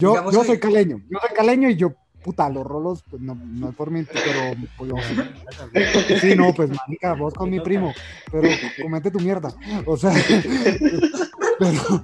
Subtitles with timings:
[0.00, 1.94] Yo, yo soy caleño, yo soy caleño y yo
[2.24, 4.90] puta, los rolos, pues no, no es por mí, pero pues,
[6.20, 7.92] sí, no, pues manica, vos con mi primo,
[8.32, 8.48] pero
[8.82, 9.52] comete tu mierda,
[9.86, 10.10] o sea,
[11.58, 12.02] pero,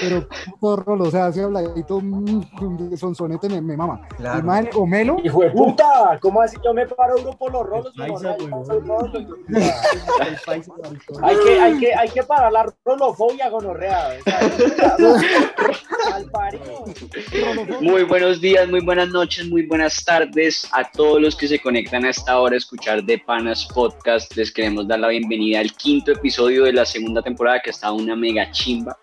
[0.00, 4.00] pero puto rolo, o sea, así habladito, mm, sonsonete me, me mama.
[4.16, 4.38] Claro.
[4.38, 5.18] Y más el gomelo.
[5.22, 7.92] Hijo de puta, ¿cómo así yo me paro duro por los rolos?
[11.22, 14.16] hay, que, hay, que, hay que parar la rolofobia, gonorrea.
[17.80, 22.04] Muy buenos días, muy buenas noches, muy buenas tardes a todos los que se conectan
[22.04, 24.34] a esta hora a escuchar De Panas Podcast.
[24.36, 28.16] Les queremos dar la bienvenida al quinto episodio de la segunda temporada que está una
[28.16, 28.98] mega chimba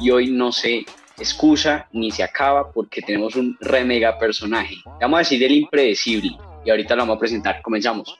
[0.00, 0.84] y hoy no se
[1.18, 4.76] excusa ni se acaba porque tenemos un re mega personaje.
[5.00, 6.30] Vamos a decir el impredecible
[6.64, 7.62] y ahorita lo vamos a presentar.
[7.62, 8.18] Comenzamos.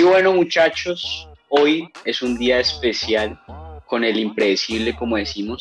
[0.00, 3.38] Bueno, muchachos, hoy es un día especial
[3.86, 5.60] con el impredecible, como decimos.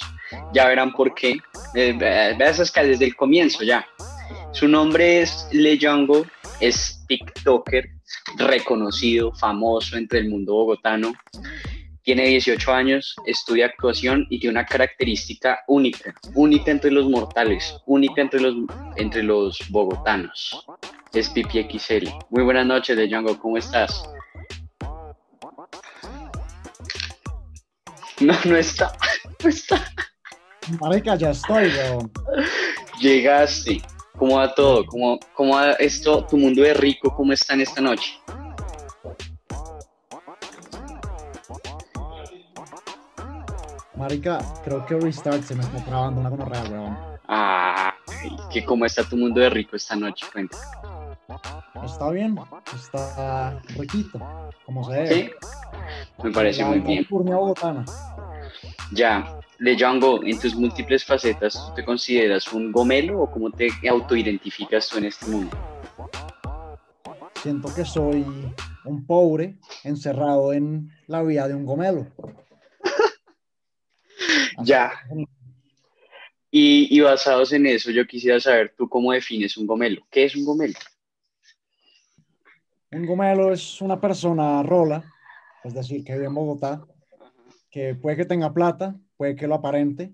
[0.54, 1.38] Ya verán por qué.
[1.76, 3.86] Eh, veas que desde el comienzo ya.
[4.54, 6.26] Su nombre es Leyango,
[6.62, 7.90] es TikToker,
[8.38, 11.14] reconocido, famoso entre el mundo bogotano.
[12.04, 18.22] Tiene 18 años, estudia actuación y tiene una característica única, única entre los mortales, única
[18.22, 18.56] entre los,
[18.96, 20.66] entre los bogotanos.
[21.14, 22.08] Es Pipi XL.
[22.30, 24.04] Muy buenas noches, Leyango, ¿cómo estás?
[28.22, 28.94] No, no está.
[29.44, 29.84] No está.
[30.80, 32.12] Marica, ya estoy, weón.
[33.00, 33.82] Llegaste.
[34.18, 34.86] ¿Cómo va todo?
[34.86, 37.14] ¿Cómo, ¿Cómo va esto, tu mundo de rico?
[37.16, 38.20] ¿Cómo está en esta noche?
[43.96, 46.98] Marica, creo que Restart se me está trabando una gonorrea, weón.
[47.28, 47.96] Ah,
[48.52, 50.28] ¿qué ¿cómo está tu mundo de rico esta noche?
[50.32, 50.58] Cuenta.
[51.84, 52.38] Está bien,
[52.74, 54.20] está riquito,
[54.66, 55.08] como se ve.
[55.08, 55.30] Sí,
[56.24, 57.08] me parece muy bien.
[58.92, 64.90] Ya, Leyango, en tus múltiples facetas, ¿tú te consideras un gomelo o cómo te autoidentificas
[64.90, 65.58] tú en este mundo?
[67.42, 68.26] Siento que soy
[68.86, 72.08] un pobre encerrado en la vida de un gomelo.
[74.64, 74.92] ya.
[76.52, 80.02] Y, y, basados en eso, yo quisiera saber tú cómo defines un gomelo.
[80.12, 80.74] ¿Qué es un gomelo?
[82.94, 85.02] Un gomelo es una persona rola,
[85.64, 86.86] es decir, que vive en Bogotá,
[87.70, 90.14] que puede que tenga plata, puede que lo aparente,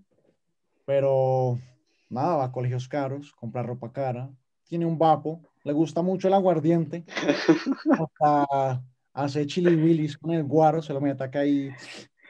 [0.86, 1.60] pero
[2.08, 4.30] nada, va a colegios caros, compra ropa cara,
[4.68, 7.04] tiene un vapo, le gusta mucho el aguardiente,
[8.00, 11.72] hasta hace chili willis con el guaro, se lo mete acá y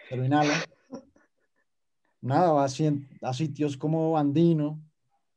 [0.07, 0.53] se lo inhala.
[2.21, 4.79] Nada, va a, sitios como Andino,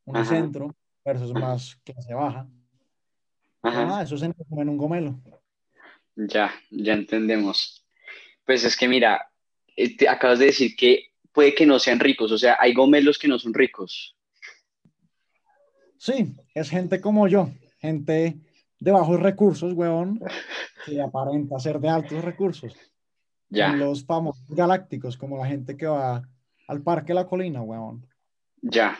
[0.04, 2.48] un centro, versus más clase baja.
[3.62, 5.20] Ah, eso es en, un gomelo.
[6.16, 7.86] Ya, ya entendemos.
[8.44, 9.30] Pues es que mira,
[9.76, 13.28] eh, acabas de decir que puede que no sean ricos, o sea, hay gomelos que
[13.28, 14.16] no son ricos.
[15.98, 18.40] Sí, es gente como yo, gente
[18.78, 20.20] de bajos recursos, weón,
[20.86, 22.74] que aparenta ser de altos recursos.
[23.52, 23.72] Ya.
[23.72, 26.22] los famosos galácticos, como la gente que va
[26.68, 28.06] al Parque La Colina, weón.
[28.62, 28.96] Ya,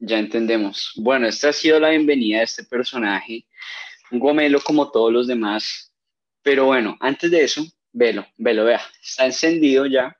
[0.00, 0.92] ya entendemos.
[0.96, 3.46] Bueno, esta ha sido la bienvenida de este personaje
[4.10, 5.92] un gomelo como todos los demás.
[6.42, 10.16] Pero bueno, antes de eso, velo, velo, vea, está encendido ya.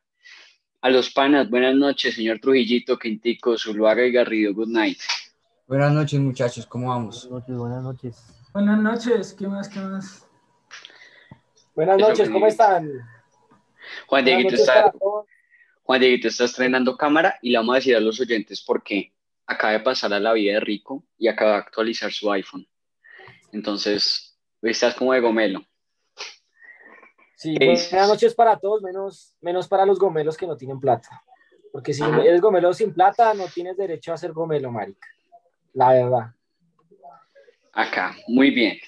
[0.81, 4.99] A los panas, buenas noches, señor Trujillito, Quintico, Zuluaga y Garrido, good night.
[5.67, 7.29] Buenas noches, muchachos, ¿cómo vamos?
[7.29, 8.35] Buenas noches, buenas noches.
[8.53, 10.29] Buenas noches, ¿qué más, qué más?
[11.75, 12.91] Buenas noches, ¿cómo están?
[14.07, 14.93] Juan Dieguito está,
[15.83, 19.13] Juan Dieguito está estrenando cámara y le vamos a decir a los oyentes por qué
[19.47, 22.67] acaba de pasar a la vida de Rico y acaba de actualizar su iPhone.
[23.55, 25.65] Entonces, estás como de gomelo.
[27.37, 31.23] Sí, buenas noches para todos, menos, menos para los gomelos que no tienen plata.
[31.73, 35.07] Porque si eres gomelo sin plata, no tienes derecho a ser gomelo, marica.
[35.73, 36.35] La verdad.
[37.73, 38.79] Acá, muy bien.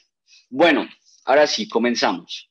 [0.50, 0.88] Bueno,
[1.24, 2.50] ahora sí, comenzamos.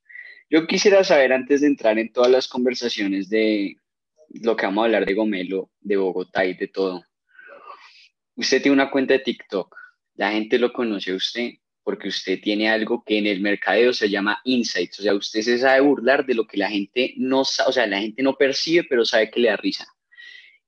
[0.49, 3.77] Yo quisiera saber, antes de entrar en todas las conversaciones de
[4.29, 7.03] lo que vamos a hablar de Gomelo, de Bogotá y de todo,
[8.35, 9.75] usted tiene una cuenta de TikTok,
[10.15, 11.51] la gente lo conoce a usted,
[11.85, 15.59] porque usted tiene algo que en el mercadeo se llama insights, o sea, usted se
[15.59, 19.05] sabe burlar de lo que la gente no o sea, la gente no percibe, pero
[19.05, 19.85] sabe que le da risa.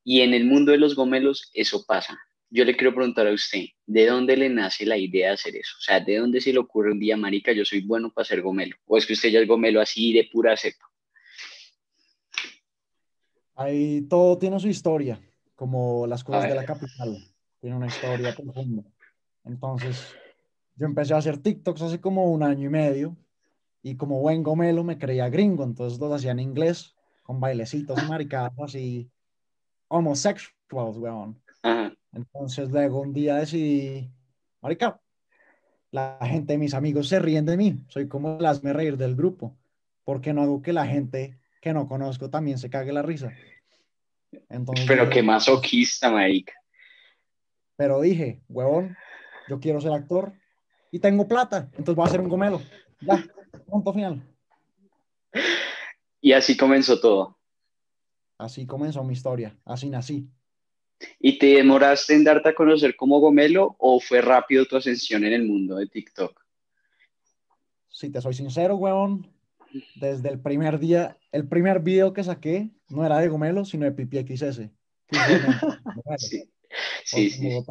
[0.04, 2.18] Y en el mundo de los gomelos eso pasa.
[2.52, 5.74] yo le quiero preguntar a usted, ¿de dónde le nace la idea de hacer eso?
[5.80, 8.44] O sea, ¿de dónde se le ocurre un día, marica, yo soy bueno para hacer
[8.44, 8.76] gomelo?
[8.86, 10.86] ¿O es que usted ya es gomelo así de pura cepa?
[13.56, 15.20] Ahí todo tiene su historia,
[15.56, 17.18] como las cosas de la capital.
[17.60, 18.84] Tiene una historia profunda.
[19.44, 20.16] Entonces,
[20.78, 23.18] yo empecé a hacer TikToks hace como un año y medio
[23.82, 28.76] y como buen gomelo me creía gringo, entonces los hacía en inglés, con bailecitos maricadas
[28.76, 29.10] y
[29.88, 31.42] homosexuals, weón.
[32.14, 34.10] Entonces luego un día decidí,
[34.62, 35.00] marica,
[35.92, 39.58] la gente, mis amigos se ríen de mí, soy como el hazme reír del grupo,
[40.04, 43.34] porque no hago que la gente que no conozco también se cague la risa.
[44.50, 46.54] Entonces, pero qué masoquista, marica.
[47.78, 48.96] Pero dije, huevón,
[49.48, 50.34] yo quiero ser actor
[50.92, 52.62] y tengo plata, entonces voy a hacer un gomelo.
[53.02, 53.24] Ya,
[53.68, 54.24] punto final.
[56.22, 57.38] Y así comenzó todo.
[58.38, 60.30] Así comenzó mi historia, así nací.
[61.20, 65.34] ¿Y te demoraste en darte a conocer como gomelo o fue rápido tu ascensión en
[65.34, 66.40] el mundo de TikTok?
[67.90, 69.32] Si te soy sincero, weón,
[69.96, 73.92] desde el primer día, el primer video que saqué no era de gomelo, sino de
[73.92, 74.70] pipi XS.
[76.18, 76.50] sí,
[77.04, 77.66] sí, sí.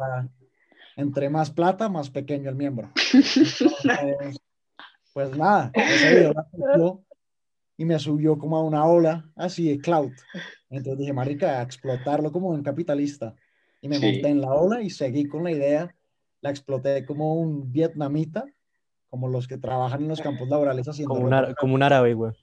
[0.97, 2.91] Entre más plata, más pequeño el miembro.
[5.13, 7.03] pues nada, ese video
[7.77, 10.11] y me subió como a una ola así de cloud.
[10.69, 13.35] Entonces dije, marica, explotarlo como un capitalista.
[13.81, 15.95] Y me monté en la ola y seguí con la idea.
[16.41, 18.45] La exploté como un vietnamita,
[19.09, 21.13] como los que trabajan en los campos laborales haciendo.
[21.13, 22.33] Como, un, como un árabe, güey.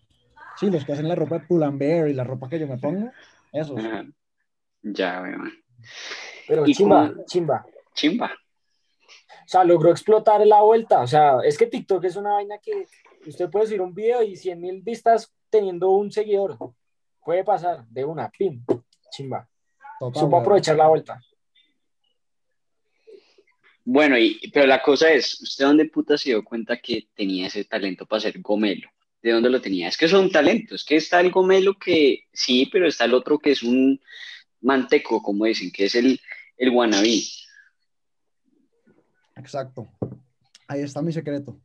[0.56, 3.11] Sí, los que hacen la ropa de Pull&Bear y la ropa que yo me pongo,
[3.53, 3.81] esos.
[4.83, 5.33] Ya, güey.
[6.47, 7.67] Pero chimba, chimba.
[7.95, 8.31] Chimba.
[9.44, 11.00] O sea, logró explotar la vuelta.
[11.00, 12.87] O sea, es que TikTok es una vaina que
[13.26, 16.56] usted puede subir un video y 100 mil vistas teniendo un seguidor.
[17.23, 18.64] Puede pasar de una, pim,
[19.11, 19.49] chimba.
[20.12, 21.20] Supo aprovechar la vuelta.
[23.85, 27.64] Bueno, y, pero la cosa es, ¿usted dónde puta se dio cuenta que tenía ese
[27.64, 28.88] talento para ser gomelo?
[29.23, 29.88] ¿De dónde lo tenía?
[29.88, 33.38] Es que son talentos, es que está el gomelo que sí, pero está el otro
[33.38, 34.00] que es un
[34.62, 36.19] manteco, como dicen, que es el,
[36.56, 37.23] el wannabe.
[39.44, 39.87] Exacto.
[40.67, 41.61] Ahí está mi secreto.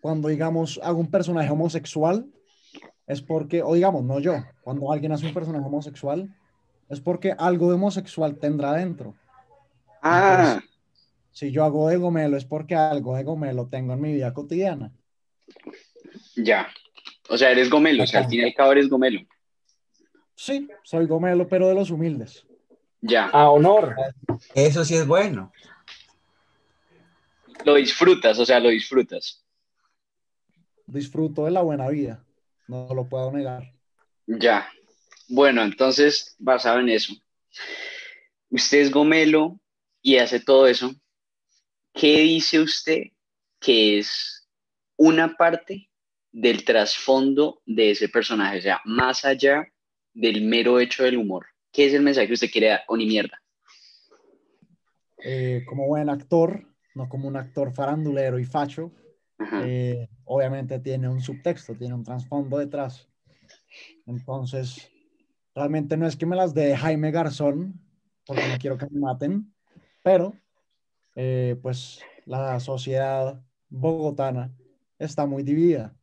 [0.00, 2.26] Cuando, digamos, hago un personaje homosexual,
[3.06, 6.34] es porque, o digamos, no yo, cuando alguien hace un personaje homosexual,
[6.88, 9.14] es porque algo de homosexual tendrá dentro.
[10.02, 10.60] Ah.
[11.30, 14.90] si yo hago de gomelo, es porque algo de gomelo tengo en mi vida cotidiana.
[16.34, 16.66] Ya.
[17.28, 19.20] O sea, eres gomelo, o sea, al fin y al cabo eres gomelo.
[20.34, 22.46] Sí, soy gomelo, pero de los humildes.
[23.02, 23.26] Ya.
[23.26, 23.94] A honor.
[24.54, 25.52] Eso sí es bueno
[27.64, 29.44] lo disfrutas, o sea, lo disfrutas.
[30.86, 32.24] Disfruto de la buena vida,
[32.68, 33.72] no lo puedo negar.
[34.26, 34.68] Ya.
[35.28, 37.14] Bueno, entonces, basado en eso,
[38.50, 39.58] usted es gomelo
[40.02, 40.94] y hace todo eso.
[41.94, 43.04] ¿Qué dice usted
[43.60, 44.48] que es
[44.96, 45.88] una parte
[46.30, 48.58] del trasfondo de ese personaje?
[48.58, 49.66] O sea, más allá
[50.12, 51.46] del mero hecho del humor.
[51.70, 52.84] ¿Qué es el mensaje que usted quiere dar?
[52.88, 53.42] O ni mierda.
[55.24, 58.92] Eh, como buen actor, no como un actor farandulero y facho,
[59.64, 63.08] eh, obviamente tiene un subtexto, tiene un trasfondo detrás.
[64.06, 64.90] Entonces,
[65.54, 67.80] realmente no es que me las dé Jaime Garzón,
[68.26, 69.52] porque no quiero que me maten,
[70.02, 70.34] pero
[71.14, 74.54] eh, pues la sociedad bogotana
[74.98, 75.96] está muy dividida.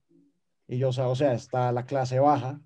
[0.68, 2.62] Y yo, o sea, está la clase baja,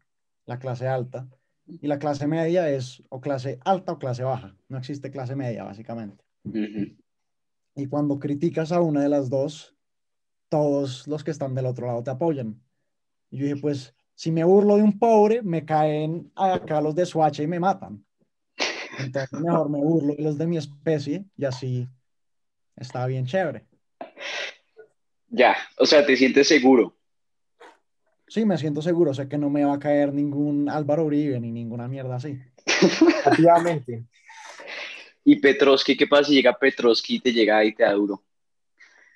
[0.46, 1.30] la clase alta,
[1.66, 4.56] y la clase media es o clase alta o clase baja.
[4.68, 6.24] No existe clase media, básicamente.
[7.76, 9.76] Y cuando criticas a una de las dos,
[10.50, 12.62] todos los que están del otro lado te apoyan.
[13.32, 17.06] Y yo dije, pues, si me burlo de un pobre, me caen acá los de
[17.06, 18.06] Swatch y me matan.
[19.00, 21.88] Entonces, mejor me burlo de los de mi especie y así
[22.76, 23.66] está bien chévere.
[25.30, 26.96] Ya, o sea, te sientes seguro.
[28.28, 29.14] Sí, me siento seguro.
[29.14, 32.40] Sé que no me va a caer ningún Álvaro Uribe ni ninguna mierda así.
[33.26, 34.06] Activamente.
[35.26, 38.22] Y Petrovsky, ¿qué pasa si llega Petrovsky y te llega y te da duro?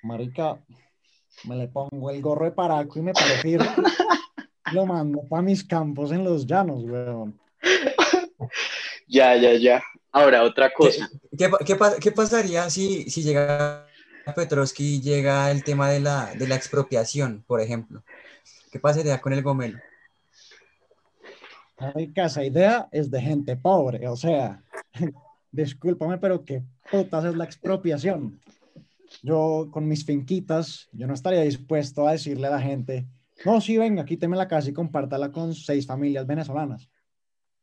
[0.02, 0.58] Marica,
[1.44, 3.58] me le pongo el gorro de paraco y me parece
[4.72, 7.38] lo mando para mis campos en los llanos, weón.
[9.10, 9.82] Ya, ya, ya.
[10.12, 11.08] Ahora, otra cosa.
[11.36, 11.50] ¿Qué,
[12.00, 13.86] qué, pasaría si, si llega
[14.36, 18.04] Petrovsky y llega el tema de la, de la expropiación, por ejemplo?
[18.70, 19.78] ¿Qué pasaría con el gomelo?
[21.80, 24.62] Marica, esa idea es de gente pobre, o sea,
[25.50, 28.40] discúlpame, pero qué putas es la expropiación.
[29.22, 33.06] Yo con mis finquitas, yo no estaría dispuesto a decirle a la gente,
[33.44, 36.88] no, sí, venga, quíteme la casa y compártala con seis familias venezolanas.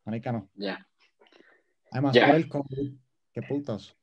[0.05, 0.49] Marica, no.
[0.55, 0.87] Ya.
[1.91, 2.93] Además, por el COVID,
[3.33, 3.95] qué putas.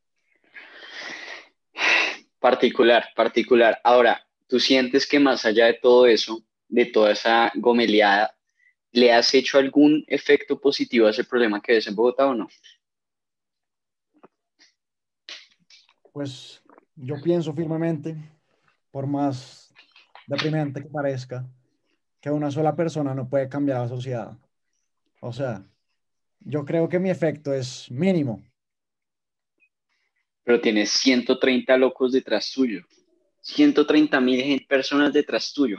[2.39, 3.81] Particular, particular.
[3.85, 8.37] Ahora, ¿tú sientes que más allá de todo eso, de toda esa gomeleada,
[8.91, 12.49] le has hecho algún efecto positivo a ese problema que ves en Bogotá o no?
[16.13, 16.63] Pues
[16.95, 18.17] yo pienso firmemente,
[18.91, 19.73] por más
[20.27, 21.47] deprimente que parezca,
[22.21, 24.39] que una sola persona no puede cambiar la sociedad.
[25.21, 25.65] O sea,
[26.41, 28.43] yo creo que mi efecto es mínimo.
[30.45, 32.83] Pero tienes 130 locos detrás tuyo.
[33.41, 35.79] 130 mil personas detrás tuyo.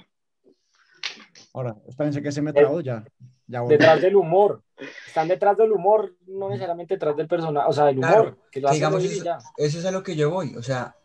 [1.53, 3.05] Ahora, espérense que se me trabó ya.
[3.47, 3.61] Ya.
[3.63, 4.61] Detrás del humor.
[5.07, 8.11] Están detrás del humor, no necesariamente detrás del personaje, o sea, del humor.
[8.11, 9.37] Claro, que lo que hace digamos, eso, ya.
[9.57, 10.55] eso es a lo que yo voy.
[10.55, 10.95] O sea,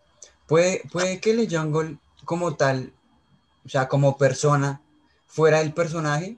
[0.46, 2.92] puede, puede que el Jungle como tal,
[3.64, 4.80] o sea, como persona,
[5.26, 6.36] fuera del personaje,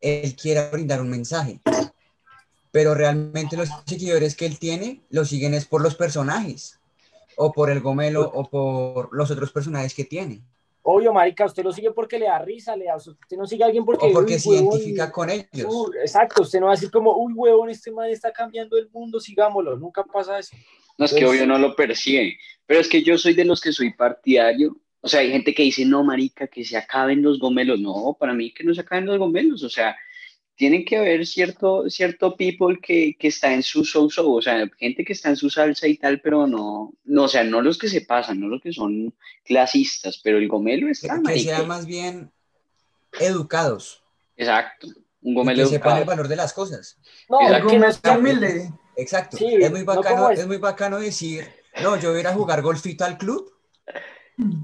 [0.00, 1.60] él quiera brindar un mensaje.
[2.72, 6.78] Pero realmente los seguidores que él tiene lo siguen es por los personajes,
[7.36, 10.42] o por el Gomelo, o por los otros personajes que tiene,
[10.82, 13.66] Obvio, marica, usted lo sigue porque le da risa, le da, usted no sigue a
[13.66, 14.06] alguien porque...
[14.06, 15.66] o porque se huevón, identifica con ellos.
[15.68, 18.88] uh, exacto, usted no va a decir como, uy, huevón, este man está cambiando el
[18.90, 20.56] mundo, sigámoslo, nunca pasa eso.
[20.96, 23.72] No es que obvio no lo percibe, pero es que yo soy de los que
[23.72, 24.76] soy partidario.
[25.00, 27.80] O sea, hay gente que dice, no, marica, que se acaben los gomelos.
[27.80, 29.62] No, para mí que no se acaben los gomelos.
[29.62, 29.96] O sea,
[30.60, 35.06] tienen que haber cierto, cierto people que, que está en su so-so, o sea, gente
[35.06, 37.88] que está en su salsa y tal, pero no, no, o sea, no los que
[37.88, 41.56] se pasan, no los que son clasistas, pero el gomelo Que, está, que marica.
[41.56, 42.30] sean más bien
[43.18, 44.02] educados,
[44.36, 44.86] Exacto,
[45.22, 46.16] un y gomelo que sepan el educado.
[46.16, 46.98] valor de las cosas.
[47.30, 48.70] No, que no es es humilde.
[48.96, 49.38] Exacto.
[49.38, 51.48] Sí, es muy no bacano, como es- es muy bacano decir,
[51.82, 53.50] no, yo voy a ir a jugar golfito al club,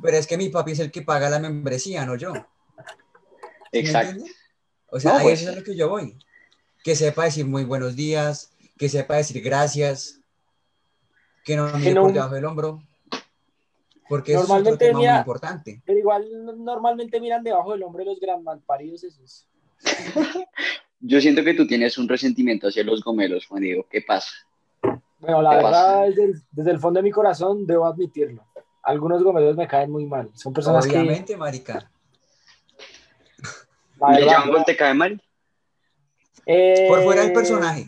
[0.03, 2.35] pero es que mi papi es el que paga la membresía, no yo.
[2.35, 2.43] ¿Sí
[3.73, 4.11] me Exacto.
[4.11, 4.35] entiende?
[4.97, 6.17] O sea, No, ahí pues- eso es a lo que yo voy.
[6.83, 10.21] Que sepa decir muy buenos días, que sepa decir gracias,
[11.45, 12.83] que no mire no- por debajo del hombro.
[14.09, 15.83] Porque eso es otro Normalmente, tema muy importante.
[15.85, 19.47] Pero igual no- normalmente miran debajo del hombre los gran malparidos esos.
[21.01, 23.87] Yo siento que tú tienes un resentimiento hacia los gomelos, Juan Diego.
[23.91, 24.31] ¿Qué pasa?
[25.19, 28.45] Bueno, la ¿Qué verdad, desde el, desde el fondo de mi corazón, debo admitirlo.
[28.83, 30.31] Algunos gomelos me caen muy mal.
[30.35, 31.91] Son personas que, Obviamente, marica.
[34.15, 35.21] ¿Le llaman te cae mal?
[36.47, 37.87] eh, Por fuera del personaje,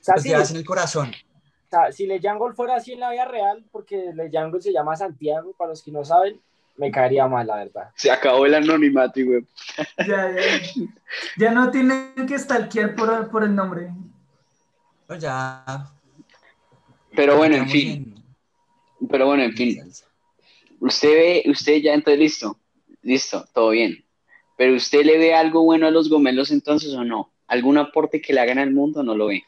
[0.00, 1.10] O sea, llevas en el corazón.
[1.10, 4.72] o sea, si Le Jungle fuera así en la vida real, porque Le Jungle se
[4.72, 6.40] llama Santiago, para los que no saben,
[6.76, 7.90] me caería mal, la verdad.
[7.96, 9.44] Se acabó el anonimato, güey.
[9.98, 10.42] Ya, ya.
[11.36, 13.90] Ya no tienen que stalkear por, por el nombre.
[15.08, 15.86] No, ya.
[17.16, 18.24] Pero bueno, en fin.
[19.10, 19.82] Pero bueno, en fin.
[20.80, 22.56] Usted ve, usted ya entonces listo,
[23.08, 24.04] listo, todo bien.
[24.56, 27.32] Pero usted le ve algo bueno a los gomelos entonces o no?
[27.46, 29.42] ¿Algún aporte que le hagan al mundo o no lo ve?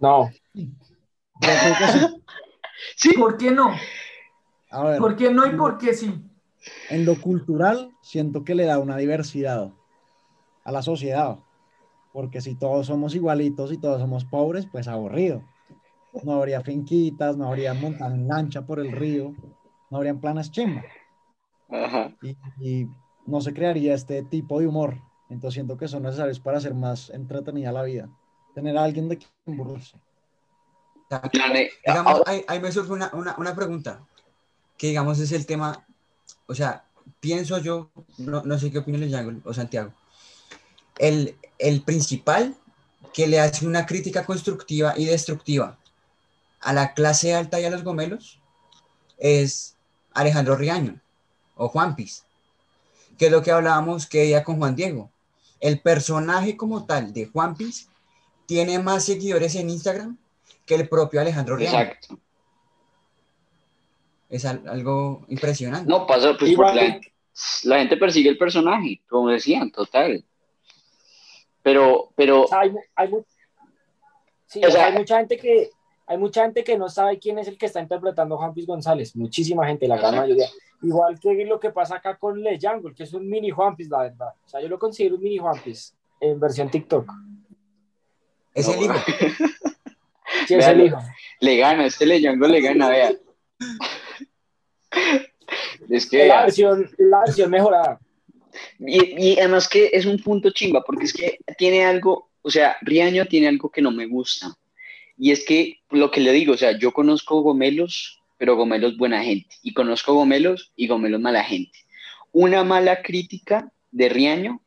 [0.00, 0.30] No,
[2.96, 3.12] sí.
[3.12, 3.74] ¿Por qué no?
[4.70, 6.12] A ver, ¿Por qué no y por qué sí?
[6.90, 9.72] en lo cultural siento que le da una diversidad
[10.64, 11.38] a la sociedad.
[12.12, 15.42] Porque si todos somos igualitos y todos somos pobres, pues aburrido.
[16.22, 19.34] No habría finquitas, no habría montar en lancha por el río,
[19.90, 20.84] no habrían planes chimba.
[21.72, 22.14] Ajá.
[22.22, 22.88] y, y
[23.26, 24.98] no se crearía este tipo de humor.
[25.28, 28.08] Entonces siento que son necesarios para hacer más entretenida la vida.
[28.54, 29.96] Tener a alguien de quien burlarse.
[31.86, 34.00] Digamos, ah, ahí, ahí me surge una, una, una pregunta,
[34.78, 35.86] que digamos es el tema,
[36.46, 36.84] o sea,
[37.20, 39.92] pienso yo, no, no sé qué opina el Jungle o Santiago,
[40.98, 42.54] el, el principal
[43.12, 45.78] que le hace una crítica constructiva y destructiva
[46.60, 48.40] a la clase alta y a los gomelos
[49.18, 49.76] es
[50.14, 50.98] Alejandro Riaño
[51.56, 52.24] o Juanpis,
[53.18, 55.10] que es lo que hablábamos que día con Juan Diego.
[55.60, 57.88] El personaje como tal de Juanpis
[58.46, 60.16] tiene más seguidores en Instagram
[60.66, 61.78] que el propio Alejandro Riaño.
[61.78, 62.18] Exacto.
[64.28, 65.88] Es al- algo impresionante.
[65.88, 67.00] No pasa, pues porque la,
[67.64, 70.24] la gente persigue el personaje, como decían, total.
[71.62, 73.24] Pero, pero, O sea, hay, hay mu-
[74.46, 75.70] sí, O o sea, sea- hay mucha gente que
[76.12, 78.66] hay mucha gente que no sabe quién es el que está interpretando a Juan Piz
[78.66, 79.16] González.
[79.16, 80.46] Muchísima gente, la gran mayoría.
[80.82, 83.88] Igual que lo que pasa acá con Le Jungle, que es un mini Juan Piz,
[83.88, 84.28] la verdad.
[84.44, 87.10] O sea, yo lo considero un mini Juan Piz en versión TikTok.
[88.52, 88.94] Es No, el hijo.
[90.46, 90.98] Sí, es el hijo.
[91.40, 93.12] le gana, este Leyango le gana, vea.
[95.88, 98.00] Es que, Es la versión, la versión mejorada.
[98.78, 102.76] Y, y además que es un punto chimba, porque es que tiene algo, o sea,
[102.82, 104.54] Riaño tiene algo que no me gusta.
[105.18, 109.22] Y es que lo que le digo, o sea, yo conozco gomelos, pero gomelos buena
[109.22, 109.54] gente.
[109.62, 111.78] Y conozco gomelos y gomelos mala gente.
[112.32, 114.61] Una mala crítica de Riaño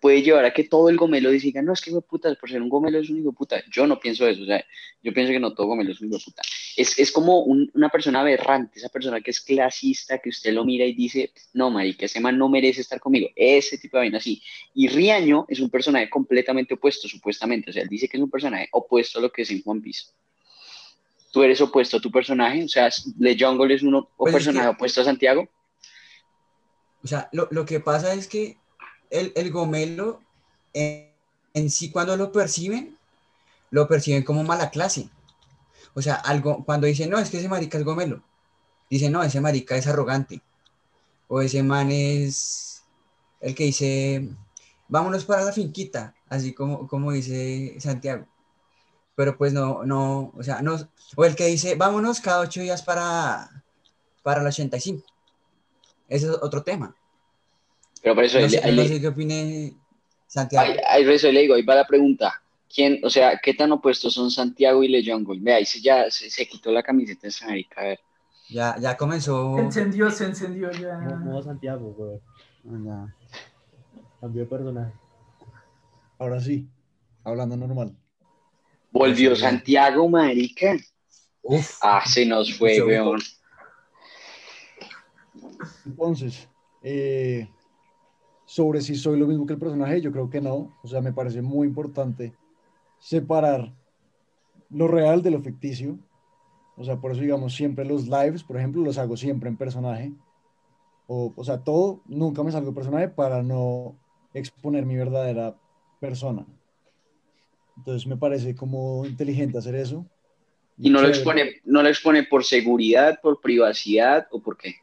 [0.00, 2.68] puede llevar a que todo el gomelo diga, no, es que puta, por ser un
[2.70, 3.62] gomelo es un hijo de puta.
[3.70, 4.64] Yo no pienso eso, o sea,
[5.02, 6.42] yo pienso que no todo gomelo es un hijo de puta.
[6.76, 10.64] es, es como un- una persona aberrante, esa persona que es clasista, que usted lo
[10.64, 14.18] mira y dice, no, marica, ese man no merece estar conmigo, ese tipo de vaina
[14.18, 14.40] así.
[14.74, 18.30] Y Riaño es un personaje completamente opuesto, supuestamente, o sea, él dice que es un
[18.30, 20.04] personaje opuesto a lo que es en One Piece.
[21.32, 22.64] ¿Tú eres opuesto a tu personaje?
[22.64, 22.88] O sea,
[23.18, 25.48] ¿Le Jungle es uno o Pues es personaje que- opuesto a Santiago?
[27.02, 28.56] O sea, lo, lo que pasa es que
[29.10, 30.20] el, el gomelo
[30.72, 32.96] en, sí cuando lo perciben,
[33.70, 35.10] lo perciben como mala clase.
[35.94, 38.22] O sea, algo, cuando dicen, no, es que ese marica es gomelo,
[38.88, 40.42] dicen, no, ese marica es arrogante.
[41.28, 42.82] O ese man es
[43.40, 44.28] el que dice,
[44.88, 48.26] vámonos para la finquita, así como, como dice Santiago.
[49.14, 50.76] Pero pues no, no, o sea, no,
[51.16, 53.64] o el que dice, vámonos cada ocho días para,
[54.22, 55.04] para el 85.
[56.08, 56.94] Ese es otro tema.
[58.02, 59.74] Pero por eso, No ahí- sé, ahí no le- sé qué opine
[60.26, 60.66] Santiago.
[60.66, 62.42] ahí- ahí por eso le digo, ahí va la pregunta.
[62.72, 65.40] ¿Quién, o sea, qué tan opuestos son Santiago y Le Jungle?
[65.40, 68.00] Vea, ahí se, ya se, se quitó la camiseta de marica, a ver.
[68.48, 69.56] Ya, ya comenzó.
[69.56, 70.96] Se encendió, se encendió ya.
[70.98, 72.84] Modo Santiago, weón.
[72.86, 73.16] Ya.
[74.20, 74.92] Cambió de personaje.
[76.18, 76.68] Ahora sí,
[77.24, 77.96] hablando normal.
[78.92, 79.34] Volvió.
[79.36, 80.76] Santiago, marica.
[81.42, 83.20] Uf, Ah, se nos fue, weón.
[85.86, 86.48] Entonces,
[86.82, 87.48] eh,
[88.50, 90.76] sobre si soy lo mismo que el personaje, yo creo que no.
[90.82, 92.32] O sea, me parece muy importante
[92.98, 93.72] separar
[94.70, 96.00] lo real de lo ficticio.
[96.76, 100.12] O sea, por eso, digamos, siempre los lives, por ejemplo, los hago siempre en personaje.
[101.06, 103.94] O, o sea, todo, nunca me salgo de personaje para no
[104.34, 105.56] exponer mi verdadera
[106.00, 106.44] persona.
[107.76, 110.04] Entonces, me parece como inteligente hacer eso.
[110.76, 114.74] Y no lo expone, no lo expone por seguridad, por privacidad o por qué.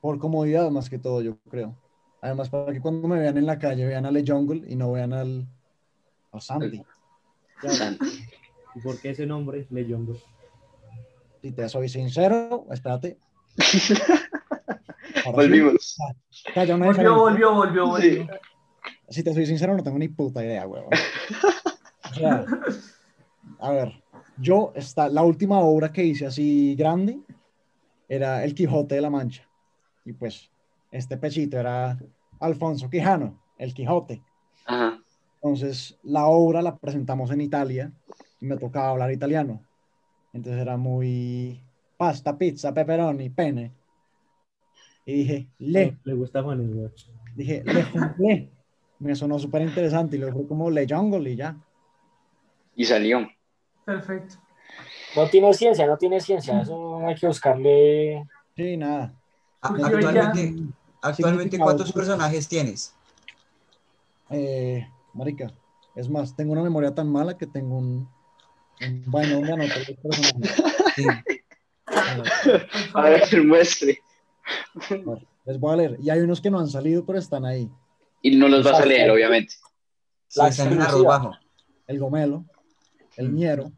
[0.00, 1.76] Por comodidad más que todo, yo creo.
[2.22, 4.92] Además, para que cuando me vean en la calle vean a Le Jungle y no
[4.92, 5.46] vean al,
[6.32, 6.82] a Santi.
[8.74, 10.20] ¿Y por qué ese nombre, Le Jungle?
[11.42, 13.18] si te soy sincero, espérate.
[15.24, 15.96] Ahora sí, Volvimos.
[16.54, 18.28] Volvió, volvió, volvió, volvió.
[19.08, 20.92] Si te soy sincero, no tengo ni puta idea, huevón.
[22.10, 22.44] O sea,
[23.58, 24.02] a ver,
[24.36, 27.20] yo, esta, la última obra que hice así grande
[28.08, 29.48] era El Quijote de la Mancha.
[30.04, 30.50] Y pues,
[30.90, 31.98] este pechito era
[32.40, 34.22] Alfonso Quijano, El Quijote.
[34.66, 34.98] Ajá.
[35.42, 37.90] Entonces, la obra la presentamos en Italia
[38.40, 39.64] y me tocaba hablar italiano.
[40.32, 41.62] Entonces era muy
[41.96, 43.72] pasta, pizza, pepperoni, pene.
[45.06, 46.92] Y dije, le, Le gusta Juanes, weón.
[47.34, 48.50] dije, le.
[48.98, 51.56] Me sonó súper interesante y luego fue como le jungle y ya.
[52.76, 53.26] Y salió.
[53.84, 54.34] Perfecto.
[55.16, 56.60] No tiene ciencia, no tiene ciencia.
[56.60, 58.24] Eso hay que buscarle.
[58.54, 59.14] Sí, nada.
[59.62, 60.54] actualmente,
[61.02, 61.58] actualmente.
[61.58, 62.94] ¿cuántos personajes tienes?
[64.30, 65.52] Eh, marica,
[65.94, 68.08] es más, tengo una memoria tan mala que tengo un,
[68.80, 70.62] anoto los personajes.
[70.96, 71.04] Sí.
[72.94, 74.00] A ver, muestre.
[75.44, 75.96] Les voy a leer.
[76.00, 77.70] Y hay unos que no han salido, pero están ahí.
[78.22, 79.54] Y no los vas a leer, obviamente.
[80.28, 81.18] Sí, La están en arroz exclusiva.
[81.18, 81.36] bajo.
[81.86, 82.44] El Gomelo,
[83.16, 83.34] el Mm.
[83.34, 83.72] Miero,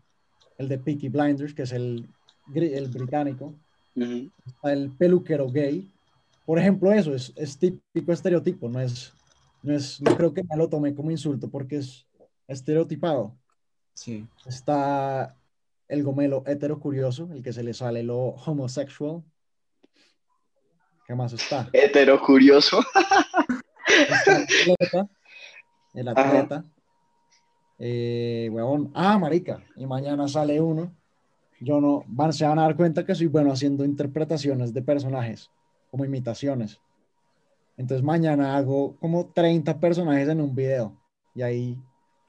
[0.58, 2.06] el de Peaky Blinders, que es el,
[2.46, 3.54] británico,
[4.64, 5.90] el peluquero gay.
[6.44, 9.14] Por ejemplo, eso es, es típico estereotipo, no es,
[9.62, 12.07] no es, no creo que me lo tome como insulto porque es
[12.48, 13.37] estereotipado.
[13.94, 14.26] Sí.
[14.46, 15.37] Está
[15.88, 19.22] el gomelo hetero curioso, el que se le sale lo homosexual.
[21.07, 21.68] ¿Qué más está?
[21.72, 22.81] Hetero curioso.
[24.09, 25.09] Está el atleta.
[25.94, 26.64] El atleta.
[27.78, 28.90] Eh, huevón.
[28.94, 29.62] Ah, marica.
[29.76, 30.92] Y mañana sale uno.
[31.61, 35.50] Yo no, van, se van a dar cuenta que soy bueno haciendo interpretaciones de personajes,
[35.92, 36.81] como imitaciones.
[37.76, 40.96] Entonces mañana hago como 30 personajes en un video.
[41.35, 41.78] Y ahí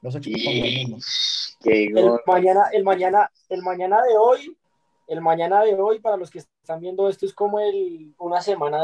[0.02, 0.98] los expongo al mundo.
[1.62, 4.54] Qué El mañana, el mañana, el mañana de hoy,
[5.08, 8.78] el mañana de hoy, para los que están viendo esto, es como el, una semana.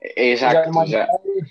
[0.00, 0.70] Exacto.
[0.70, 1.46] o mañana sea, de-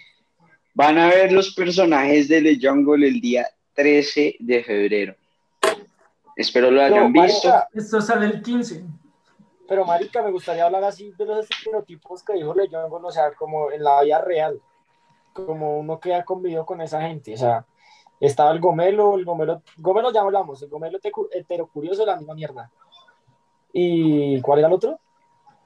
[0.74, 3.45] van a ver los personajes de The Jungle el día
[3.76, 5.15] 13 de febrero.
[6.36, 7.54] Espero lo hayan visto.
[7.74, 8.84] Esto sale el 15.
[9.69, 13.71] Pero marica, me gustaría hablar así de los estereotipos que dijo Leyon, o sea, como
[13.71, 14.60] en la vida real,
[15.32, 17.65] como uno que ha convivido con esa gente, o sea,
[18.19, 20.97] estaba el gomelo, el gomelo, gomelo ya hablamos, el gomelo
[21.32, 22.69] heterocurioso, la misma mierda.
[23.71, 24.99] ¿Y cuál era el otro?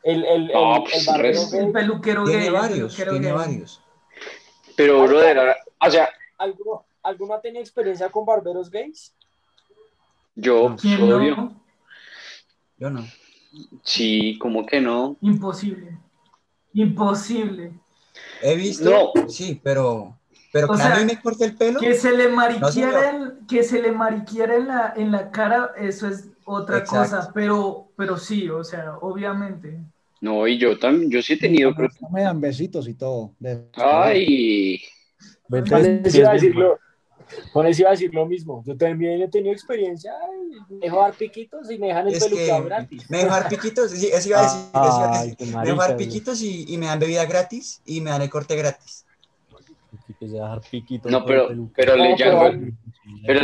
[0.04, 1.62] El, el, el, el pues, res- gay.
[1.66, 2.48] El peluquero Tiene gay.
[2.48, 3.36] el varios, peluquero tiene gay.
[3.38, 3.82] varios.
[4.76, 9.16] Pero, brother, o sea, ¿Alguno, ¿Alguno ha tenido experiencia con barberos gays?
[10.36, 11.62] yo, ¿Quién obvio, no?
[12.78, 13.06] Yo no.
[13.84, 15.18] Sí, como que no.
[15.22, 15.98] Imposible.
[16.74, 17.72] Imposible.
[18.42, 19.30] He visto, No.
[19.30, 20.18] sí, pero,
[20.52, 21.80] pero O que a sea, mí me corte el pelo.
[21.80, 26.30] Que se le mariquiera, que se le mariquiera en la, en la cara, eso es
[26.46, 27.16] otra Exacto.
[27.18, 29.80] cosa, pero, pero sí, o sea, obviamente.
[30.22, 33.34] No, y yo también, yo sí he tenido, creo que- Me dan besitos y todo.
[33.40, 34.82] de- Ay,
[37.52, 38.64] con eso iba a decir lo mismo.
[38.66, 40.14] Yo también he tenido experiencia.
[40.70, 43.10] Dejo dar piquitos y me dejan el que gratis.
[43.10, 45.38] me dejan piquitos, sí, eso iba a decir, eso iba a Ay, decir.
[45.38, 45.98] qué Me güey.
[45.98, 49.06] piquitos y, y me dan bebida gratis y me dan el corte gratis.
[50.20, 52.50] Dejar piquito no, pero, pero le llamo,
[53.26, 53.40] pero,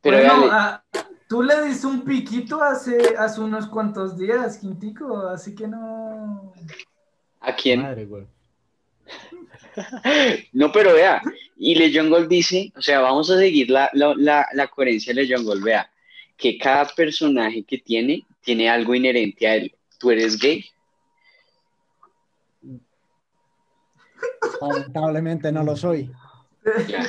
[0.00, 0.84] pero bueno, dale, ah,
[1.28, 6.52] tú le diste un piquito hace, hace unos cuantos días, Quintico, así que no.
[7.40, 7.82] ¿a quién?
[7.82, 8.26] Madre, güey.
[10.52, 11.22] No, pero vea,
[11.56, 15.24] y Le Jungle dice, o sea, vamos a seguir la, la, la, la coherencia de
[15.24, 15.90] Le Jungle, vea,
[16.36, 19.74] que cada personaje que tiene, tiene algo inherente a él.
[19.98, 20.64] ¿Tú eres gay?
[24.60, 26.10] Lamentablemente no lo soy.
[26.88, 27.06] Ya.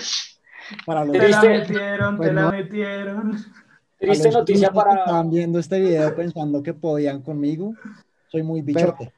[0.85, 2.51] Para los Te la metieron, Pues te la no.
[2.51, 3.45] metieron.
[3.99, 4.95] Triste noticia para.
[4.95, 7.73] estaban viendo este video pensando que podían conmigo.
[8.31, 9.11] Soy muy bichote.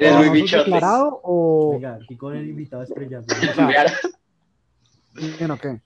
[0.00, 0.64] Eres ¿No muy sos bichote.
[0.70, 3.20] declarado o Oiga, aquí con el invitado estrella.
[3.28, 5.80] o sea, o qué?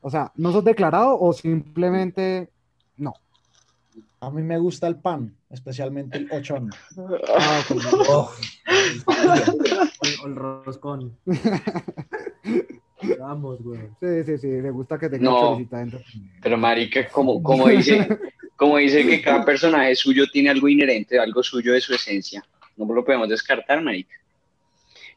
[0.00, 2.50] O sea, ¿no sos declarado o simplemente
[2.96, 3.12] no?
[4.20, 6.70] A mí me gusta el pan, especialmente el ochón.
[7.38, 7.82] Ah, ok.
[8.08, 8.30] Oh,
[10.22, 11.16] O el roscón.
[13.18, 13.80] Vamos, güey.
[14.00, 15.56] Sí, sí, sí, le gusta que tenga No.
[15.70, 16.00] dentro.
[16.42, 18.06] Pero marica, como, como dice,
[18.56, 22.44] como dice que cada personaje suyo tiene algo inherente, algo suyo de su esencia.
[22.86, 24.14] No lo podemos descartar, marica.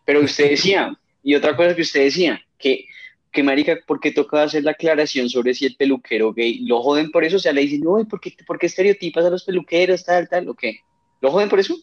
[0.06, 2.86] Pero usted decía, y otra cosa que usted decía, que,
[3.32, 7.10] que marica, ¿por qué toca hacer la aclaración sobre si el peluquero gay lo joden
[7.12, 7.38] por eso?
[7.38, 10.50] O sea, le dicen, no, ¿por qué, por qué estereotipas a los peluqueros, tal, tal,
[10.50, 10.80] o qué?
[11.22, 11.76] ¿Lo joden por eso?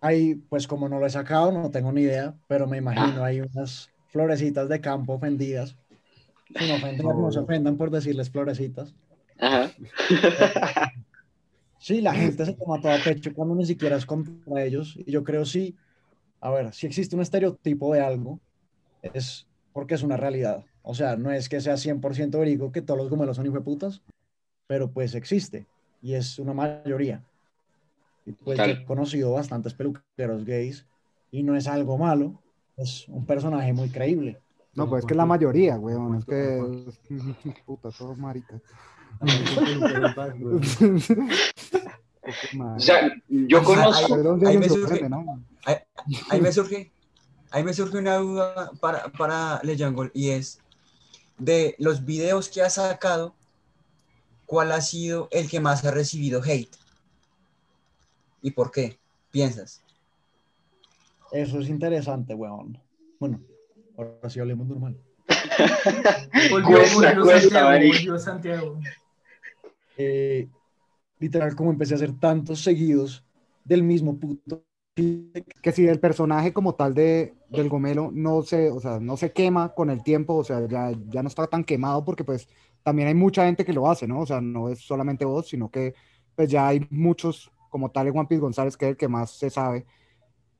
[0.00, 3.40] Ahí, pues como no lo he sacado, no tengo ni idea, pero me imagino hay
[3.40, 5.76] unas florecitas de campo ofendidas.
[6.58, 8.92] Sin ofender, no se ofendan por decirles florecitas.
[9.38, 9.72] Ajá.
[11.82, 14.96] Sí, la gente se toma todo a pecho cuando ni siquiera es contra ellos.
[15.04, 15.74] Y yo creo sí,
[16.40, 18.38] a ver, si existe un estereotipo de algo,
[19.02, 20.64] es porque es una realidad.
[20.84, 24.00] O sea, no es que sea 100% verídico que todos los gomelos son hijueputas,
[24.68, 25.66] pero pues existe
[26.00, 27.20] y es una mayoría.
[28.26, 30.86] Y pues he conocido bastantes peluqueros gays
[31.32, 32.40] y no es algo malo,
[32.76, 34.38] es un personaje muy creíble.
[34.76, 36.14] No, pues es que la mayoría, weón.
[36.14, 36.62] Es que.
[37.66, 38.62] Puta, todos maricas.
[42.76, 44.14] O sea, yo Ajá, conozco,
[44.46, 45.08] ahí me surge-
[45.64, 45.76] ahí,
[46.30, 46.92] ahí me surge,
[47.50, 50.60] ahí me surge una duda para, para Le Jungle y es
[51.38, 53.34] de los videos que ha sacado,
[54.46, 56.74] ¿cuál ha sido el que más ha recibido hate?
[58.40, 58.98] ¿Y por qué?
[59.30, 59.82] ¿Piensas?
[61.32, 62.78] Eso es interesante, weón.
[63.18, 63.40] Bueno,
[63.96, 64.96] ahora sí hablemos normal.
[66.50, 68.80] Volvió, Cuesta, volvió cuesta, Santiago, volvió Santiago.
[70.02, 70.50] Eh,
[71.18, 73.24] literal, como empecé a hacer tantos seguidos
[73.64, 74.64] del mismo puto.
[75.62, 79.32] que si el personaje como tal de, del gomelo no se, o sea, no se
[79.32, 82.48] quema con el tiempo, o sea, ya, ya no está tan quemado porque pues
[82.82, 84.20] también hay mucha gente que lo hace, ¿no?
[84.20, 85.94] O sea, no es solamente vos, sino que
[86.34, 89.50] pues ya hay muchos, como tal Juan Piz González, que es el que más se
[89.50, 89.86] sabe,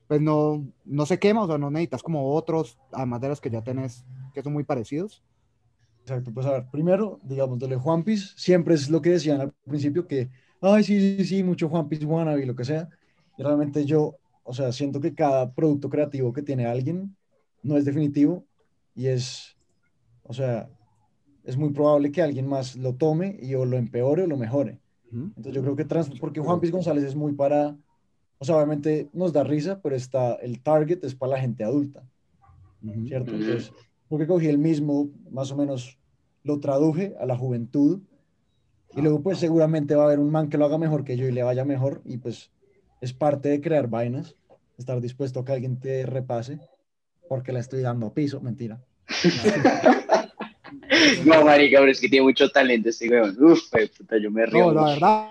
[0.09, 3.51] pues no, no se quema, o sea, no necesitas como otros, además de los que
[3.51, 5.23] ya tenés, que son muy parecidos.
[6.03, 9.41] Exacto, pues a ver, primero, digamos, de lo de Juanpis, siempre es lo que decían
[9.41, 10.29] al principio, que,
[10.61, 12.89] ay, sí, sí, sí, mucho Juanpis, wannabe, lo que sea.
[13.39, 17.17] Y realmente yo, o sea, siento que cada producto creativo que tiene alguien
[17.63, 18.45] no es definitivo
[18.97, 19.57] y es,
[20.25, 20.69] o sea,
[21.45, 24.81] es muy probable que alguien más lo tome y o lo empeore o lo mejore.
[25.13, 27.77] Entonces yo creo que, trans, porque Juan Piz González es muy para,
[28.39, 32.03] o sea, obviamente nos da risa, pero está, el target es para la gente adulta,
[33.07, 33.33] ¿cierto?
[33.33, 33.73] Entonces,
[34.13, 35.99] porque cogí el mismo, más o menos
[36.45, 38.03] lo traduje a la juventud,
[38.95, 41.27] y luego pues seguramente va a haber un man que lo haga mejor que yo
[41.27, 42.51] y le vaya mejor, y pues
[43.01, 44.37] es parte de crear vainas,
[44.77, 46.59] estar dispuesto a que alguien te repase,
[47.27, 48.83] porque le estoy dando piso, mentira.
[51.25, 53.35] no, marica, pero es que tiene mucho talento este weón.
[53.43, 53.61] Uf,
[53.97, 54.73] puta, yo me río.
[54.73, 55.31] No, la verdad,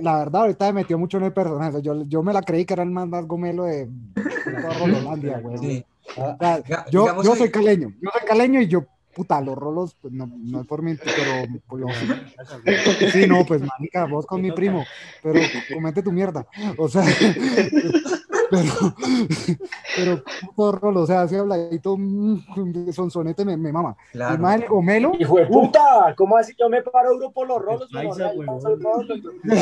[0.00, 1.82] la verdad, ahorita me metió mucho en el personaje.
[1.82, 5.58] Yo, yo me la creí que era el más, más gomelo de toda Rololandia, güey.
[5.58, 5.84] Sí.
[6.16, 10.26] Ah, yo, yo soy caleño, yo soy caleño y yo, puta, los rolos, pues no,
[10.26, 11.82] no es por mí, pero pues,
[13.12, 14.84] sí, no, pues manica, vos con mi primo,
[15.22, 15.40] pero
[15.72, 16.46] comente tu mierda,
[16.76, 17.04] o sea,
[18.56, 18.94] pero,
[19.96, 23.96] pero puto rolo, o sea, así habladito, mm, sonsonete me, me mama.
[24.12, 24.38] Claro.
[24.38, 26.54] más el gomelo, Hijo de puta, ¿cómo así?
[26.58, 29.14] Yo me paro duro por los rolos, Paisa, rolo.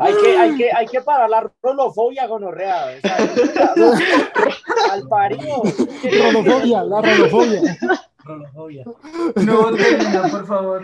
[0.00, 2.86] Hay que, hay que, hay que parar la rolofobia, gonorrea.
[2.96, 3.16] O sea,
[4.92, 5.62] al parido.
[6.02, 7.76] rolofobia, la rolofobia.
[8.26, 8.84] Rolofobia.
[9.36, 10.82] No, termina, por favor.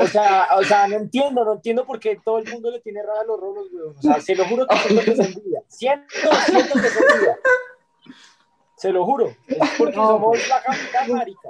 [0.00, 3.02] O sea, o sea, no entiendo, no entiendo por qué todo el mundo le tiene
[3.02, 3.96] raro a los rolos, weón.
[3.96, 5.62] O sea, se lo juro que siento que es envidia.
[5.68, 6.06] Siento,
[6.46, 7.38] siento que es envidia.
[8.76, 9.26] Se lo juro.
[9.46, 11.48] Es porque No, somos la capital, marica.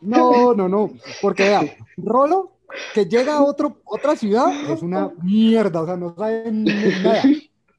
[0.00, 0.90] No, no, no.
[1.20, 1.62] Porque vea,
[1.98, 2.52] Rolo,
[2.94, 5.82] que llega a otro, otra ciudad, es una mierda.
[5.82, 6.72] O sea, no sabe ni
[7.02, 7.22] nada.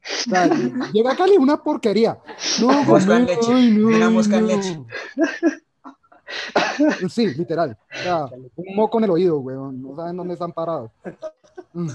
[0.08, 0.48] O sea,
[0.92, 2.18] llega a Cali una porquería.
[2.60, 3.52] No, Mosca en Gamero, leche.
[3.52, 4.48] ay, no, Una mosca en no.
[4.48, 4.78] leche.
[7.10, 7.76] Sí, literal.
[7.92, 9.82] O sea, un moco en el oído, weón.
[9.82, 10.90] No saben dónde están parados.
[11.72, 11.88] Mm.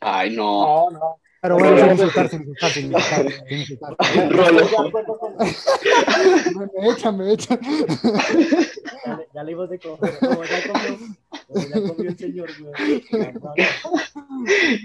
[0.00, 0.90] Ay, no.
[0.90, 1.16] No, no.
[1.40, 3.96] Pero bueno, sin insultar, sin insultar, sin insultar, sin insultar.
[6.74, 7.58] Me, echan, me echan.
[7.62, 10.18] Ya le, ya le dimos de comer.
[10.18, 10.98] Como ya comió,
[11.46, 13.04] como ya comió el señor, güey.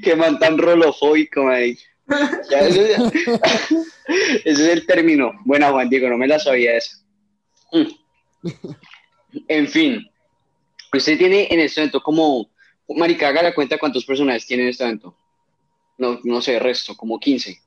[0.03, 1.75] Qué man tan rolofóbico, man.
[2.49, 3.11] Ya, eso ya-
[4.45, 5.31] Ese es el término.
[5.45, 6.97] Buena, Juan Diego, no me la sabía esa.
[9.47, 10.05] En fin,
[10.93, 12.49] usted tiene en este evento como,
[12.89, 15.15] Marica, haga la cuenta cuántos personajes tiene en este evento.
[15.97, 17.57] No, no sé, resto, como 15.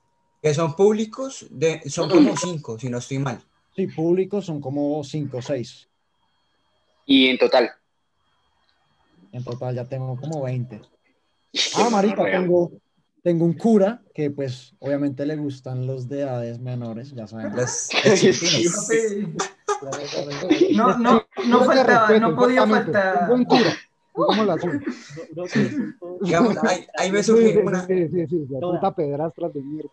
[0.43, 3.43] Que son públicos, de, son como cinco, si no estoy mal.
[3.75, 5.89] Sí, públicos son como 5 o 6.
[7.07, 7.71] Y en total.
[9.33, 10.81] En total ya tengo como 20.
[11.77, 12.73] Ah, marica, tengo,
[13.23, 17.53] tengo un cura que pues obviamente le gustan los de edades menores, ya saben.
[20.75, 23.29] No, no, no faltaba, respeto, no podía faltar.
[23.29, 23.75] buen cura.
[24.15, 24.57] ¿Cómo la
[26.21, 28.79] Digamos, ahí, ahí me surge una, sí, sí, sí, la Toda.
[28.81, 29.91] puta pedrastras de mierda.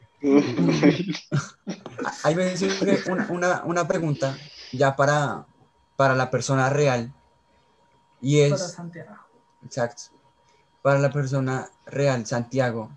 [2.24, 4.38] ahí me surge una, una, una pregunta
[4.72, 5.48] ya para,
[5.96, 7.12] para la persona real.
[8.22, 9.15] Y Para es, Santiago.
[9.65, 10.04] exacto,
[10.84, 12.91] para la persona real, Santiago,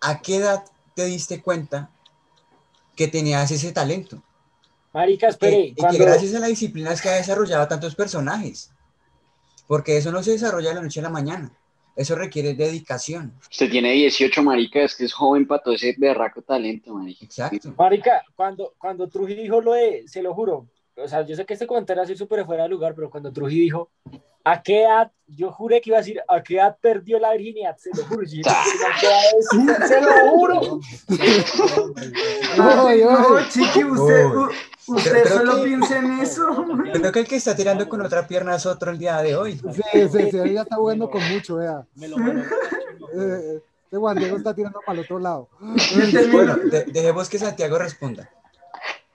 [0.00, 1.90] ¿a qué edad te diste cuenta
[2.94, 4.22] que tenías ese talento?
[4.96, 5.58] Marica, Que- espere.
[5.66, 8.72] y que gracias a la disciplina es que ha desarrollado tantos personajes.
[9.66, 11.52] Porque eso no se desarrolla de la noche a la mañana.
[11.94, 13.34] Eso requiere dedicación.
[13.50, 17.26] Usted tiene 18, marica, es que es joven para todo ese berraco talento, marica.
[17.26, 17.74] Exacto.
[17.76, 21.54] Marica, cuando, cuando Truji dijo lo de, se lo juro, o sea, yo sé que
[21.54, 23.90] este comentario así súper fuera de lugar, pero cuando Truji dijo,
[24.44, 25.10] ¿a qué edad?
[25.26, 27.76] Yo juré que iba a decir, ¿a qué edad perdió la virginidad?
[27.78, 28.22] Se lo juro.
[28.24, 28.42] yo
[29.88, 30.80] se lo juro.
[32.56, 33.02] No, ay.
[33.50, 34.24] chiqui, usted,
[34.86, 36.64] usted Pero- pero solo que- piensa en eso.
[36.92, 39.54] Creo que el que está tirando con otra pierna es otro el día de hoy.
[39.58, 41.84] Sí, sí, sí, ella está jugando con mucho, vea.
[41.96, 45.48] Me lo lo- Eh, este Juan Diego está tirando para el otro lado.
[46.32, 48.30] Bueno, de- dejemos que Santiago responda.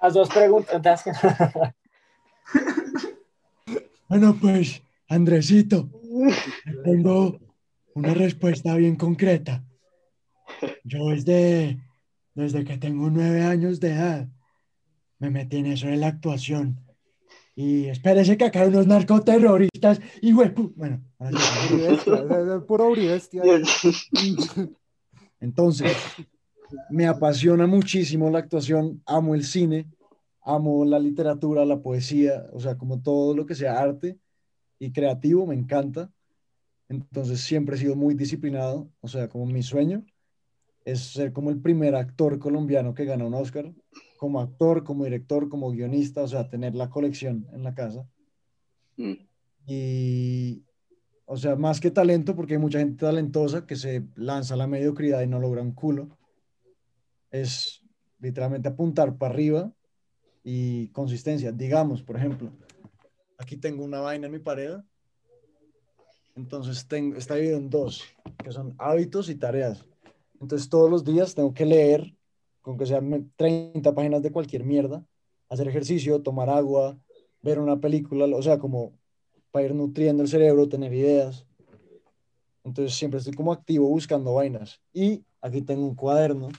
[0.01, 1.03] Las dos preguntas.
[4.09, 5.89] Bueno, pues, Andresito,
[6.83, 7.39] tengo
[7.95, 9.63] una respuesta bien concreta.
[10.83, 11.79] Yo desde,
[12.33, 14.27] desde que tengo nueve años de edad
[15.17, 16.83] me metí en eso de la actuación.
[17.55, 20.73] Y espérese que acá hay unos narcoterroristas y huepu.
[20.75, 21.01] Bueno,
[22.67, 22.93] puro.
[25.39, 25.95] Entonces,
[26.89, 29.89] me apasiona muchísimo la actuación, amo el cine,
[30.41, 34.17] amo la literatura, la poesía, o sea, como todo lo que sea arte
[34.79, 36.11] y creativo, me encanta.
[36.89, 40.03] Entonces, siempre he sido muy disciplinado, o sea, como mi sueño
[40.83, 43.71] es ser como el primer actor colombiano que gana un Oscar,
[44.17, 48.07] como actor, como director, como guionista, o sea, tener la colección en la casa.
[48.97, 49.13] Mm.
[49.67, 50.63] Y,
[51.25, 54.67] o sea, más que talento, porque hay mucha gente talentosa que se lanza a la
[54.67, 56.09] mediocridad y no logra un culo,
[57.31, 57.81] es
[58.19, 59.71] literalmente apuntar para arriba
[60.43, 61.51] y consistencia.
[61.51, 62.51] Digamos, por ejemplo,
[63.37, 64.77] aquí tengo una vaina en mi pared,
[66.35, 68.03] entonces tengo, está dividido en dos,
[68.43, 69.85] que son hábitos y tareas.
[70.39, 72.15] Entonces todos los días tengo que leer,
[72.61, 75.05] con que sean me- 30 páginas de cualquier mierda,
[75.49, 76.97] hacer ejercicio, tomar agua,
[77.41, 78.93] ver una película, o sea, como
[79.51, 81.45] para ir nutriendo el cerebro, tener ideas.
[82.63, 84.79] Entonces siempre estoy como activo buscando vainas.
[84.93, 86.49] Y aquí tengo un cuaderno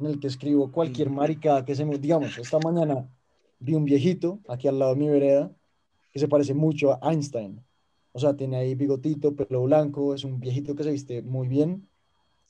[0.00, 1.98] en el que escribo cualquier maricada que se me...
[1.98, 3.08] Digamos, esta mañana
[3.58, 5.50] vi un viejito aquí al lado de mi vereda
[6.12, 7.62] que se parece mucho a Einstein.
[8.12, 11.88] O sea, tiene ahí bigotito, pelo blanco, es un viejito que se viste muy bien.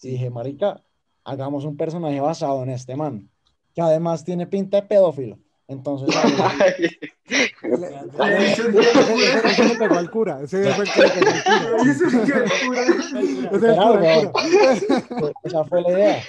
[0.03, 0.83] Y dije, marica,
[1.25, 3.29] hagamos un personaje basado en este man,
[3.75, 5.39] que además tiene pinta de pedófilo.
[5.69, 6.09] Entonces,
[7.31, 10.41] Le hizo un Ese ese le pegó al cura.
[10.43, 11.85] Ese fue el que le pegó al cura.
[11.85, 12.83] le hizo un cura.
[12.83, 15.33] Ese es el Claro, cura, el cura.
[15.45, 16.23] esa fue la idea.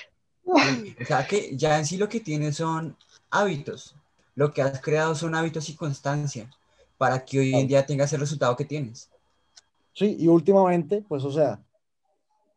[0.46, 2.96] O sea que ya en sí lo que tienes son
[3.30, 3.96] hábitos.
[4.36, 6.50] Lo que has creado son hábitos y constancia
[6.98, 9.10] para que hoy en día tengas el resultado que tienes.
[9.94, 11.60] Sí, y últimamente, pues, o sea,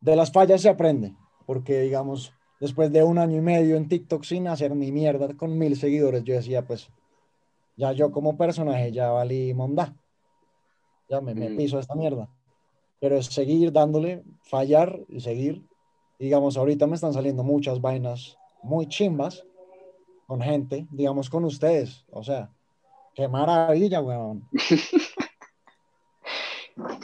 [0.00, 1.14] de las fallas se aprende,
[1.46, 5.58] porque, digamos, después de un año y medio en TikTok sin hacer ni mierda, con
[5.58, 6.88] mil seguidores, yo decía, pues,
[7.76, 9.96] ya yo como personaje ya valí mondá.
[11.08, 11.56] Ya me, me Mm.
[11.56, 12.28] piso esta mierda.
[13.00, 15.62] Pero es seguir dándole, fallar y seguir.
[16.18, 19.44] Digamos, ahorita me están saliendo muchas vainas muy chimbas
[20.26, 22.04] con gente, digamos, con ustedes.
[22.10, 22.50] O sea,
[23.14, 24.48] qué maravilla, weón.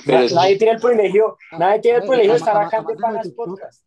[0.05, 2.97] Pero nadie tiene el privilegio, nadie tiene el privilegio de estar acá de lo de
[2.97, 3.85] Panas TikTok, Podcast.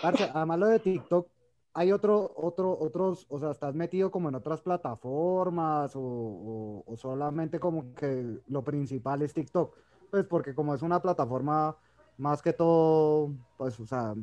[0.00, 1.28] Parce, además lo de TikTok,
[1.74, 6.96] hay otro, otro, otros, o sea, estás metido como en otras plataformas o, o- o
[6.96, 9.76] solamente como que lo principal es TikTok.
[10.10, 11.76] Pues porque como es una plataforma
[12.18, 14.14] más que todo, pues, o sea,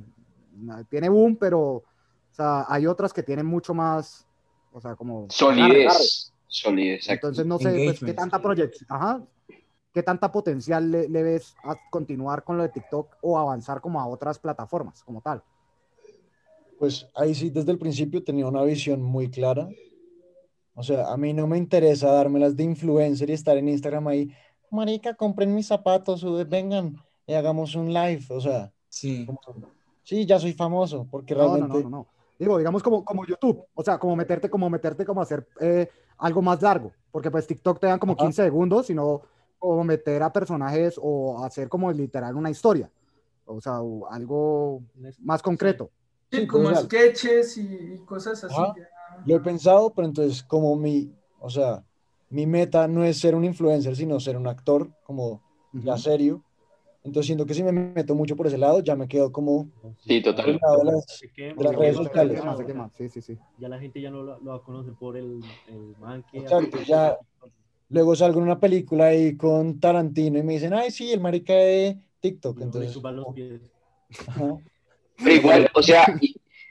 [0.90, 1.84] tiene boom, pero, o
[2.32, 4.28] sea, hay otras que tienen mucho más,
[4.72, 5.28] o sea, como...
[5.30, 6.32] Solidez.
[6.48, 7.28] Solidez, exacto.
[7.28, 9.24] Entonces no sé, pues, qué tanta proyección, ajá,
[9.94, 14.00] qué tanta potencial le, le ves a continuar con lo de TikTok o avanzar como
[14.00, 15.44] a otras plataformas como tal.
[16.80, 19.70] Pues ahí sí, desde el principio tenía una visión muy clara.
[20.76, 24.36] O sea, a mí no me interesa dármelas de influencer y estar en Instagram ahí.
[24.72, 28.26] Marica, compren mis zapatos, o vengan y hagamos un live.
[28.30, 29.26] O sea, Sí.
[29.26, 29.40] como-
[30.04, 32.08] sí, ya soy famoso, porque No, no, realmente no, no, no.
[32.40, 36.42] Digo, digamos como, como YouTube, o sea, como meterte, como meterte, como hacer eh, algo
[36.42, 38.24] más largo, porque pues TikTok te dan como Ajá.
[38.24, 39.22] 15 segundos, sino
[39.60, 42.92] como meter a personajes o hacer como literal una historia,
[43.46, 44.82] o sea, o algo
[45.20, 45.90] más concreto.
[46.32, 46.84] Sí, Sí, como pues, ya.
[46.86, 47.62] sketches y,
[47.94, 48.56] y cosas así.
[48.56, 48.74] Ajá.
[48.78, 48.90] ya.
[49.26, 51.84] lo he pensado, pero entonces como mi, o sea,
[52.30, 55.40] mi meta no es ser un influencer, sino ser un actor como
[55.72, 56.02] ya Ujú.
[56.02, 56.44] serio.
[57.04, 59.68] Entonces siento que si me meto mucho por ese lado, ya me quedo como
[60.00, 60.46] Sí, total.
[60.46, 62.34] de las- Se quema, de las se redes quema, sociales.
[62.38, 63.38] se quema, Se quema, sí, sí, sí.
[63.60, 66.39] Ya la gente ya no lo, lo va a conocer por el, el man que
[66.39, 67.18] Exacto, ya-
[67.89, 71.54] Luego salgo en una película ahí con Tarantino y me dicen, ay, sí, el marica
[71.54, 72.60] de TikTok.
[72.62, 73.62] Entonces, los pies.
[75.24, 76.06] Pero igual, o sea,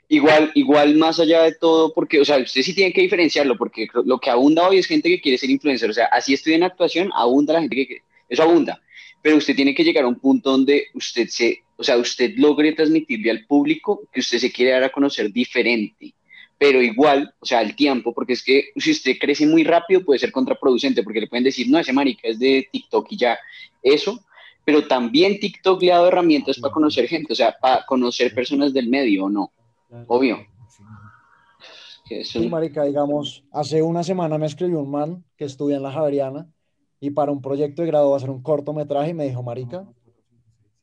[0.09, 3.87] igual, igual más allá de todo, porque, o sea, usted sí tiene que diferenciarlo, porque
[4.05, 6.63] lo que abunda hoy es gente que quiere ser influencer, o sea, así estoy en
[6.63, 8.81] actuación, abunda la gente que quiere, eso abunda,
[9.23, 12.73] pero usted tiene que llegar a un punto donde usted se, o sea, usted logre
[12.73, 16.13] transmitirle al público que usted se quiere dar a conocer diferente,
[16.59, 20.19] pero igual, o sea, al tiempo, porque es que si usted crece muy rápido puede
[20.19, 23.39] ser contraproducente, porque le pueden decir, no, ese marica es de TikTok y ya,
[23.81, 24.21] eso,
[24.65, 28.73] pero también TikTok le ha dado herramientas para conocer gente, o sea, para conocer personas
[28.73, 29.53] del medio, ¿o no?
[30.07, 30.45] Obvio.
[32.23, 36.47] Sí, marica, digamos, hace una semana me escribió un man que estudia en la Javeriana
[37.03, 39.85] y para un proyecto de grado va a hacer un cortometraje y me dijo, marica,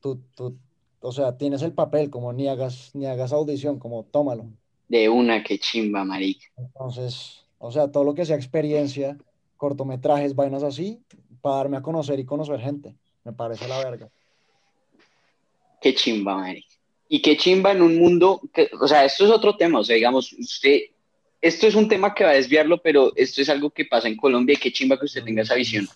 [0.01, 0.55] tú, tú,
[0.99, 4.45] o sea, tienes el papel, como ni hagas, ni hagas audición, como tómalo.
[4.87, 6.45] de una que chimba, marica.
[6.57, 9.17] Entonces, o sea, todo lo que sea experiencia,
[9.57, 11.01] cortometrajes, vainas así,
[11.41, 14.07] para darme a conocer y conocer gente, me parece la verga.
[15.81, 16.75] Qué chimba, marica.
[17.09, 19.95] Y qué chimba en un mundo, que, o sea, esto es otro tema, o sea,
[19.95, 20.81] digamos, usted,
[21.41, 24.15] esto es un tema que va a desviarlo, pero esto es algo que pasa en
[24.15, 25.87] Colombia y qué chimba que usted tenga esa visión.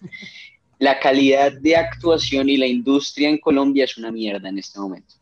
[0.80, 5.16] La calidad de actuación y la industria en Colombia es una mierda en este momento.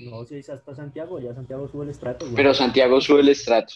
[0.00, 2.26] No, si es hasta Santiago, ya Santiago sube el estrato.
[2.26, 2.36] güey.
[2.36, 3.74] Pero Santiago sube el estrato.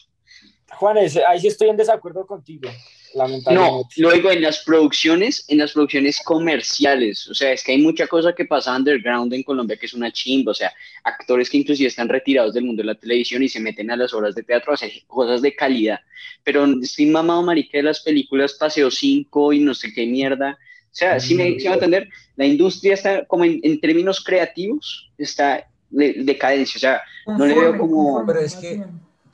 [0.70, 2.68] Juan, ese- ahí sí estoy en desacuerdo contigo,
[3.14, 3.94] No, lamentablemente.
[3.96, 8.34] luego en las producciones, en las producciones comerciales, o sea, es que hay mucha cosa
[8.34, 10.72] que pasa underground en Colombia que es una chimba, o sea,
[11.04, 14.12] actores que inclusive están retirados del mundo de la televisión y se meten a las
[14.12, 16.00] obras de teatro a hacer cosas de calidad,
[16.44, 20.94] pero estoy mamado marica de las películas Paseo 5 y no sé qué mierda, o
[20.98, 24.22] sea, si me, sí me va a entender, la industria está como en, en términos
[24.22, 27.02] creativos, está de decadencia, o sea,
[27.38, 28.82] no le veo como- Pero es que-.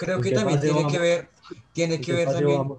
[0.04, 0.92] Creo ¿En que también tiene vamos?
[0.92, 1.28] que ver,
[1.72, 2.70] tiene ¿En que ver también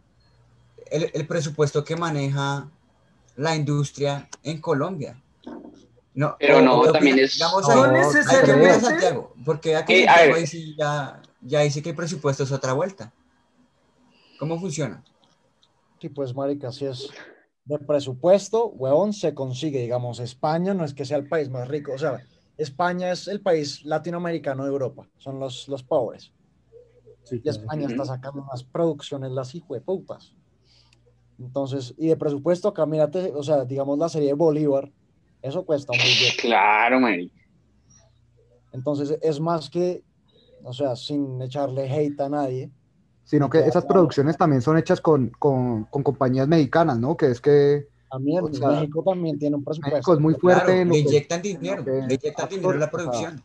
[0.92, 2.70] el, el presupuesto que maneja
[3.36, 5.22] la industria en Colombia.
[6.14, 8.80] No, Pero no, también es- digamos, No necesariamente.
[8.80, 13.12] Santiago, porque aquí Eh, Santiago ya, ya dice que el presupuesto es otra vuelta.
[14.38, 15.04] ¿Cómo funciona?
[16.00, 17.10] Sí, pues, marica, si es
[17.66, 21.94] de presupuesto, huevón, se consigue, digamos, España no es que sea el país más rico,
[21.94, 22.24] o sea,
[22.58, 26.32] España es el país latinoamericano de Europa, son los, los pobres.
[27.26, 27.60] Sí, Y claro.
[27.60, 30.34] España está sacando unas producciones las hijueputas.
[31.40, 34.90] Entonces, y de presupuesto, acá mírate, o sea, digamos la serie de Bolívar,
[35.42, 36.32] eso cuesta muy bien.
[36.42, 37.36] claro, marica.
[38.72, 40.04] Entonces, es más que,
[40.64, 42.72] o sea, sin echarle hate a nadie,
[43.28, 47.18] Sino que esas producciones también son hechas con, con, con compañías mexicanas, ¿no?
[47.18, 49.96] Que es que también O sea, México también tiene un presupuesto.
[49.96, 50.64] México es muy fuerte.
[50.66, 53.42] Claro, en lo le que- inyectan dinero, que le inyectan dinero a la producción.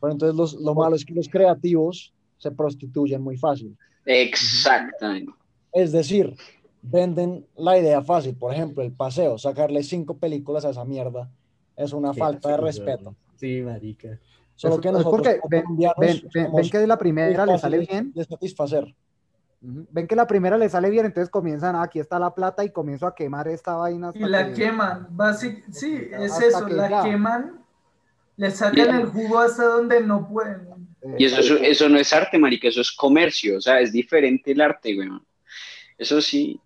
[0.00, 3.76] Pero entonces los- lo malo es que los creativos se prostituyen muy fácil.
[4.06, 5.32] Exactamente.
[5.72, 6.34] Es decir,
[6.82, 8.34] venden la idea fácil.
[8.34, 11.30] Por ejemplo, el paseo, sacarle cinco películas a esa mierda
[11.76, 13.14] es una Qué falta de respeto.
[13.36, 14.18] Sí, marica.
[14.56, 15.64] Solo Es- que es nosotros porque como ven-
[15.98, 18.12] ven, ven- que de la primera le sale bien.
[18.14, 18.94] de satisfacer.
[19.62, 22.70] Ven que la primera le sale bien, entonces comienzan, "Ah, aquí está la plata y
[22.70, 24.10] comienzo a quemar esta vaina.
[24.14, 25.08] Y la que- queman.
[25.14, 27.02] basic- sí, es eso, que la ya.
[27.02, 27.60] queman,
[28.36, 30.88] le sacan el jugo hasta donde no pueden.
[31.02, 33.92] Eh, Y eso, eso, eso no es arte, marica, eso es comercio, o sea, es
[33.92, 35.08] diferente el arte, güey.
[35.98, 36.58] Eso sí.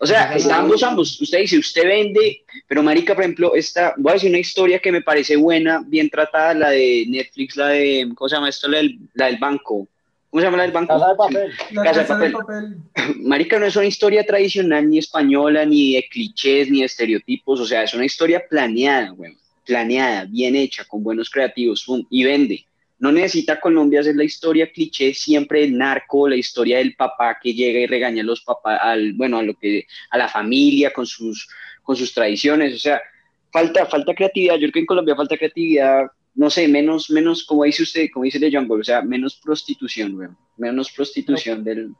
[0.00, 1.20] O sea, está ambos, ambos.
[1.20, 4.92] Usted dice, usted vende, pero marica, por ejemplo, esta, voy a decir una historia que
[4.92, 8.68] me parece buena, bien tratada, la de Netflix, la de, ¿cómo se llama esto?
[8.68, 9.88] La del, la del banco.
[10.30, 10.92] ¿Cómo se llama la del banco?
[10.92, 11.52] Casa de papel.
[11.70, 12.76] La Casa de casa de papel.
[12.94, 13.16] papel.
[13.22, 17.66] Marica, no es una historia tradicional ni española, ni de clichés, ni de estereotipos, o
[17.66, 22.67] sea, es una historia planeada, güey, planeada, bien hecha, con buenos creativos, pum, y vende.
[22.98, 27.54] No necesita Colombia hacer la historia cliché siempre del narco, la historia del papá que
[27.54, 31.06] llega y regaña a los papás, al, bueno, a lo que, a la familia con
[31.06, 31.48] sus,
[31.82, 33.00] con sus tradiciones, o sea,
[33.52, 37.64] falta, falta creatividad, yo creo que en Colombia falta creatividad, no sé, menos, menos, como
[37.64, 41.94] dice usted, como dice The Jungle, o sea, menos prostitución, güey, menos prostitución del...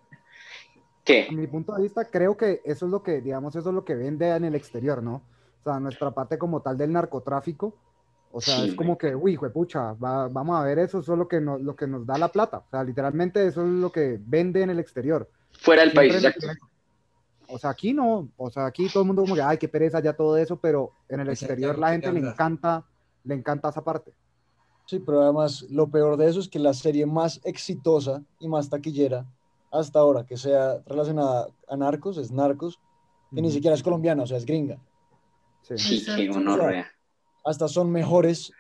[1.05, 1.27] ¿Qué?
[1.31, 3.85] A mi punto de vista, creo que eso es lo que, digamos, eso es lo
[3.85, 5.23] que vende en el exterior, ¿no?
[5.61, 7.77] O sea, nuestra parte como tal del narcotráfico,
[8.31, 11.27] o sea, Sí, es como que, uy, pucha, vamos a ver eso, eso es lo
[11.29, 12.59] que, nos, lo que nos da la plata.
[12.59, 15.29] O sea, literalmente eso es lo que vende en el exterior.
[15.53, 16.47] Fuera del país, exacto.
[17.51, 20.01] O sea, aquí no, o sea, aquí todo el mundo como que, ay, qué pereza
[20.01, 22.85] ya todo eso, pero en el exterior la gente le encanta,
[23.25, 24.13] le encanta esa parte.
[24.85, 28.69] Sí, pero además lo peor de eso es que la serie más exitosa y más
[28.69, 29.27] taquillera
[29.71, 32.79] hasta ahora que sea relacionada a narcos es Narcos,
[33.35, 33.55] que ni Ujú.
[33.55, 34.79] siquiera es colombiana, o sea, es gringa.
[35.63, 35.79] Sí.
[35.79, 36.35] Sí, qué Exacto.
[36.35, 36.87] gonorrea.
[37.49, 38.53] Hasta son mejores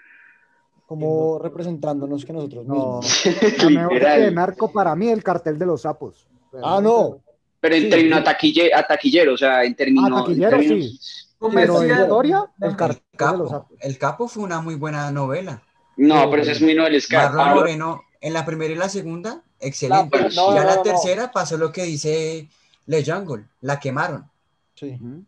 [0.86, 3.24] como representándonos que nosotros No, mismos.
[3.64, 6.26] la mejor de narco para mí el cartel de los sapos.
[6.62, 7.20] Ah, no.
[7.60, 8.24] Pero en Sí, términos sí.
[8.24, 10.10] a, taquille- a taquillero, o sea, en términos.
[10.12, 11.24] Ah, taquillero, en términos- sí.
[11.40, 13.78] Pero en historia, el El cartel El de los Capo, sapos.
[13.80, 15.62] el Capo fue una muy buena novela.
[15.96, 17.32] No, pero ese es muy Scar.
[17.34, 20.08] Marlon Moreno, en la primera y la segunda, excelente.
[20.10, 20.82] pero no, ya no, la no, no.
[20.82, 22.48] tercera pasó lo que dice
[22.86, 24.28] Le Jungle, la quemaron.
[24.74, 24.96] Sí.
[25.00, 25.24] Ujú.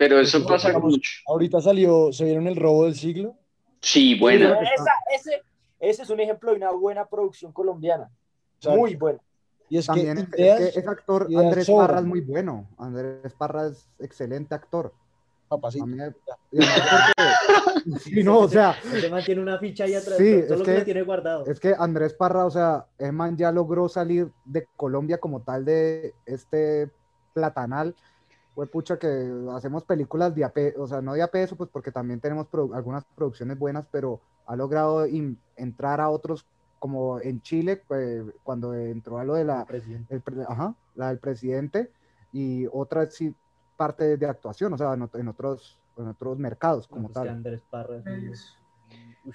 [0.00, 1.10] Pero eso No, pasa digamos, mucho.
[1.26, 3.36] Ahorita salió, se vieron el robo del siglo.
[3.82, 4.48] Sí, bueno.
[4.58, 5.42] Sí, Esa- ese,
[5.78, 8.08] ese es un ejemplo de una buena producción colombiana.
[8.56, 8.78] Exacto.
[8.78, 9.18] Muy buena.
[9.68, 11.68] Y es También que es, es ideas, que ese actor Andrés.
[11.70, 12.66] Parra es muy bueno.
[12.78, 14.94] Andrés Parra es excelente actor.
[15.48, 15.84] papacito.
[18.02, 20.76] Sí, no, o sea, Se mantiene una ficha ahí atrás, Sí, todo es lo que,
[20.76, 21.44] que- tiene guardado.
[21.46, 25.64] es que Andrés Parra, o sea, el man ya logró salir de Colombia como tal
[25.66, 26.90] de este
[27.34, 27.94] platanal.
[28.60, 29.08] Fue pucha que
[29.52, 32.76] hacemos películas de a o sea, no de a peso, pues porque también tenemos produ-
[32.76, 35.06] algunas producciones buenas, pero ha logrado
[35.56, 36.44] entrar a otros,
[36.78, 40.14] como en Chile, pues, cuando entró a lo de la presidente.
[40.14, 41.90] el pre- ajá, la del presidente
[42.34, 43.32] y otra sí
[43.78, 47.28] parte de actuación, o sea, en, en otros en otros mercados como Pues tal.
[47.30, 48.02] Andrés Parra.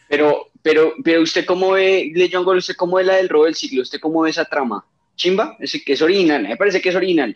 [0.08, 3.56] Pero, pero, pero usted cómo ve, Le Jungle, usted cómo ve la del robo del
[3.56, 4.86] siglo, usted cómo ve esa trama.
[5.16, 7.36] Chimba, es que es original, me parece que es original.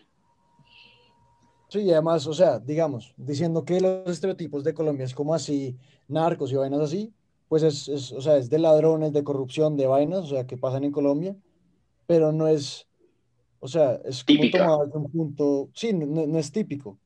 [1.70, 5.78] Sí, y además, o sea, digamos, diciendo que los estereotipos de Colombia es como así,
[6.08, 7.14] narcos y vainas así,
[7.48, 10.58] pues es, es, o sea, es de ladrones, de corrupción, de vainas, o sea, que
[10.58, 11.36] pasan en Colombia,
[12.08, 12.88] pero no es,
[13.60, 14.50] o sea, es como Típica.
[14.50, 17.00] tomado desde un punto, sí, no, no- es típico,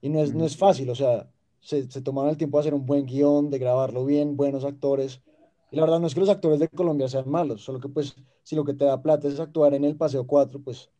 [0.00, 2.74] y no es, no es fácil, o sea, se, se tomaron el tiempo de hacer
[2.74, 5.22] un buen guion, de grabarlo bien, buenos actores,
[5.70, 8.16] y la verdad no es que los actores de Colombia sean malos, solo que pues,
[8.42, 10.90] si lo que te da plata es actuar en el Paseo 4, pues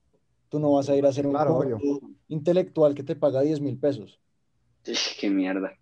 [0.49, 1.65] tú no vas a ir a hacer un Claro,
[2.29, 4.21] intelectual que te paga 10 mil pesos.
[5.21, 5.73] Qué mierda.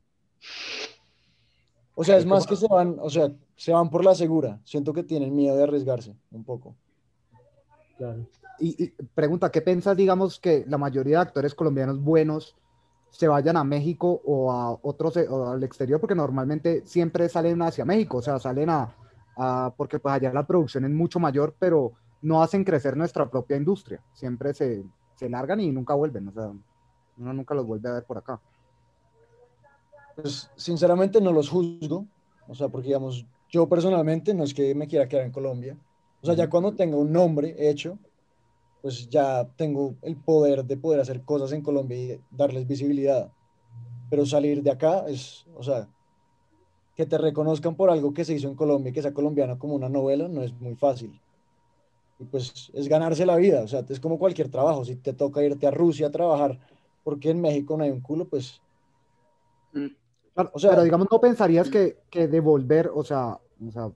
[1.94, 4.60] O sea, es más que se van, o sea, se van por la segura.
[4.64, 6.76] Siento que tienen miedo de arriesgarse un poco.
[7.96, 8.26] Claro.
[8.58, 12.54] Y, y pregunta, ¿qué piensas, digamos, que la mayoría de actores colombianos buenos
[13.10, 16.00] se vayan a México o a otros eh, o al exterior?
[16.00, 18.94] Porque normalmente siempre salen hacia México, o sea, salen a,
[19.36, 21.92] a- porque pues allá la producción es mucho mayor, pero
[22.22, 24.02] no hacen crecer nuestra propia industria.
[24.12, 24.84] Siempre se,
[25.16, 26.52] se largan y nunca vuelven, o sea,
[27.18, 28.40] uno nunca los vuelve a ver por acá.
[30.14, 32.06] Pues sinceramente no los juzgo.
[32.48, 35.76] O sea, porque digamos, yo personalmente no es que me quiera quedar en Colombia.
[36.22, 37.98] O sea, ya cuando tenga un nombre hecho,
[38.82, 43.30] pues ya tengo el poder de poder hacer cosas en Colombia y darles visibilidad.
[44.08, 45.88] Pero salir de acá es, o sea,
[46.94, 49.74] que te reconozcan por algo que se hizo en Colombia y que sea colombiano como
[49.74, 51.20] una novela, no es muy fácil.
[52.18, 54.84] Y pues es ganarse la vida, o sea, es como cualquier trabajo.
[54.84, 56.58] Si te toca irte a Rusia a trabajar
[57.04, 58.60] porque en México no hay un culo, pues
[59.72, 59.86] Mm.
[60.34, 63.90] Claro, O sea- pero digamos, ¿no pensarías que, que devolver, o sea, o sea,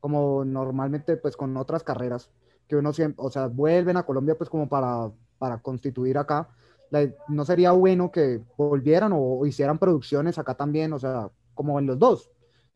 [0.00, 2.30] como normalmente pues con otras carreras,
[2.68, 6.48] que uno siempre, o sea, vuelven a Colombia pues como para, para constituir acá,
[6.90, 11.78] la- ¿no sería bueno que volvieran o, o hicieran producciones acá también, o sea, como
[11.78, 12.30] en los dos?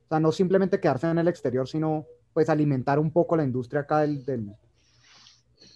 [0.07, 2.05] O sea, no simplemente quedarse en el exterior, sino
[2.35, 4.55] pues alimentar un poco la industria acá del, del,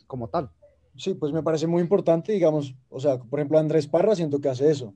[0.07, 0.51] como tal.
[0.97, 4.49] Sí, pues me parece muy importante, digamos, o sea, por ejemplo, Andrés Parra siento que
[4.49, 4.95] hace eso.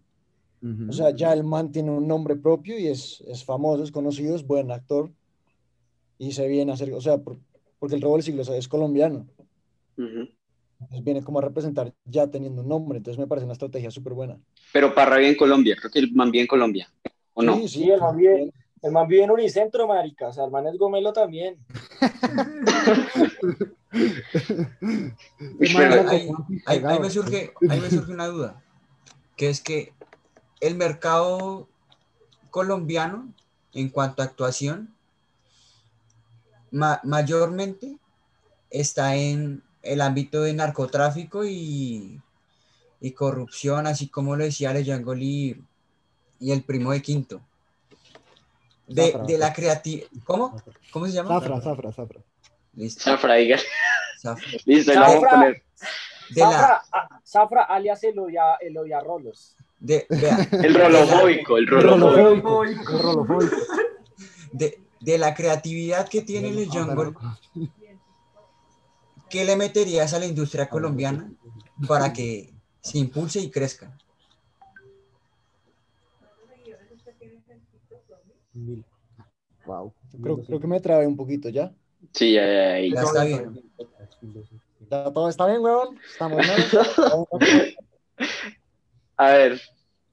[0.88, 4.34] O sea, ya el man tiene un nombre propio y es, es famoso, es conocido,
[4.36, 5.11] es buen actor
[6.18, 7.38] y se viene a hacer, o sea, por-
[7.78, 9.26] porque el robo del siglo o sea, es colombiano.
[9.96, 10.28] Ujú.
[10.80, 14.12] Entonces viene como a representar ya teniendo un nombre, entonces me parece una estrategia súper
[14.14, 14.38] buena.
[14.72, 16.88] Pero Parra vive en Colombia, creo que el man vive en Colombia.
[17.34, 17.56] ¿O no?
[17.56, 18.52] Sí, Sí, el man vive,
[18.83, 20.28] el man vive en Unicentro, marica.
[20.28, 21.57] O sea, el man es gomelo también.
[25.59, 26.31] Pero- ahí, ahí-
[26.66, 27.01] ahí Pegado.
[27.01, 28.62] me surge, ahí me surge una duda,
[29.37, 29.93] que es que
[30.61, 31.68] el mercado
[32.51, 33.33] colombiano
[33.72, 34.95] en cuanto a actuación
[36.70, 37.97] ma- mayormente
[38.70, 42.20] está en el ámbito de narcotráfico y,
[43.01, 45.57] y corrupción, así como lo decía Leyango y
[46.41, 47.41] el primo de Quinto.
[48.93, 49.26] De, Zafra.
[49.26, 50.07] de la creatividad.
[50.24, 50.62] ¿Cómo?
[50.93, 51.28] ¿Cómo se llama?
[51.41, 52.20] Zafra, zafra, zafra.
[52.74, 53.03] Listo.
[53.05, 53.59] Zafra, diga.
[54.20, 54.47] Zafra.
[54.66, 55.30] Listo, le vamos a Zafra.
[55.30, 55.62] poner.
[56.30, 59.57] De la, Zafra, ah, Zafra alias Eloya, Eloya Rolos.
[59.78, 62.64] de, vea, El rolofóbico, el rolofóbico.
[62.64, 62.93] Rolofóbico.
[62.93, 63.57] El rolofóbico.
[64.53, 67.14] de, de la creatividad que tiene el Jungle,
[69.28, 71.32] ¿qué le meterías a la industria colombiana
[71.88, 73.97] para que se impulse y crezca?
[79.66, 79.92] Wow.
[80.22, 81.72] Creo, creo que me trabé un poquito ya.
[82.12, 82.94] Sí, ya, ya, ya.
[82.94, 83.62] Ya está bien.
[84.90, 85.98] Ya todo está bien, huevón.
[86.11, 87.76] Estamos bien.
[89.16, 89.61] A ver,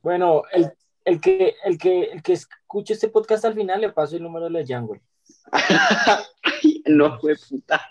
[0.01, 0.71] Bueno, el,
[1.05, 4.49] el, que, el, que, el que escuche este podcast al final le paso el número
[4.49, 5.01] de Jungle.
[6.87, 7.81] no fue puta.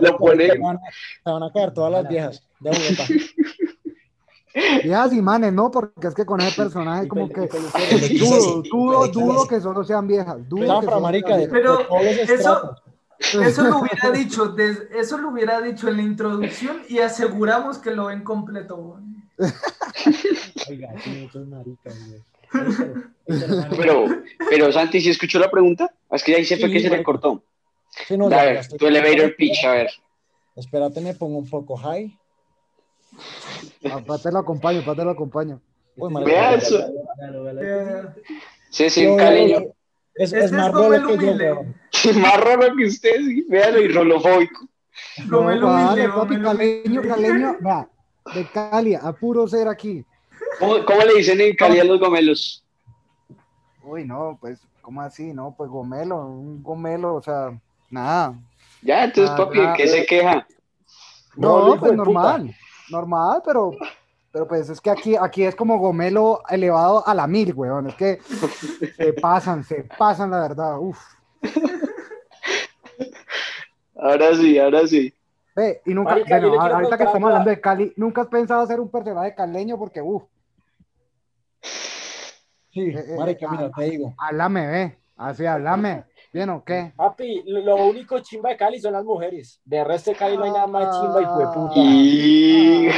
[0.00, 0.48] Lo pone.
[0.48, 0.80] Te van, a,
[1.24, 3.04] te van a caer todas las viejas de Bogotá.
[4.82, 5.70] Viejas y manes, ¿no?
[5.70, 7.48] Porque es que con ese personaje como que
[8.18, 10.36] dudo, dudo, dudo que solo sean viejas.
[10.48, 11.36] Dudo marica.
[11.50, 12.76] Pero eso-.
[13.18, 14.54] Eso lo hubiera dicho,
[14.94, 19.00] eso lo hubiera dicho en la introducción y aseguramos que lo ven completo.
[20.68, 21.28] Oiga, güey.
[23.76, 24.06] Pero,
[24.48, 25.92] pero Santi, ¿sí escuchó la pregunta?
[26.10, 27.04] Es que ahí se fue que se le marica.
[27.04, 27.42] cortó.
[28.06, 29.90] Sí, no, A ver, tu elevator pitch, a ver.
[30.56, 32.17] Espérate, me pongo un poco high.
[33.90, 35.60] Ah, Pate lo acompaño, Pate lo acompaño.
[35.96, 36.78] Uy, Vea eso.
[37.60, 38.02] Eh,
[38.70, 39.58] Sí, sí, Yo- un caleño.
[40.14, 41.62] Es, Este es más es como rolo que yo.
[42.20, 43.46] Más raro que usted, sí.
[43.48, 44.66] Véalo y rolofóbico.
[45.26, 47.88] No, humilde, vale, papi, caleño, caleño, vea,
[48.34, 50.04] de Cali, a puro ser aquí.
[50.58, 52.64] ¿Cómo, cómo le dicen en Cali a los gomelos?
[53.82, 55.32] Uy, no, pues, ¿cómo así?
[55.32, 57.56] No, pues gomelo, un gomelo, o sea,
[57.90, 58.34] nada.
[58.82, 60.46] Ya, entonces, Ah, papi, ah, ¿qué se queja?
[61.36, 62.42] No, No, pues de puta.
[62.90, 63.72] Normal, pero,
[64.32, 67.94] pero pues es que aquí, aquí es como gomelo elevado a la mil, weón, es
[67.94, 68.18] que
[68.96, 70.98] se pasan, se pasan, la verdad, uf.
[73.96, 75.12] Ahora sí, ahora sí.
[75.56, 78.78] Ve, y nunca, Marica, bueno, ahorita que estamos hablando de Cali, ¿nunca has pensado hacer
[78.78, 79.76] un personaje caleño?
[79.76, 80.22] Porque, uff,
[82.70, 84.14] Sí, Eh, eh, marica, eh, mira, te digo.
[84.18, 86.92] háblame, ve, así, háblame, ¿bien o qué?
[86.96, 89.60] Papi, lo, único chimba de Cali son las mujeres.
[89.64, 91.74] De resto de Cali no hay nada más chimba y fue puta.
[91.76, 92.88] Y...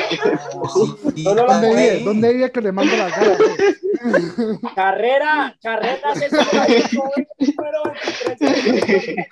[1.24, 2.00] La ¿Dónde vive?
[2.04, 3.38] ¿Dónde vive que le mando las ganas?
[3.38, 3.46] ve?
[4.74, 7.02] Carrera, carrera 68,
[7.38, 7.82] número
[8.38, 9.26] 23.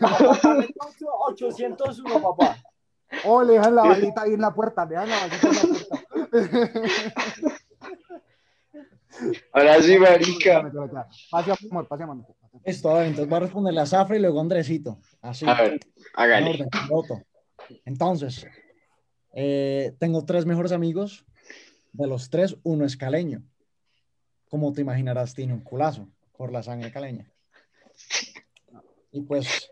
[0.00, 2.56] Apartamento 801, papá.
[3.24, 5.60] Oh, le dejan la bajita ahí en la puerta, le dejan la bajita en la
[5.60, 5.96] puerta.
[9.52, 10.70] Ahora sí, marica.
[11.30, 12.24] Pase amor, pase amor.
[12.64, 14.98] Esto, a ver, entonces voy a responderle a Zafra y luego a Andresito.
[15.20, 15.46] Así.
[15.48, 15.80] A ver, en
[16.14, 16.50] hágale.
[16.50, 17.22] orden, piloto.
[17.84, 18.46] Entonces,
[19.34, 21.24] eh, tengo tres mejores amigos.
[21.92, 23.42] De los tres, uno es caleño.
[24.48, 27.30] Como te imaginarás, tiene un culazo por la sangre caleña.
[29.10, 29.70] Y pues,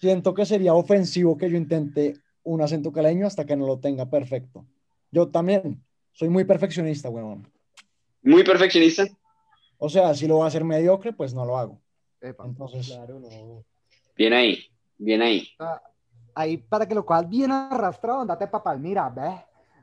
[0.00, 4.10] siento que sería ofensivo que yo intente un acento caleño hasta que no lo tenga
[4.10, 4.66] perfecto.
[5.10, 7.51] Yo también soy muy perfeccionista, huevón.
[8.22, 9.04] Muy perfeccionista.
[9.78, 11.80] O sea, si lo va a hacer mediocre, pues no lo hago.
[12.20, 12.44] Epa.
[12.46, 13.64] Entonces, Claro, no.
[14.16, 14.64] Bien ahí,
[14.96, 15.48] bien ahí.
[16.34, 19.34] Ahí para que lo cojas bien arrastrado, andate para Palmira, ve.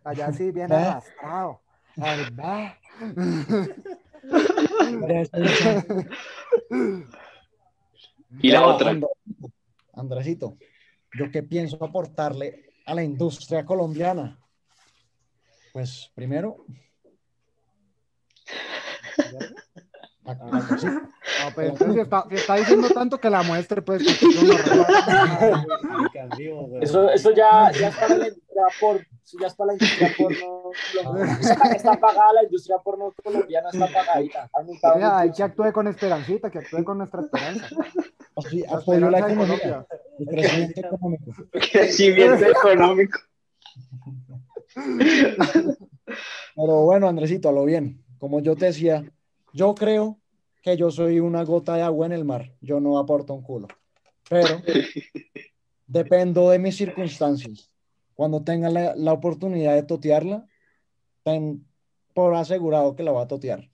[0.04, 0.76] Allá sí, bien Ve.
[0.76, 1.62] arrastrado.
[1.98, 2.76] El ve.
[8.42, 8.92] Y la otra.
[8.92, 9.52] Andresito,
[9.94, 10.58] Andresito,
[11.18, 14.40] ¿yo qué pienso aportarle a la industria colombiana?
[15.74, 16.66] Pues primero,
[20.26, 24.04] a- Andresito, No, pues entonces si está, si está diciendo tanto que la muestre, pues.
[26.82, 30.14] Eso, eso ya, ya está en la entrada por Eso ya es para la industria
[30.18, 30.72] porno.
[31.14, 31.40] vaina
[31.76, 34.50] está pagada, la industria porno colombiana está pagadita.
[34.96, 37.68] Mira, hay que actúe con esperancita, que actúe con nuestra esperanza.
[38.36, 39.88] Así, La apoyo la esperanza de economía, Colombia.
[40.20, 41.32] el crecimiento económico.
[41.72, 43.20] Crecimiento económico.
[46.56, 48.04] Pero bueno, Andresito, a lo bien.
[48.20, 49.12] Como yo te decía,
[49.54, 50.20] yo creo
[50.62, 52.54] que yo soy una gota de agua en el mar.
[52.62, 53.68] Yo no aporto un culo.
[54.30, 54.62] Pero
[55.88, 57.72] dependo de mis circunstancias.
[58.14, 60.46] Cuando tenga la, la oportunidad de totearla,
[61.24, 61.66] ten
[62.14, 63.70] por asegurado que la voy a totear.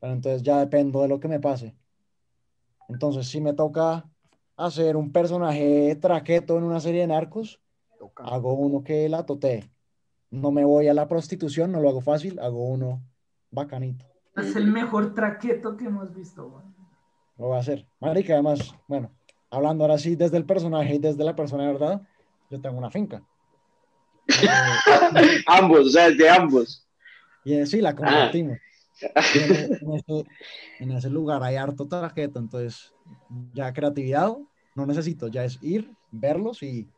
[0.00, 1.76] Pero entonces ya dependo de lo que me pase.
[2.88, 4.10] Entonces, si me toca
[4.56, 7.60] hacer un personaje traqueto en una serie de narcos,
[8.16, 9.70] hago uno que la totee.
[10.30, 13.02] No me voy a la prostitución, no lo hago fácil, hago uno
[13.54, 14.04] bacanito.
[14.36, 16.64] Es el mejor traqueto que hemos visto, güey.
[17.38, 17.86] Lo voy a hacer.
[18.00, 19.10] Marica, además, bueno,
[19.50, 22.02] hablando ahora sí desde el personaje y desde la persona de verdad,
[22.50, 23.22] yo tengo una finca.
[24.28, 24.46] Eh,
[25.46, 26.86] ambos, o sea, de ambos.
[27.44, 28.58] y eh, sí, la compartimos.
[29.34, 30.26] Y en, en ese,
[30.78, 32.94] en ese lugar hay harto traqueto, entonces
[33.52, 34.36] ya creatividad
[34.74, 36.88] no necesito, ya es ir, verlos y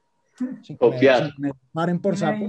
[0.63, 1.33] sin Copiar.
[1.73, 2.47] paren por sapo.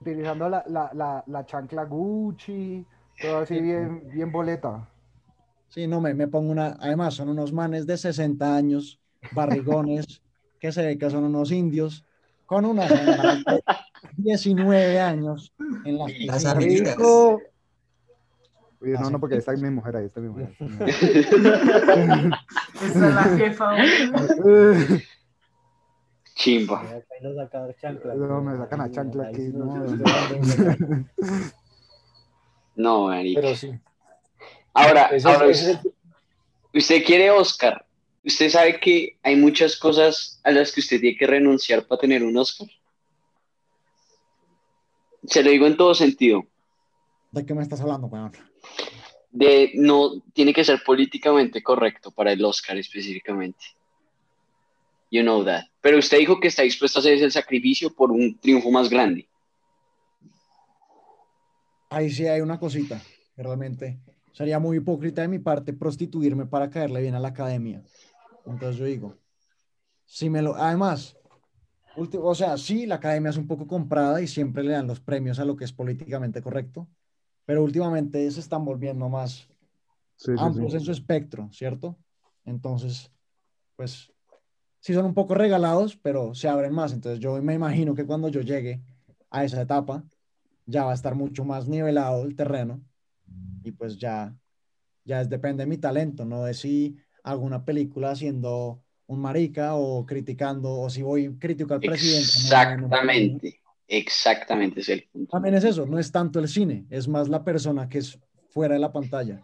[0.00, 2.84] Utilizando la, la, la, la chancla Gucci,
[3.22, 4.88] todo así bien, bien boleta.
[5.68, 6.76] Sí, no, me, me pongo una.
[6.80, 9.00] Además, son unos manes de 60 años,
[9.32, 10.20] barrigones,
[10.60, 12.04] que se ve que son unos indios,
[12.44, 13.62] con de
[14.16, 15.54] 19 años
[15.84, 16.12] en las
[16.44, 17.38] Las.
[18.82, 20.54] Oye, no, no, porque está mi mujer, ahí está mi mujer.
[20.88, 22.32] esa
[22.84, 23.76] es la jefa.
[26.34, 26.80] Chimba.
[26.80, 28.16] Ahí sacan chanclas.
[28.16, 29.86] No, me sacan a chancla aquí, no,
[32.74, 33.08] no.
[33.08, 33.40] marica.
[33.40, 33.72] Pero sí.
[34.74, 35.80] Ahora, Ese ahora ese el-
[36.74, 37.84] usted quiere Oscar.
[38.24, 42.22] Usted sabe que hay muchas cosas a las que usted tiene que renunciar para tener
[42.22, 42.68] un Oscar.
[45.24, 46.44] Se lo digo en todo sentido.
[47.30, 48.32] ¿De qué me estás hablando, weón?
[49.30, 53.64] De no tiene que ser políticamente correcto para el Oscar específicamente.
[55.10, 55.64] You know that.
[55.80, 59.28] Pero usted dijo que está dispuesto a hacer ese sacrificio por un triunfo más grande.
[61.94, 63.02] Ahí sí hay una cosita,
[63.36, 64.00] que realmente
[64.32, 67.82] sería muy hipócrita de mi parte prostituirme para caerle bien a la academia.
[68.46, 69.18] Entonces yo digo,
[70.04, 70.56] si me lo.
[70.56, 71.16] Además,
[71.96, 75.00] ulti- o sea, sí, la academia es un poco comprada y siempre le dan los
[75.00, 76.88] premios a lo que es políticamente correcto,
[77.46, 79.48] pero últimamente se están volviendo más
[80.16, 80.76] Sí, sí, amplios sí.
[80.76, 81.98] en su espectro, ¿cierto?
[82.44, 83.12] Entonces,
[83.76, 84.12] pues
[84.80, 86.92] sí son un poco regalados, pero se abren más.
[86.92, 88.82] Entonces yo me imagino que cuando yo llegue
[89.30, 90.04] a esa etapa,
[90.72, 92.80] ya va a estar mucho más nivelado el terreno
[93.62, 94.34] y pues ya,
[95.04, 99.74] ya es, depende de mi talento, no de si hago una película haciendo un marica
[99.74, 102.30] o criticando, o si voy crítico al presidente.
[102.50, 102.86] no, no, no.
[102.86, 103.60] Exactamente.
[103.86, 105.30] Exactamente es el punto.
[105.30, 108.18] También es eso, no es tanto el cine, es más la persona que es
[108.48, 109.40] fuera de la pantalla.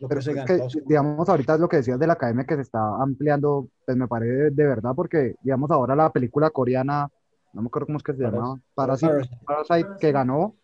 [0.00, 0.46] Lo Pero que se gana.
[0.46, 3.96] que, digamos, ahorita es lo que decías de la academia que se está ampliando, pues
[3.96, 7.08] me parece de verdad, porque, digamos, ahora la película coreana,
[7.52, 8.36] no me acuerdo cómo es que se Parasite.
[8.36, 9.36] llamaba, Parasite, Parasite.
[9.46, 10.56] Parasite, que ganó,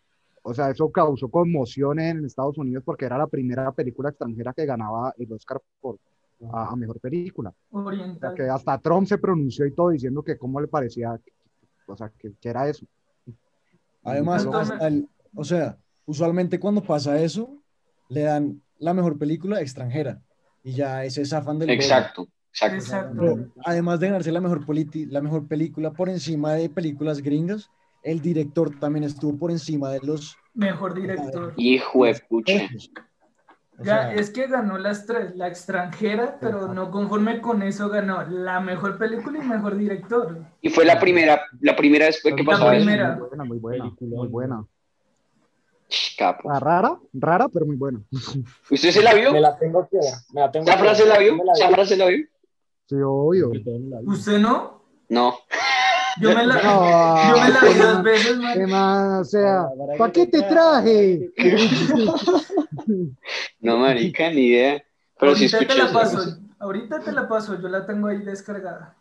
[0.49, 4.65] o sea, eso causó conmoción en Estados Unidos porque era la primera película extranjera que
[4.65, 5.97] ganaba el Oscar por,
[6.51, 7.53] a, a mejor película.
[7.71, 8.33] O sea, Oriental.
[8.35, 11.19] que hasta Trump se pronunció y todo diciendo que cómo le parecía,
[11.87, 12.85] o sea, que, que era eso.
[14.03, 17.55] Además, hasta el- o sea, usualmente cuando pasa eso,
[18.09, 20.21] le dan la mejor película extranjera
[20.63, 21.69] y ya ese zafan del.
[21.69, 22.75] Exacto, exacto.
[22.77, 23.15] Exacto.
[23.19, 24.65] Pero además de ganarse la mejor,
[25.09, 27.69] la mejor película por encima de películas gringas,
[28.03, 31.53] el director también estuvo por encima de los Mejor director.
[31.57, 32.53] Hijo de pucha.
[33.79, 38.23] O sea, es que ganó las tres, la extranjera, pero no conforme con eso ganó
[38.27, 40.37] la mejor película y mejor director.
[40.61, 42.83] Y fue la primera, la primera vez que La pasó eso.
[42.83, 43.15] primera.
[43.15, 44.65] Muy buena, muy buena, muy buena.
[46.17, 46.51] Capo.
[46.51, 48.01] Ah, rara, rara, pero muy buena.
[48.69, 49.31] ¿Usted se la vio?
[49.31, 50.13] Me la tengo que ver.
[50.33, 50.89] Me la tengo ¿Esa que ver.
[50.95, 51.35] frase la vio?
[51.43, 51.53] La.
[51.53, 52.25] ¿Esa frase la vio?
[52.85, 53.51] Sí, obvio.
[53.53, 54.83] La- ¿Usted no?
[55.07, 55.35] No.
[56.19, 59.11] Yo me la, No, yo me la vi ¿qué dos veces, ¿Qué man.
[59.19, 61.31] O sea, Para- para ¿para que qué te traje?
[63.59, 64.83] No, marica, ni idea.
[65.19, 66.37] Pero Ahorita te la paso.
[66.59, 68.95] Ahorita te la paso, yo la tengo ahí descargada.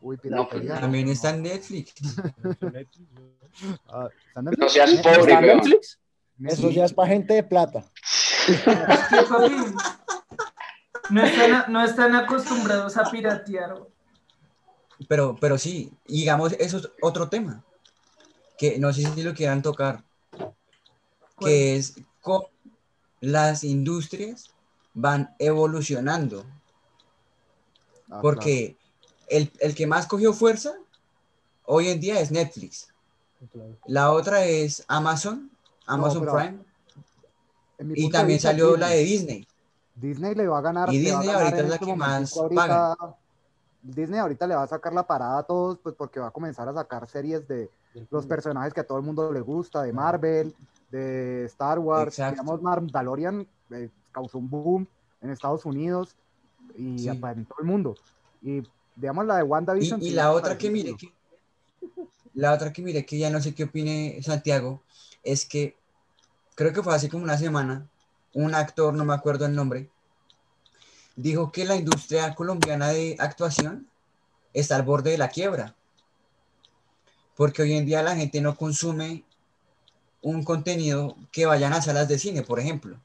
[0.00, 0.66] Uy, No, pues.
[0.66, 1.94] También está en Netflix.
[3.88, 4.72] Ah, ¿está en No Netflix?
[4.72, 5.56] seas ¿Está pobre, weón.
[5.58, 5.98] Netflix?
[6.44, 7.84] eso ya es para gente de plata.
[8.48, 9.56] Es que, papi,
[11.10, 13.74] no están, no están acostumbrados a piratear.
[15.08, 17.62] Pero, pero sí, digamos, eso es otro tema.
[18.58, 20.02] Que no sé si lo quieran tocar.
[21.38, 22.48] Que es cómo
[23.20, 24.50] las industrias
[24.94, 26.44] van evolucionando.
[28.10, 28.76] Ah, Porque
[29.28, 30.74] el, el que más cogió fuerza
[31.64, 32.88] hoy en día es Netflix.
[33.52, 33.76] Claro.
[33.86, 35.50] La otra es Amazon,
[35.86, 36.58] Amazon Prime.
[37.94, 39.46] Y también salió la de Disney.
[39.94, 40.34] Disney.
[40.34, 40.92] Le va a ganar.
[40.92, 42.96] Y le va a Disney ganar ahorita es la que más ahorita-
[43.94, 46.68] Disney ahorita le va a sacar la parada a todos, pues porque va a comenzar
[46.68, 47.70] a sacar series de
[48.10, 50.54] los personajes que a todo el mundo le gusta, de Marvel,
[50.90, 52.08] de Star Wars.
[52.18, 52.42] Exacto.
[52.42, 54.86] Digamos, Mandalorian eh, causó un boom
[55.22, 56.16] en Estados Unidos
[56.76, 57.08] y Sí.
[57.08, 57.94] en todo el mundo.
[58.42, 58.62] Y
[58.94, 60.00] digamos la de Y, WandaVision.
[60.02, 61.12] y sí la otra que mire que
[62.34, 64.82] la otra que mire que ya no sé qué opine Santiago
[65.22, 65.74] es que
[66.54, 67.86] creo que fue hace como una semana
[68.34, 69.90] un actor, no me acuerdo el nombre,
[71.16, 73.88] dijo que la industria colombiana de actuación
[74.52, 75.74] está al borde de la quiebra.
[77.34, 79.24] Porque hoy en día la gente no consume
[80.22, 82.98] un contenido que vayan a salas de cine, por ejemplo.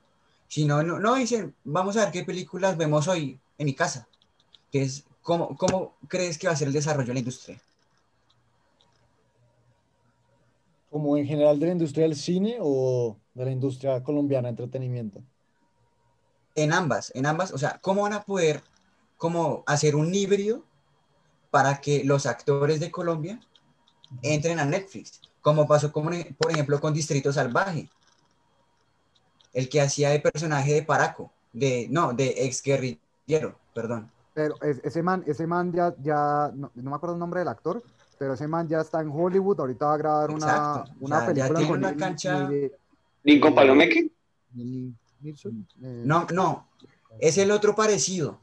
[0.47, 4.07] Sino, no, no dicen, vamos a ver qué películas vemos hoy en mi casa.
[4.72, 7.62] Entonces, ¿cómo, ¿cómo crees que va a ser el desarrollo de la industria?
[10.91, 15.24] como en general de la industria del cine o de la industria colombiana de entretenimiento.
[16.56, 18.62] En ambas, en ambas, o sea, ¿cómo van a poder
[19.18, 20.64] como hacer un híbrido
[21.49, 23.39] para que los actores de Colombia
[24.22, 25.22] entren a Netflix?
[25.41, 27.89] Como pasó, como, por ejemplo, con Distrito Salvaje.
[29.54, 34.10] El que hacía de personaje de Paraco, de, no, de ex guerrillero, perdón.
[34.34, 37.49] Pero es- ese man, ese man ya, ya no, no me acuerdo el nombre del
[37.49, 37.84] actor,
[38.18, 41.20] pero ese man ya está en Hollywood, ahorita va a grabar una, Exacto, una o
[41.20, 42.49] sea, ya película tiene con una cancha-
[43.24, 44.12] Lincoln Palomeque.
[45.22, 46.67] Nilsson, eh, No, no,
[47.19, 48.39] es el otro parecido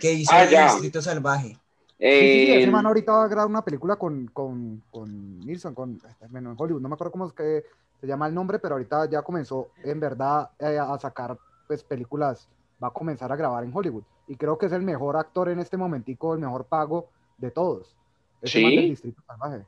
[0.00, 0.64] que hizo Ah, ya.
[0.72, 1.48] Distrito Salvaje.
[1.48, 1.56] Sí, sí,
[1.98, 6.00] sí, Eh, ese man ahorita va a grabar una película con, con, con Nilsson, con,
[6.30, 7.64] bueno, en Hollywood, no me acuerdo cómo es que
[8.00, 12.48] se llama el nombre, pero ahorita ya comenzó en verdad eh, a sacar pues películas,
[12.82, 14.02] va a comenzar a grabar en Hollywood.
[14.26, 17.94] Y creo que es el mejor actor en este momentico, el mejor pago de todos.
[18.40, 18.64] Ese ¿Sí?
[18.64, 19.66] man del Distrito Salvaje.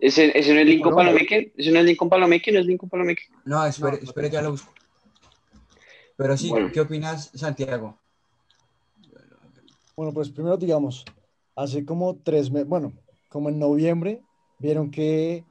[0.00, 0.94] ese, ese no es Lincoln.
[0.96, 1.52] Palomeque.
[1.56, 3.22] Ese no es Lincoln Palomeque, no es Lincoln Palomeque.
[3.44, 4.72] No, espere, No, espere, ya lo busco.
[6.16, 6.70] Pero sí, Bueno.
[6.72, 7.98] ¿qué opinas, Santiago?
[9.96, 11.04] Bueno, pues primero digamos,
[11.54, 12.92] hace como tres meses, bueno,
[13.28, 14.22] como en noviembre,
[14.58, 15.44] vieron que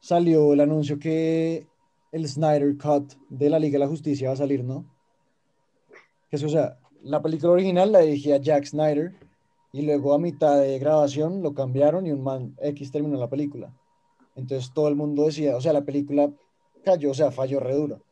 [0.00, 1.66] salió el anuncio que
[2.12, 4.84] el Snyder Cut de la Liga de la Justicia va a salir, ¿no?
[6.30, 9.14] Que es, o sea, la película original la dirigía Jack Snyder
[9.72, 13.74] y luego a mitad de grabación lo cambiaron y un man X terminó la película.
[14.34, 16.30] Entonces todo el mundo decía, o sea, la película
[16.84, 18.02] cayó, o sea, falló re duro.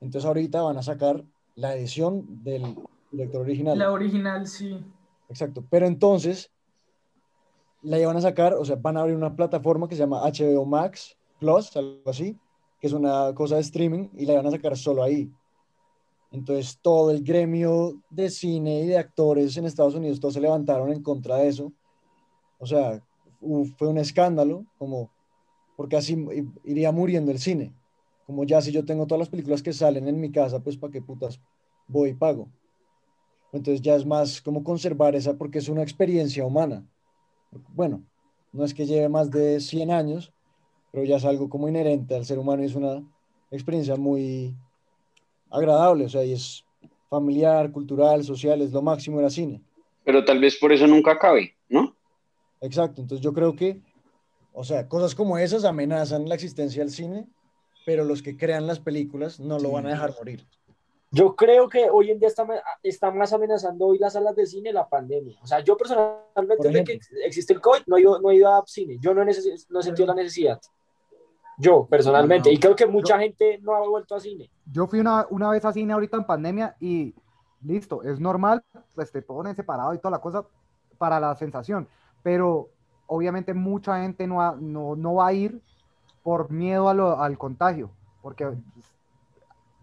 [0.00, 1.24] Entonces ahorita van a sacar
[1.54, 2.76] la edición del
[3.10, 3.78] director original.
[3.78, 4.78] La original, sí.
[5.28, 5.64] Exacto.
[5.70, 6.50] Pero entonces
[7.82, 10.64] la iban a sacar, o sea, van a abrir una plataforma que se llama HBO
[10.64, 12.38] Max Plus, algo así,
[12.80, 15.30] que es una cosa de streaming, y la iban a sacar solo ahí.
[16.30, 20.90] Entonces todo el gremio de cine y de actores en Estados Unidos, todos se levantaron
[20.90, 21.72] en contra de eso.
[22.58, 23.02] O sea,
[23.76, 25.10] fue un escándalo, como,
[25.76, 26.16] porque así
[26.64, 27.74] iría muriendo el cine.
[28.26, 30.92] Como ya si yo tengo todas las películas que salen en mi casa, pues para
[30.92, 31.40] qué putas
[31.86, 32.48] voy y pago.
[33.52, 36.86] Entonces ya es más como conservar esa porque es una experiencia humana.
[37.74, 38.02] Bueno,
[38.52, 40.32] no es que lleve más de 100 años,
[40.90, 43.02] pero ya es algo como inherente al ser humano y es una
[43.50, 44.56] experiencia muy
[45.50, 46.64] agradable, o sea, y es
[47.10, 49.62] familiar, cultural, social, es lo máximo era cine.
[50.04, 51.94] Pero tal vez por eso nunca acabe, ¿no?
[52.62, 53.80] Exacto, entonces yo creo que,
[54.54, 57.26] o sea, cosas como esas amenazan la existencia del cine,
[57.84, 60.46] pero los que crean las películas no lo van a dejar morir.
[61.10, 62.46] Yo creo que hoy en día está,
[62.82, 65.38] está más amenazando hoy las salas de cine la pandemia.
[65.42, 68.48] O sea, yo personalmente, desde que existe el COVID, no he ido, no he ido
[68.48, 68.96] a cine.
[68.98, 70.58] Yo no he, neces- no he sentido la necesidad.
[71.58, 72.48] Yo, personalmente.
[72.48, 72.56] No, no.
[72.56, 74.50] Y creo que mucha gente no ha vuelto a cine.
[74.72, 77.14] Yo fui una, una vez a cine ahorita en pandemia y
[77.62, 78.64] listo, es normal,
[78.94, 80.44] pues te ponen separado y toda la cosa
[80.98, 81.86] para la sensación,
[82.22, 82.70] pero
[83.06, 85.60] obviamente mucha gente no, va- no, no va a ir
[86.22, 88.52] por miedo a lo- al contagio, porque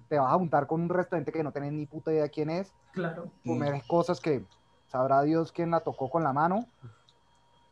[0.08, 2.30] te vas a juntar con un resto de gente que no tenés ni puta idea
[2.30, 3.30] quién es, Claro.
[3.46, 4.44] comer cosas que
[4.88, 6.66] sabrá Dios quién la tocó con la mano,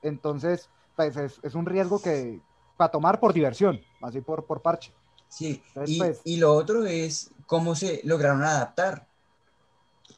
[0.01, 2.41] entonces pues es, es un riesgo que
[2.75, 4.91] para tomar por diversión, así por, por parche.
[5.29, 9.07] Sí, Entonces, y, pues- y lo otro es cómo se lograron adaptar,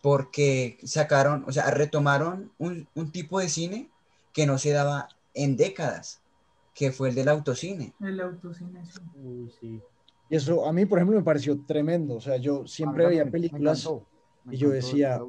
[0.01, 3.89] porque sacaron, o sea, retomaron un, un tipo de cine
[4.33, 6.21] que no se daba en décadas,
[6.73, 7.93] que fue el del autocine.
[7.99, 8.99] El autocine, sí.
[9.15, 9.81] Uy, sí.
[10.29, 13.31] Y eso a mí, por ejemplo, me pareció tremendo, o sea, yo siempre veía me
[13.31, 14.05] películas encantó,
[14.43, 15.21] me y yo decía,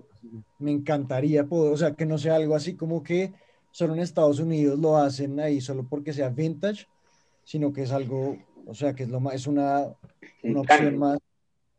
[0.59, 3.33] me encantaría poder, o sea, que no sea algo así como que
[3.71, 6.87] solo en Estados Unidos lo hacen ahí solo porque sea vintage,
[7.45, 8.37] sino que es algo,
[8.67, 9.87] o sea, que es lo más, es una,
[10.43, 11.19] una opción más.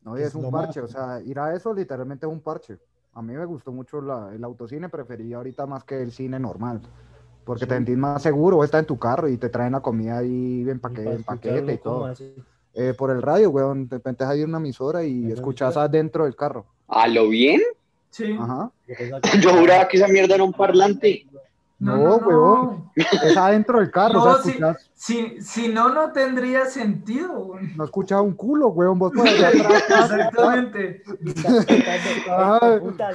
[0.02, 2.76] No, y es es un parche, o sea, ir a eso literalmente es un parche.
[3.12, 6.80] A mí me gustó mucho la- el autocine, prefería ahorita más que el cine normal.
[7.44, 10.18] Porque te sentís más seguro, o estás en tu carro y te traen la comida
[10.18, 12.14] ahí en, Y paque- para en paquete y escucharlo, ¿cómo todo.
[12.74, 16.34] Eh, por el radio, weón, de repente hay una emisora y ¿Una escuchas adentro del
[16.36, 16.64] carro.
[16.88, 17.60] ¿A lo bien?
[18.10, 18.36] Sí.
[18.40, 18.70] Ajá.
[19.40, 21.26] Yo juraba que esa mierda era un parlante.
[21.78, 22.90] No, huevón.
[22.94, 27.32] Es adentro del carro, o No, sea, escuchas, Si, si no, no tendría sentido.
[27.40, 27.74] güey.
[27.76, 29.82] no escuchas un culo, weón, vos allá atrás.
[30.12, 31.02] Exactamente.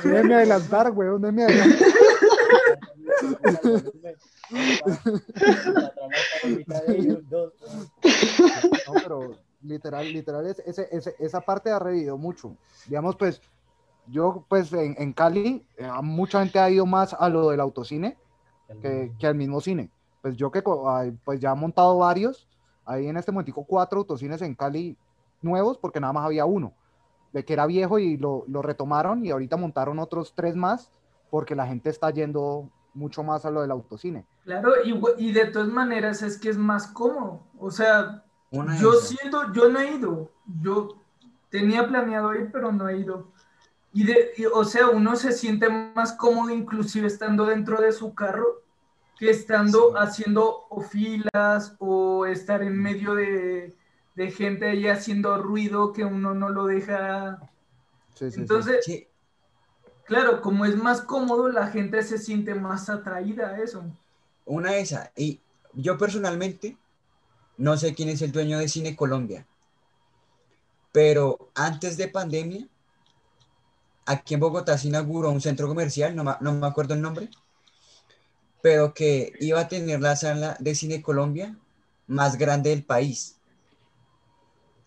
[0.04, 1.88] Déjeme adelantar, weón, déjeme adelantar.
[8.88, 12.56] No, pero literal, literal, es- ese- ese- esa parte ha revivido mucho.
[12.88, 13.42] Digamos, pues,
[14.08, 18.18] yo, pues, en, en Cali, eh, mucha gente ha ido más a lo del autocine
[18.82, 19.90] que, que al mismo cine.
[20.22, 20.62] Pues yo que,
[21.24, 22.48] pues, ya he montado varios,
[22.86, 24.98] hay en este momentico cuatro autocines en Cali
[25.42, 26.74] nuevos, porque nada más había uno,
[27.34, 30.90] de que era viejo y lo, lo retomaron y ahorita montaron otros tres más,
[31.30, 34.26] porque la gente está yendo mucho más a lo del autocine.
[34.44, 37.44] Claro, y, y de todas maneras es que es más cómodo.
[37.60, 40.32] O sea, Una yo siento, yo no he ido.
[40.62, 41.04] Yo
[41.50, 43.32] tenía planeado ir, pero no he ido.
[43.94, 48.14] Y de, y, o sea, uno se siente más cómodo inclusive estando dentro de su
[48.16, 48.64] carro
[49.18, 49.96] que estando Sí.
[49.98, 53.76] haciendo o filas o estar en medio de,
[54.16, 57.40] de gente ahí haciendo ruido que uno no lo deja.
[58.14, 58.40] Sí, sí, sí.
[58.42, 59.07] Entonces, Sí,
[60.08, 63.84] claro, como es más cómodo, la gente se siente más atraída a eso.
[64.46, 65.12] una de esas.
[65.16, 65.40] Y
[65.74, 66.78] yo personalmente
[67.58, 69.46] no sé quién es el dueño de Cine Colombia,
[70.92, 72.68] pero antes de pandemia,
[74.06, 77.30] aquí en Bogotá se inauguró un centro comercial, no, me acuerdo el nombre,
[78.62, 81.56] pero que iba a tener la sala de Cine Colombia
[82.08, 83.38] más grande del país.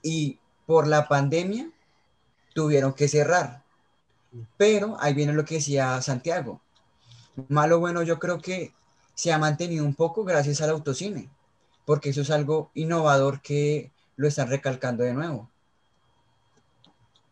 [0.02, 1.70] Y por la pandemia
[2.54, 3.62] tuvieron que cerrar.
[4.56, 6.60] Pero ahí viene lo que decía Santiago.
[7.48, 8.72] Malo bueno, yo creo que
[9.14, 11.28] se ha mantenido un poco gracias al autocine,
[11.84, 15.50] porque eso es algo innovador que lo están recalcando de nuevo.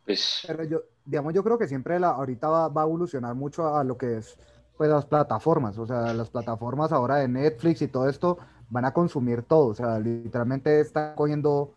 [0.04, 3.76] Pues Pero yo, digamos, yo creo que siempre la, ahorita va, va a evolucionar mucho
[3.76, 4.38] a lo que es,
[4.76, 5.76] pues, las plataformas.
[5.78, 8.38] O sea, las plataformas ahora de Netflix y todo esto
[8.70, 9.66] van a consumir todo.
[9.68, 11.74] O sea, literalmente están cogiendo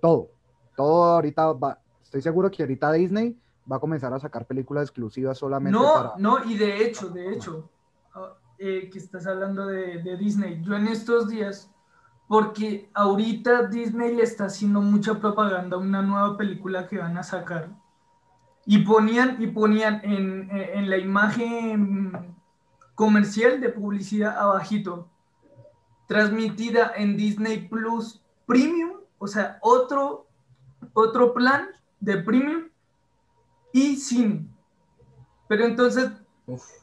[0.00, 0.30] todo.
[0.76, 5.38] Todo ahorita va, estoy seguro que ahorita Disney va a comenzar a sacar películas exclusivas
[5.38, 6.12] solamente No, para...
[6.18, 7.68] no, y de hecho, de hecho,
[8.14, 11.70] ah, eh, que estás hablando de, de Disney, yo en estos días,
[12.28, 17.22] porque ahorita Disney le está haciendo mucha propaganda a una nueva película que van a
[17.22, 17.68] sacar,
[18.64, 22.34] y ponían, y ponían en, en- en la imagen
[22.94, 25.08] comercial de publicidad abajito,
[26.06, 30.26] transmitida en Disney Plus Premium, o sea, otro,
[30.94, 31.68] otro plan
[32.00, 32.64] de Premium
[33.72, 34.46] y cine.
[35.48, 36.10] Pero entonces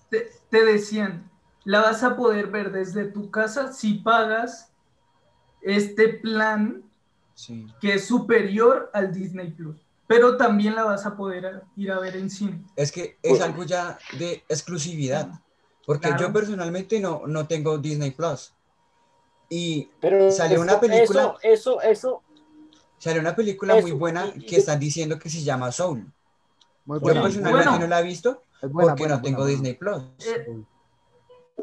[0.09, 1.29] te, te decían,
[1.65, 4.71] la vas a poder ver desde tu casa si pagas
[5.61, 6.83] este plan
[7.33, 7.67] sí.
[7.81, 9.77] que es superior al Disney Plus.
[10.07, 12.63] Pero también la vas a poder ir a ver en cine.
[12.75, 15.29] Es que es algo ya de exclusividad,
[15.85, 16.27] porque Claro.
[16.27, 18.53] yo personalmente no, no tengo Disney Plus.
[19.49, 22.23] Y Pero Salió una película- Eso, eso, eso,
[22.97, 26.11] salió una película Eso, muy buena y- y- que están diciendo que se llama Soul.
[26.89, 27.79] Muy Yo personalmente bueno.
[27.79, 30.03] no la he visto es buena, porque buena, no tengo buena, Disney Plus.
[30.25, 30.63] Eh,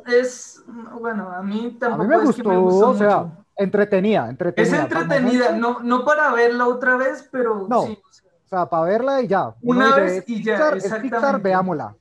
[0.07, 0.63] es,
[1.01, 3.45] bueno, a mí A mí tampoco me es que gustó, me gustó o sea, mucho.
[3.57, 4.83] entretenida, Es entretenida.
[4.83, 7.87] Entretenida, no, no para verla otra vez, pero No.
[7.87, 7.99] sí,
[8.45, 9.53] O sea, para verla y ya.
[9.63, 11.17] Una vez "Es y ya, Pixar, exactamente.
[11.17, 11.97] Pixar, veámosla.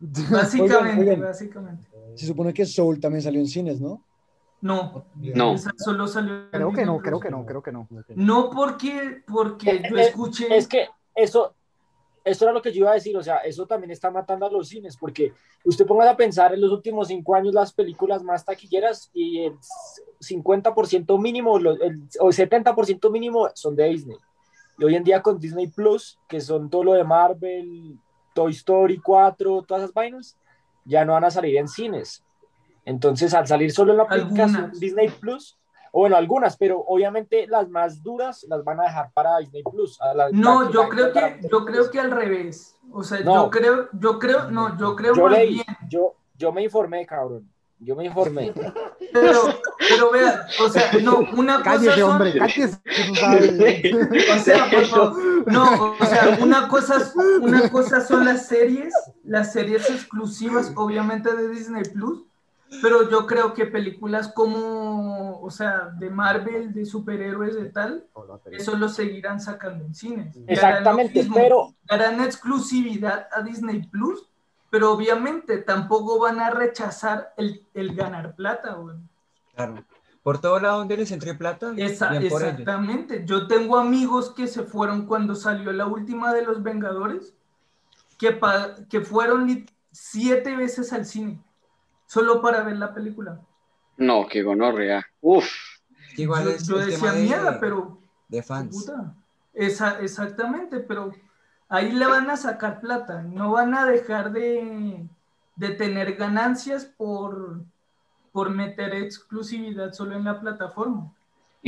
[0.30, 1.20] básicamente, Oigan, oigan.
[1.22, 1.88] básicamente.
[2.16, 4.02] Se supone que Soul también salió en cines, ¿no?
[4.60, 5.52] No, no.
[5.54, 7.88] esa solo salió Creo que no, creo que no, creo que no.
[8.16, 10.54] No porque, porque yo Eh, eh, escuché.
[10.56, 11.54] es que eso,
[12.28, 14.50] eso era lo que yo iba a decir, o sea, eso también está matando a
[14.50, 15.32] los cines, porque
[15.64, 19.54] usted ponga a pensar en los últimos cinco años las películas más taquilleras y el
[20.20, 24.16] 50% mínimo lo- el- o 70% mínimo son de Disney.
[24.78, 27.98] Y hoy en día con Disney Plus, que son todo lo de Marvel,
[28.34, 30.36] Toy Story 4, todas esas vainas,
[30.84, 32.22] ya no van a salir en cines.
[32.84, 34.70] Entonces, al salir solo en la aplicación.
[34.80, 35.57] Disney Plus,
[35.92, 40.00] o bueno, algunas, pero obviamente las más duras las van a dejar para Disney Plus.
[40.00, 42.76] a la- No, yo la- creo para- que, yo creo que al revés.
[42.92, 43.44] O sea, No.
[43.44, 45.66] yo creo, yo creo, no, yo creo yo más leí, bien.
[45.88, 47.48] yo, yo me informé, cabrón.
[47.80, 48.52] Yo me informé.
[49.12, 49.40] Pero,
[49.78, 52.76] pero vea, o sea, no, una cosa son, hombre, cállese.
[54.34, 55.16] o sea, por favor,
[55.46, 58.92] no, o sea, una cosa, una cosa son las series,
[59.24, 62.24] las series exclusivas, obviamente de Disney Plus,
[62.82, 68.06] pero yo creo que películas como, o sea, de Marvel, de superhéroes, de tal,
[68.52, 70.34] eso lo seguirán sacando en cines.
[70.36, 74.24] Harán lo Exactamente, mismo, pero darán exclusividad a Disney Plus
[74.70, 78.96] pero obviamente tampoco van a rechazar el, el ganar plata, güey.
[79.54, 79.82] Claro.
[80.22, 83.24] Por todo lado donde les entre plata, Esa- exactamente.
[83.24, 87.32] Yo tengo amigos que se fueron cuando salió la última de los Vengadores,
[88.18, 91.42] que, pa- que fueron siete veces al cine,
[92.06, 93.40] solo para ver la película.
[93.98, 95.04] No, qué gonorrea.
[95.20, 95.46] Uf.
[96.16, 98.76] Igual yo es yo decía de, mierda, pero de fans.
[98.76, 99.14] puta.
[99.52, 101.12] Esa, exactamente, pero
[101.68, 105.04] ahí le van a sacar plata, no van a dejar de,
[105.56, 107.60] de tener ganancias por,
[108.32, 111.12] por meter exclusividad solo en la plataforma.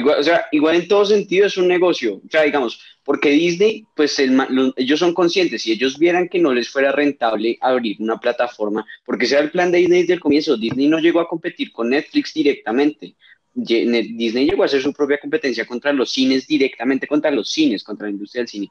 [0.01, 2.17] Igual, sea, en todo sentido es un negocio.
[2.17, 5.63] O sea, digamos, porque Disney, pues el ma- lo- ellos son conscientes.
[5.63, 9.51] Si ellos vieran que no les fuera rentable abrir una plataforma, porque ese era el
[9.51, 10.57] plan de Disney desde el comienzo.
[10.57, 13.15] Disney no llegó a competir con Netflix directamente.
[13.53, 18.07] Disney llegó a hacer su propia competencia contra los cines directamente, contra los cines, contra
[18.07, 18.69] la industria del cine.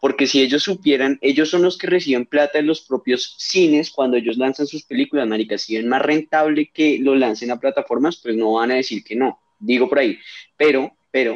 [0.00, 4.16] Porque si ellos supieran, ellos son los que reciben plata de los propios cines cuando
[4.16, 5.58] ellos lanzan sus películas, marica.
[5.58, 9.16] Si ven más rentable que lo lancen a plataformas, pues no van a decir que
[9.16, 9.40] no.
[9.58, 10.18] Digo por ahí.
[10.56, 11.34] Pero, pero,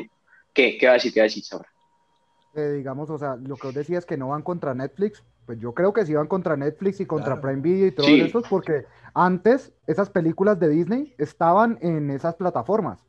[0.52, 0.76] ¿qué?
[0.78, 1.12] ¿Qué va a decir?
[1.12, 1.68] ¿Qué va a decir Sabra?
[2.54, 5.58] Eh, digamos, o sea, lo que os decía es que no van contra Netflix, pues
[5.60, 7.40] yo creo que sí van contra Netflix y contra Claro.
[7.42, 8.20] Prime Video y todos Sí.
[8.20, 13.04] estos, porque antes esas películas de Disney estaban en esas plataformas.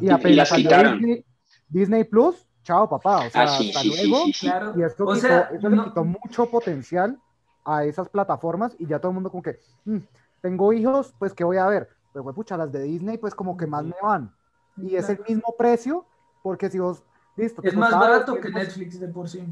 [0.00, 0.98] Y Y apenas las quitaron.
[0.98, 1.24] Disney,
[1.68, 4.24] Disney Plus, chao papá, o sea, Ah, sí, hasta sí, luego.
[4.26, 4.46] sí, sí.
[4.46, 4.72] Claro.
[4.76, 7.18] Y esto O quitó- sea, eso no- le quitó mucho potencial
[7.64, 9.98] a esas plataformas y ya todo el mundo como que, "Mm,
[10.40, 11.88] tengo hijos, pues ¿qué voy a ver?
[12.12, 14.34] Pues güey, pucha, las de Disney pues como que más me van.
[14.76, 16.06] Y es el mismo precio,
[16.42, 17.02] porque si vos,
[17.36, 19.46] listo, Es más costaba barato que 200, Netflix de por sí.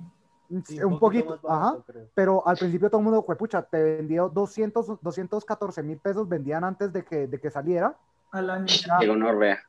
[0.65, 2.09] Sí, un poquito, barato, ajá, creo.
[2.13, 6.65] pero al principio todo el mundo, fue pucha, te vendía 200, 214 mil pesos, vendían
[6.65, 7.97] antes de que, de que saliera
[8.33, 8.67] Al año.
[9.07, 9.61] Gonorrea.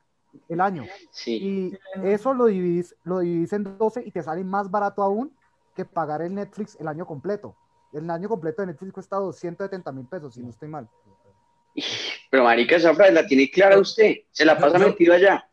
[0.48, 0.84] el año.
[1.10, 1.36] Sí.
[1.36, 5.32] Y eso lo dividís, lo dividís en 12 y te sale más barato aún
[5.76, 7.54] que pagar el Netflix el año completo.
[7.92, 10.88] El año completo de Netflix cuesta 270 mil pesos, si no estoy mal.
[12.32, 14.20] Pero marica, esa frase la tiene clara usted.
[14.30, 15.46] Se la pasa metido allá.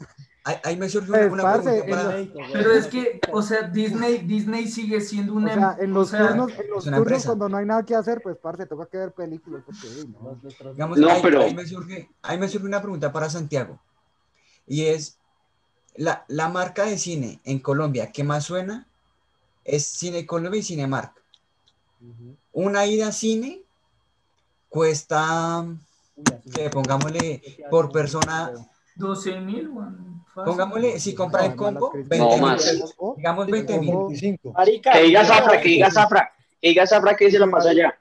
[0.63, 2.47] Ahí, me surgió Pues, una, una parce, pregunta para...
[2.53, 5.53] Pero es que, o sea, Disney, Disney sigue siendo O una.
[5.53, 6.51] sea, en los o sea, turnos,
[6.87, 9.61] en los cuando no hay nada que hacer, pues, parce, toca que ver películas.
[9.65, 10.71] Porque, no.
[10.71, 13.77] Digamos, ahí, pero- ahí me surge, ahí me surge una pregunta para Santiago.
[14.65, 15.19] Y es,
[15.95, 18.87] la, la marca de cine en Colombia que más suena
[19.65, 21.11] es Cine Colombia y Cinemark.
[22.53, 23.63] Una ida a cine
[24.69, 25.65] cuesta,
[26.53, 28.51] que pongámosle, ¿Qué queda por persona,
[28.95, 29.71] 12 mil,
[30.33, 32.83] pongámosle, si compra el combo, las 20 No, más.
[33.17, 33.93] Digamos 20 mil.
[33.95, 34.53] o- 25.
[34.53, 36.31] Marica, Que diga Zafra, que diga Zafra.
[36.61, 37.97] Que diga Zafra que se la pasa allá.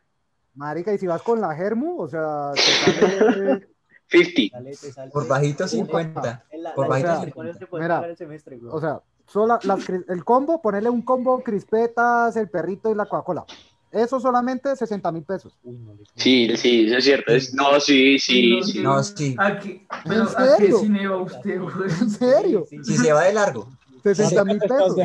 [0.55, 2.61] Marica, y si vas con la Germu, o sea, te
[3.63, 3.69] sale
[4.11, 4.59] 50.
[4.59, 6.45] Sale- te sale- Por bajito 50.
[6.51, 7.35] En la- por bajito licencia, 50.
[7.35, 8.73] con eso te puedes Mira, pagar el semestre, güey.
[8.75, 13.45] O sea, sola, las el combo, ponerle un combo, crispetas, el perrito y la Coca-Cola.
[13.91, 15.57] Eso solamente 60 mil pesos.
[15.63, 17.33] Uy, no, le- Sí, sí, eso es cierto.
[17.33, 18.81] Es- no, sí, sí, sí.
[18.83, 19.35] No, sí.
[19.39, 20.79] ¿A qué, pero, ¿En ¿a qué serio?
[20.79, 21.91] cine va usted, güey?
[22.01, 22.67] ¿En serio?
[22.69, 23.05] Sí, Si sí.
[23.05, 23.69] se va de largo.
[24.03, 24.97] 60 mil pesos.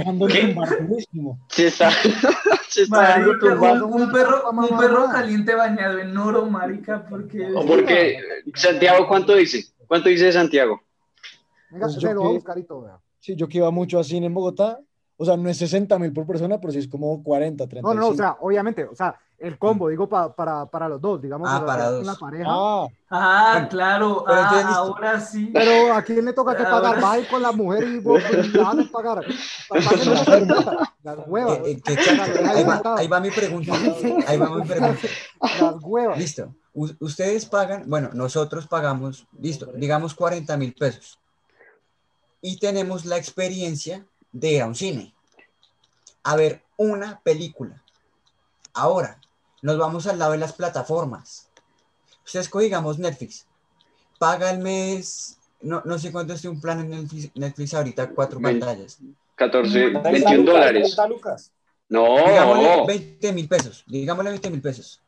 [1.49, 1.89] Se está,
[2.69, 7.51] se está dando un, un perro, un perro caliente bañado en oro, marica, porque...
[7.55, 8.17] O Porque,
[8.55, 9.65] Santiago, ¿cuánto dice?
[9.87, 10.81] ¿Cuánto dice Santiago?
[11.71, 12.81] Venga, Pues se lo voy a buscar y todo.
[12.83, 12.99] vea.
[13.19, 14.79] Sí, yo que iba mucho a cine en Bogotá,
[15.17, 17.93] o sea, no es 60 mil por persona, pero sí es como 40, 35.
[17.93, 21.21] No, no, o sea, obviamente, o sea, el combo, digo, pa- para, para los dos,
[21.21, 22.05] digamos, Ah, para dos.
[22.05, 22.45] la pareja.
[22.49, 25.51] Ah, Ah, Bueno, claro, pero ah, ahora sí.
[25.53, 28.59] Pero a quién le toca que pagar, va con la mujer y vos pues, le
[28.63, 29.23] van a pagar.
[31.03, 31.57] Las huevas.
[31.59, 32.39] Eh, eh, que exacto.
[32.49, 33.73] Ahí va, ahí va mi pregunta.
[34.27, 35.07] Ahí va mi pregunta.
[35.61, 36.17] Las huevas.
[36.17, 36.55] Listo.
[36.73, 41.19] U- ustedes pagan, bueno, nosotros pagamos, listo, digamos 40 mil pesos.
[42.41, 45.13] Y tenemos la experiencia de ir a un cine
[46.23, 47.81] a ver una película.
[48.73, 49.19] Ahora,
[49.61, 51.49] nos vamos al lado de las plataformas.
[52.25, 53.45] Ustedes digamos, Netflix.
[54.17, 58.39] Paga el mes, no, no sé cuánto es un plan en Netflix, Netflix ahorita, cuatro
[58.39, 58.99] pantallas.
[59.35, 60.83] 14, 30 21 lucas, dólares.
[60.95, 61.51] 30 lucas.
[61.89, 63.83] Digámosle No, 20 mil pesos.
[63.87, 65.01] Digámosle 20 mil pesos.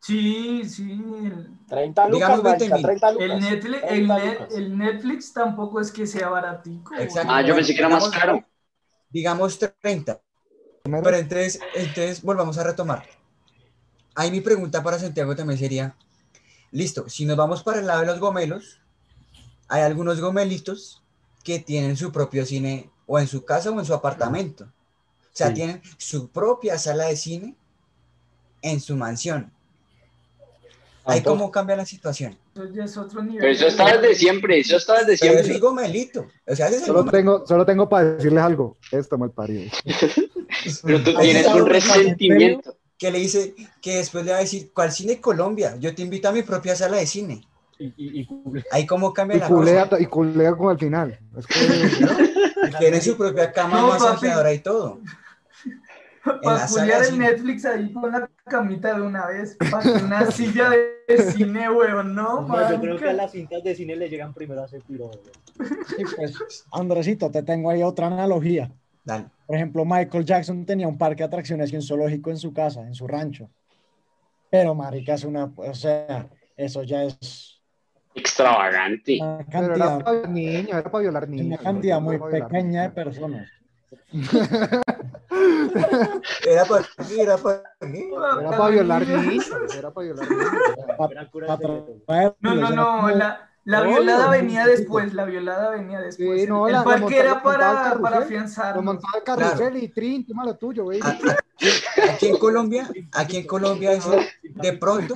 [0.00, 0.92] Sí, sí.
[0.92, 2.84] El, 30 lucas, Digamos 20 marica, mil.
[2.86, 3.28] 30 lucas.
[3.30, 4.54] el Netflix, el, 30 Net- lucas.
[4.54, 6.94] el Netflix tampoco es que sea baratico.
[7.26, 8.44] ah, yo pensé que era más Digamos- caro.
[9.10, 10.20] digamos 30.
[10.84, 13.04] Pero entonces, entonces volvamos a retomar.
[14.14, 15.96] Ahí mi pregunta para Santiago también sería,
[16.70, 18.80] listo, si nos vamos para el lado de los gomelos,
[19.68, 21.02] hay algunos gomelitos
[21.42, 24.64] que tienen su propio cine o en su casa o en su apartamento.
[24.64, 25.54] O sea, Sí.
[25.54, 27.56] tienen su propia sala de cine
[28.62, 29.52] en su mansión.
[31.06, 32.36] Ahí cómo cambia la situación.
[32.54, 33.40] Eso ya es otro nivel.
[33.40, 35.68] Pero eso está desde siempre, eso está desde Pero eso es siempre.
[35.68, 36.26] gomelito.
[36.46, 38.76] O sea, Solo tengo, solo tengo para decirles algo.
[38.90, 39.70] Esto mal parido.
[40.84, 42.76] Pero tú tienes un resentimiento.
[42.98, 45.76] que le dice, que después le va a decir, ¿cuál cine Colombia?
[45.78, 47.46] Yo te invito a mi propia sala de cine.
[47.78, 48.28] Y, y, y.
[48.72, 50.02] Ahí cómo cambia Y la culea, cosa.
[50.02, 51.18] y culea como al final.
[51.36, 52.16] Es que-
[52.78, 54.02] Tiene su propia cama No, papi.
[54.02, 54.98] masajeadora y todo.
[56.42, 57.18] Para culiar el.
[57.18, 59.56] Netflix ahí con la camita de una vez.
[59.70, 62.42] Para una silla de cine, weón, ¿no?
[62.42, 65.06] No, yo creo que a las cintas de cine le llegan primero a ese piro.
[65.08, 65.20] güey.
[65.86, 68.70] Sí, pues, Andresito, te tengo ahí otra analogía.
[69.04, 69.26] Dale.
[69.46, 72.80] Por ejemplo, Michael Jackson tenía un parque de atracciones y un zoológico en su casa,
[72.82, 73.48] en su rancho.
[74.50, 77.56] Pero, marica, es una, o sea, eso ya es
[78.16, 79.18] Extravagante.
[79.20, 81.46] una Pero era cantidad, para violar niños, era para violar niños.
[81.46, 83.48] una cantidad muy pequeña de personas.
[86.46, 88.08] Era para qué, era para qué.
[88.40, 89.50] Era para violar niños.
[89.76, 90.52] Era para violar niños.
[92.40, 96.40] No, no, era no, la, la violada venía después, la violada venía después.
[96.40, 98.76] Sí, no, el la- la parque era la montaba el para, para afianzar.
[98.76, 99.78] Lo montaba el carrusel Claro.
[99.78, 101.00] y trin, toma lo tuyo, güey.
[102.10, 103.90] Aquí en Colombia, aquí en Colombia
[104.42, 105.14] de pronto,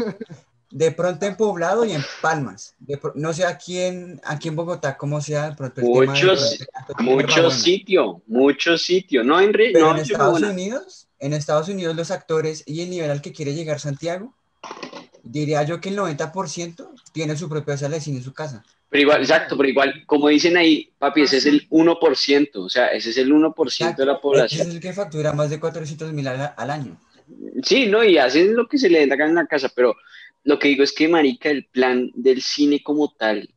[0.70, 2.74] de pronto en Poblado y en Palmas.
[2.78, 6.06] De no sé aquí en, aquí en Bogotá cómo sea de pronto el tema de
[6.08, 9.24] Muchos- pronto, Mucho sitio, mucho sitio.
[9.24, 10.40] No en Pero no, en Estados.
[10.42, 14.32] Unidos, en Estados Unidos los actores y el nivel al que quiere llegar Santiago,
[15.22, 18.64] diría yo que el 90% tiene su propia sala de cine en su casa.
[18.88, 22.88] Pero igual, exacto, pero igual, como dicen ahí, papi, ese es el 1%, o sea,
[22.88, 24.68] ese es el 1% de la Ese población.
[24.68, 27.00] es el que factura más de 400 mil al, al año.
[27.62, 29.94] Sí, no, y hacen lo que se le da en la casa, pero
[30.44, 33.48] lo que digo es que, marica, el plan del cine como tal,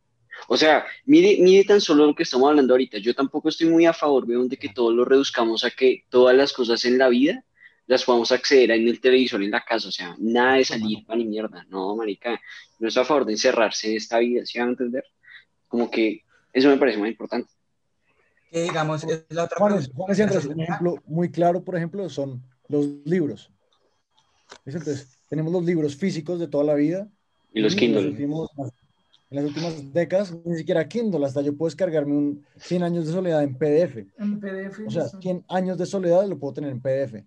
[0.48, 3.86] o sea, mire, mire tan solo lo que estamos hablando ahorita, yo tampoco estoy muy
[3.86, 7.10] a favor, weón, de que todo lo reduzcamos a que todas las cosas en la
[7.10, 7.44] vida
[7.86, 11.18] las podamos acceder en el televisor en la casa, o sea, nada de salir para
[11.18, 12.40] ni mierda, no, marica,
[12.80, 15.04] no estoy a favor de encerrarse en esta vida, ¿sí van a entender?
[15.68, 16.24] Como que
[16.54, 17.52] eso me parece más importante.
[18.50, 22.86] Que digamos, es la otra y Andrés, un ejemplo muy claro, por ejemplo, son los
[23.06, 23.52] libros.
[24.64, 24.76] ¿Ves?
[24.76, 27.08] Entonces, tenemos los libros físicos de toda la vida.
[27.54, 28.02] Y los en Kindle.
[28.02, 28.50] los últimos-
[29.30, 33.14] en las últimas décadas, ni siquiera Kindle, hasta yo puedo descargarme un 100 años de
[33.14, 34.08] soledad en PDF.
[34.18, 34.86] En PDF.
[34.88, 35.18] O sea, sí.
[35.22, 37.26] 100 años de soledad lo puedo tener en PDF.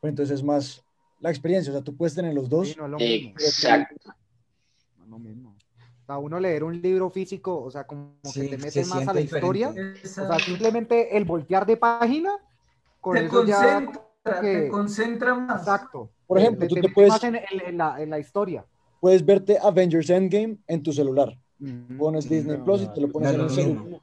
[0.00, 0.82] Pero entonces es más
[1.20, 2.68] la experiencia, o sea, tú puedes tener los dos.
[2.68, 2.98] Sí, no lo.
[2.98, 3.94] Exacto.
[4.98, 5.50] No lo mismo.
[6.02, 8.88] O sea, uno leer un libro físico, o sea, como Sí, que te se mete
[8.90, 9.36] más a la diferente.
[9.36, 9.68] historia.
[9.68, 10.34] O Exacto.
[10.36, 12.32] sea, simplemente el voltear de página,
[13.00, 13.56] con te eso ya.
[13.84, 15.60] concentra, que- te concentra más.
[15.60, 16.10] Exacto.
[16.32, 18.64] Por ejemplo, tú te puedes- más en, en- en la, en la historia.
[19.00, 21.36] Puedes verte Avengers Endgame en tu celular.
[21.60, 21.96] Ujú.
[21.98, 24.00] Pones Disney No, Plus y te lo pones no en el celular.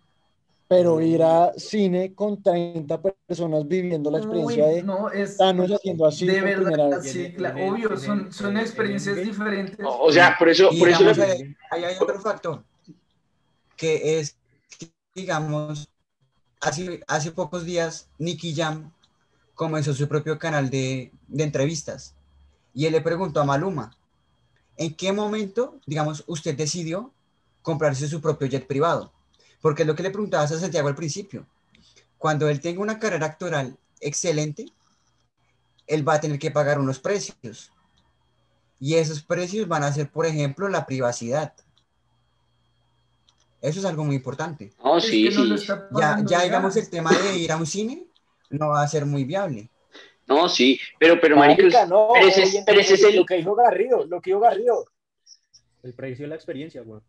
[0.68, 5.72] Pero ir a cine con 30 personas viviendo la experiencia Uy, de no, es Thanos
[5.72, 7.12] haciendo así de verdad, vez.
[7.12, 9.80] sí, claro, obvio, son, son experiencias diferentes.
[9.84, 11.20] O sea, por eso, por eso digamos,
[11.72, 12.64] ahí hay otro factor,
[13.76, 14.38] que es,
[15.16, 15.90] digamos,
[16.62, 18.92] hace, hace pocos días Nicky Jam
[19.56, 22.16] comenzó su propio canal de, de entrevistas
[22.74, 23.96] y él le preguntó a Maluma,
[24.78, 27.14] ¿en qué momento, digamos, usted decidió
[27.62, 29.12] comprarse su propio jet privado?
[29.62, 31.46] Porque es lo que le preguntabas a Santiago al principio.
[32.18, 34.66] Cuando él tenga una carrera actoral excelente,
[35.88, 37.72] él va a tener que pagar unos precios.
[38.80, 41.54] Y esos precios van a ser, por ejemplo, la privacidad.
[43.62, 44.74] Eso es algo muy importante.
[44.96, 45.64] Es sí, que no lo sí.
[45.64, 48.08] está Ya, ya digamos, el tema de ir a un cine
[48.50, 49.70] no va a ser muy viable.
[50.30, 53.26] No, sí, pero, pero, maricos, Marica, no, pero ese es- pero ese es el- lo
[53.26, 54.86] que dijo Garrido, lo que dijo Garrido.
[55.84, 57.02] El precio de la experiencia, güey.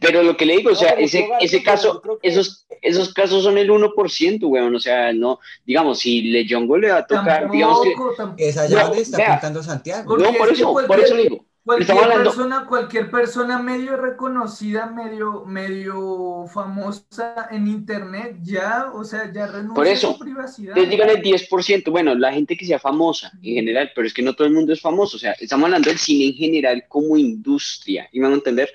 [0.00, 3.44] pero lo que le digo, o sea, ese, Gabriel, ese caso, que- esos, esos casos
[3.44, 7.80] son el 1%, weón, o sea, no, digamos, si Lejongo le va a tocar, digamos
[7.82, 8.42] que, Tampoco, tampoco.
[8.42, 9.28] Es allá No, donde está vea.
[9.34, 10.16] apuntando Santiago.
[10.18, 14.86] No, por que eso, por eso le digo, Cualquier hablando- persona, cualquier persona medio reconocida,
[14.86, 20.70] medio, medio famosa en internet, ya, o sea, ya renuncia Por eso, a su privacidad.
[20.76, 24.34] entonces díganle 10%, bueno, la gente que sea famosa en general, pero es que no
[24.34, 28.08] todo el mundo es famoso, o sea, estamos hablando del cine en general como industria,
[28.10, 28.68] y me van a entender,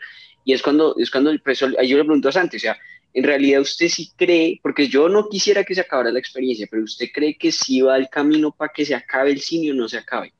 [0.45, 1.41] y es cuando, es cuando el
[1.77, 2.77] ahí yo le pregunto a Santi, o sea,
[3.13, 6.83] en realidad usted sí cree, porque yo no quisiera que se acabara la experiencia, pero
[6.83, 9.89] usted cree que sí va el camino para que se acabe el cine o no
[9.89, 10.31] se acabe.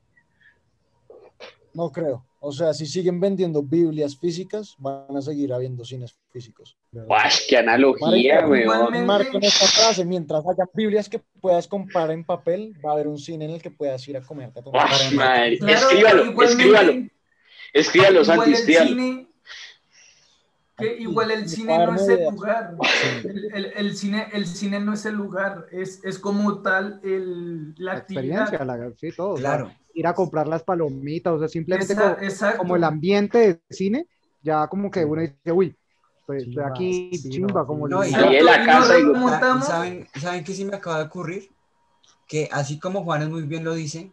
[1.74, 2.24] No creo.
[2.40, 6.76] O sea, si siguen vendiendo Biblias físicas, van a seguir habiendo cines físicos.
[6.92, 9.04] ¡Guay, qué analogía, weón!
[9.06, 13.18] Marquen esta frase, mientras haya Biblias que puedas comprar en papel, va a haber un
[13.18, 14.52] cine en el que puedas ir a comer.
[14.54, 14.88] a tomar.
[14.88, 15.58] ¡Guay, madre!
[15.58, 16.92] Claro, Escríbalo, escríbalo,
[17.72, 18.88] escríbalo, igual Santi, el escríbalo.
[18.88, 19.28] cine,
[20.76, 22.74] que igual el cine no es el lugar.
[23.24, 27.74] El, el- el cine, el cine no es el lugar, es, es como tal el,
[27.78, 28.42] la, La actividad.
[28.42, 29.30] experiencia, la, sí, todo.
[29.30, 29.72] o sea, Claro.
[29.98, 34.06] Ir a comprar las palomitas, o sea, simplemente Esa- como, el ambiente de cine,
[34.42, 35.76] ya como que uno dice, uy,
[36.24, 37.88] pues estoy Chimba, aquí sí, chimba, no, como.
[37.88, 39.66] No, y- Salí de la Y casa y ¿y remontamos.
[39.66, 41.50] ¿Saben, ¿Saben qué sí me acaba de ocurrir?
[42.26, 44.12] Que así como Juanes muy bien lo dice,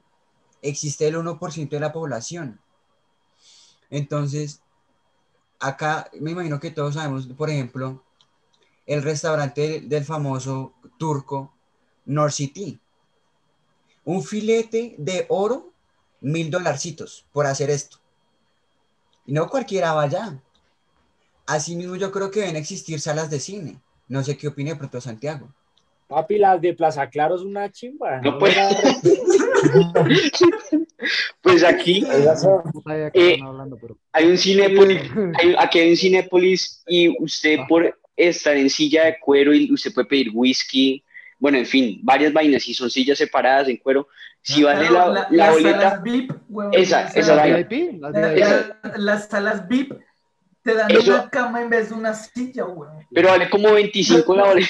[0.62, 2.60] existe el 1% de la población.
[3.90, 4.62] Entonces,
[5.60, 8.02] acá me imagino que todos sabemos, por ejemplo,
[8.88, 11.54] el restaurante del famoso turco
[12.06, 12.80] North City.
[14.04, 15.72] Un filete de oro,
[16.26, 17.98] mil dolarcitos por hacer esto.
[19.26, 20.40] Y no cualquiera vaya.
[21.46, 23.80] Asimismo, yo creo que deben existir salas de cine.
[24.08, 25.54] No sé qué opine pronto Santiago.
[26.08, 28.22] Papi, las de Plaza Claro es una chimba.
[28.22, 28.56] No puede.
[31.42, 33.40] Pues aquí idea que Eh,
[34.12, 35.02] hay un Cinépolis,
[35.40, 39.94] hay- aquí hay un Cinépolis y usted por estar en silla de cuero y usted
[39.94, 41.04] puede pedir whisky,
[41.40, 44.08] bueno, en fin, varias vainas y son sillas separadas en cuero.
[44.46, 47.46] Si vale Claro, la, la- la las boleta, salas VIP, huevón, Esa- las esa La-
[47.58, 48.00] VIP.
[48.98, 49.94] Las salas VIP
[50.62, 53.06] te dan Eso- una cama en vez de una silla, weón.
[53.14, 54.70] pero vale como 25 la boleta.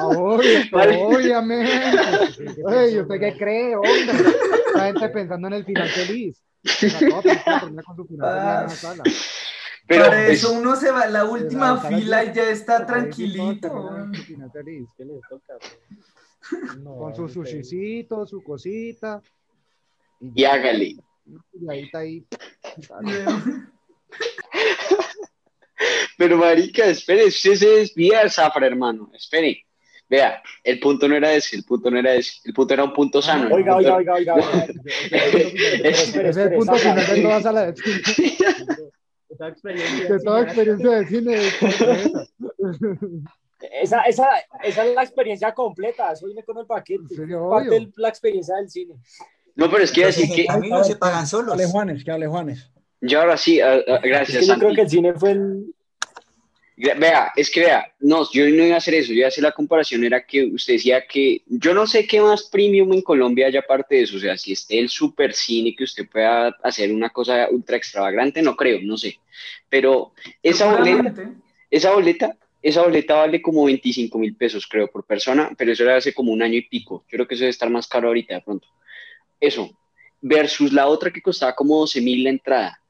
[0.00, 1.02] Obvio, Vale.
[1.02, 1.70] obviamente.
[2.64, 4.06] Oye, ¿usted qué cree, hombre?
[4.74, 6.42] La gente pensando en el final feliz.
[6.80, 6.90] En
[8.70, 9.02] sala.
[9.86, 14.08] Pero Para pues, eso uno se va a la última fila y ya está tranquilito.
[16.84, 19.22] Con su sushicito, su cosita.
[20.34, 20.96] y hágale.
[21.94, 22.26] Ahí.
[26.16, 29.10] Pero marica, espere, usted se desvía de Zafra, hermano.
[29.14, 29.64] Espere.
[30.08, 32.32] Vea, el punto no era ese, el punto no era ese.
[32.44, 33.46] El punto era un punto sano.
[33.46, 34.50] el Oiga, punto- oiga, oiga, oiga.
[34.52, 34.66] oiga.
[35.82, 38.02] Ese es el punto final de toda sala de cine.
[40.08, 41.40] De toda experiencia de cine.
[43.60, 44.02] es esa.
[44.02, 44.26] Esa,
[44.62, 46.12] esa, es la experiencia completa.
[46.12, 47.14] Eso viene con el paquete.
[47.50, 48.94] Parte de la experiencia del cine.
[49.54, 51.56] No, pero es que a decir que en camino se pagan solos.
[51.56, 52.70] Que hable Juanes, que hable Juanes.
[53.00, 54.60] yo ahora sí, ah, ah, Es que gracias, yo Santi.
[54.64, 55.74] creo que el cine fue el.
[56.76, 59.44] Vea, es que vea, no, yo no iba a hacer eso, yo iba a hacer
[59.44, 63.46] la comparación, era que usted decía que yo no sé qué más premium en Colombia
[63.46, 66.90] haya aparte de eso, o sea, si esté el super cine que usted pueda hacer
[66.90, 69.20] una cosa ultra extravagante, no creo, no sé,
[69.68, 71.32] pero esa boleta,
[71.70, 75.96] esa boleta, esa boleta vale como 25 mil pesos, creo, por persona, pero eso era
[75.96, 78.36] hace como un año y pico, yo creo que eso debe estar más caro ahorita
[78.36, 78.66] de pronto.
[79.38, 79.70] Eso,
[80.22, 82.80] versus la otra que costaba como 12 mil la entrada.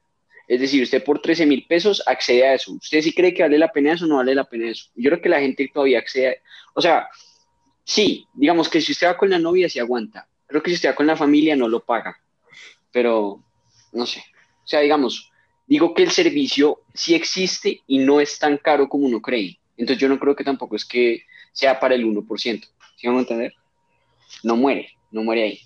[0.47, 2.71] Es decir, usted por 13 mil pesos accede a eso.
[2.71, 4.85] ¿Usted sí cree que vale la pena eso o no vale la pena eso?
[4.95, 6.33] Yo creo que la gente todavía accede a...
[6.73, 7.09] O sea,
[7.83, 10.25] sí, digamos que si usted va con la novia, sí aguanta.
[10.47, 12.15] Creo que si usted va con la familia, no lo paga.
[12.93, 13.43] Pero,
[13.91, 14.23] no sé.
[14.63, 15.31] O sea, digamos,
[15.67, 19.59] digo que el servicio sí existe y no es tan caro como uno cree.
[19.77, 22.67] Entonces yo no creo que tampoco es que sea para el 1%.
[22.95, 23.53] ¿Sí vamos a entender?
[24.43, 25.59] No muere, no muere ahí.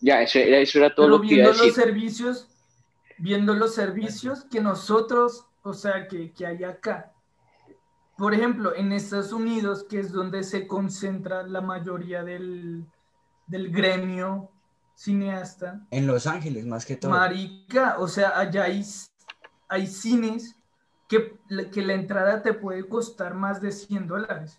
[0.00, 1.66] Ya, eso, era- eso era todo Pero lo que iba a viendo decir.
[1.66, 2.48] los servicios,
[3.18, 7.12] viendo los servicios que nosotros, o sea, que, que hay acá.
[8.16, 12.84] Por ejemplo, en Estados Unidos, que es donde se concentra la mayoría del,
[13.46, 14.50] del gremio
[14.96, 17.10] cineasta, En Los Ángeles, más que todo.
[17.10, 18.84] marica, o sea, allá hay,
[19.68, 20.54] hay cines
[21.08, 21.34] que,
[21.72, 24.58] que la entrada te puede costar más de 100 dólares.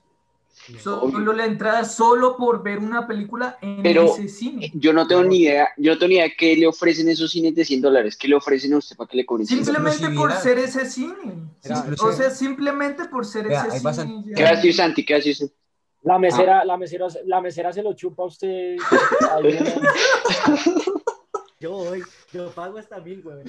[0.79, 4.71] Solo la entrada, solo por ver una película en Pero- ese cine.
[4.73, 7.53] Yo no tengo ni idea, yo no tengo ni idea qué le ofrecen esos cines
[7.53, 9.93] de 100 dólares, qué le ofrecen a usted para que le cobren 100 dólares.
[9.95, 11.49] Simplemente por ser ese cine.
[11.61, 14.23] Era o sea, simplemente por ser Vea, ese cine.
[14.33, 15.05] ¿Qué va a decir Santi?
[15.05, 15.51] ¿Qué va a decir usted?
[16.03, 18.77] La mesera, la mesera, la mesera se lo chupa a usted.
[21.59, 23.43] Yo voy, yo pago hasta mil, güey.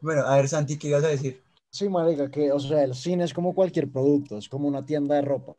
[0.00, 1.40] Bueno, a ver, Santi, ¿qué ibas a decir?
[1.74, 5.16] Sí, marica, que, o sea, el cine es como cualquier producto, es como una tienda
[5.16, 5.56] de ropa.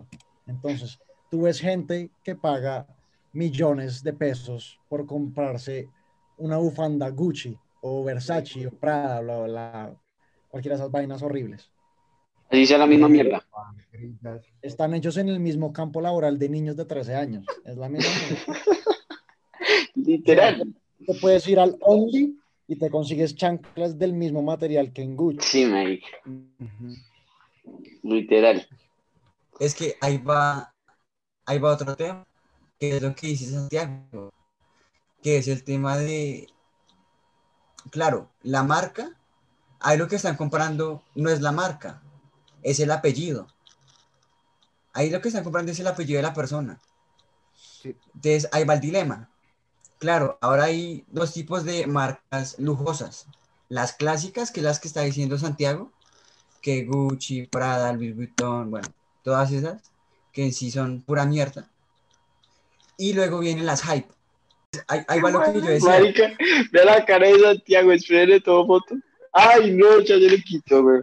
[0.48, 0.98] Entonces,
[1.30, 2.88] tú ves gente que paga
[3.34, 5.90] millones de pesos por comprarse
[6.38, 10.02] una bufanda Gucci o Versace o Prada, bla, bla, bla,
[10.48, 11.70] cualquiera de esas vainas horribles.
[12.50, 13.46] Así sea la misma mierda.
[14.62, 17.46] Están hechos en el mismo campo laboral de niños de 13 años.
[17.66, 18.10] Es la misma.
[19.96, 20.74] Literal.
[21.06, 25.48] Te puedes ir al Only y te consigues chanclas del mismo material que en Gucci.
[25.48, 26.08] Sí, marica,
[28.04, 28.68] literal.
[29.60, 30.74] Es que ahí va,
[31.46, 32.26] ahí va otro tema,
[32.80, 34.34] que es lo que dice Santiago,
[35.22, 36.48] que es el tema de,
[37.92, 39.12] claro, la marca,
[39.80, 42.02] ahí lo que están comprando no es la marca,
[42.64, 43.48] es el apellido.
[44.94, 46.82] Ahí lo que están comprando es el apellido de la persona.
[47.54, 47.96] Sí.
[48.16, 49.30] Entonces, ahí va el dilema.
[50.00, 53.28] Claro, ahora hay dos tipos de marcas lujosas.
[53.70, 55.92] Las clásicas, que es las que está diciendo Santiago,
[56.62, 58.88] que Gucci, Prada, Louis Vuitton, bueno,
[59.24, 59.82] todas esas,
[60.32, 61.70] que en sí son pura mierda.
[62.98, 64.08] Y luego vienen las hype.
[64.88, 65.90] Ahí, ahí va lo que yo decía.
[65.90, 66.32] Marica,
[66.72, 68.96] vea la cara de Santiago, espere todo foto.
[69.32, 71.02] Ay, no, ya yo le quito, güey.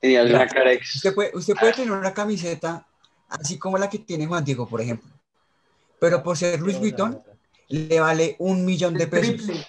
[0.00, 0.96] Tenía una cara ex.
[0.96, 2.86] Usted puede, usted puede tener una camiseta
[3.28, 5.10] así como la que tiene Juan Diego, por ejemplo.
[6.00, 7.20] Pero por ser Louis Vuitton,
[7.68, 9.36] le vale un millón de El pesos.
[9.36, 9.66] triple.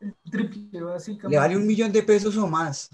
[0.00, 1.28] El triple, básicamente.
[1.30, 2.90] Le vale un millón de pesos o más.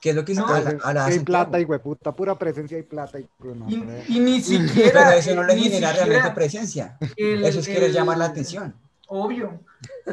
[0.00, 2.76] ¿Qué es lo que No, a la, a la hay plata y hueputa, pura presencia
[2.76, 3.74] y plata y no, Y,
[4.08, 5.14] y ni Pero siquiera.
[5.16, 6.98] eso no le ni genera realmente presencia.
[7.16, 8.74] el- Eso es querer el- llamar la atención.
[9.06, 9.60] Obvio.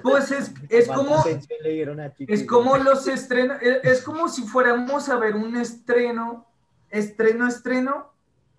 [0.03, 1.19] Pues es, es ¿Cuánta como.
[1.21, 5.15] atención le dieron a Chico Es como los estrenos, es, es como si fuéramos a
[5.17, 6.45] ver un estreno,
[6.91, 8.11] estreno, estreno.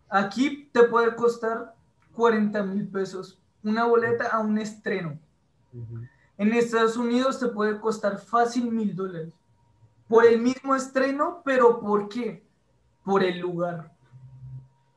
[0.08, 1.74] Aquí te puede costar
[2.16, 5.18] 40 mil pesos una boleta a un estreno.
[5.72, 6.00] Ujú.
[6.38, 9.28] En Estados Unidos te puede costar fácil mil dólares.
[10.08, 12.42] Por el mismo estreno, pero ¿por qué?
[13.04, 13.92] Por el lugar.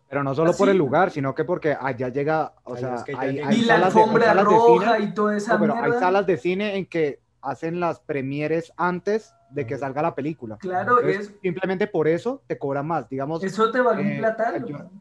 [0.10, 3.04] Pero no solo por el lugar, sino que porque allá llega, o Ay, sea, es
[3.04, 5.54] que ya hay, y la salas de- hay alfombra de roja cine- y toda esa
[5.54, 10.02] no, pero hay salas de cine en que hacen las premieres antes de que salga
[10.02, 10.58] la película.
[10.58, 13.10] Claro, Entonces, es, simplemente por eso te cobran más.
[13.10, 14.56] Digamos, eso te vale eh, un platal.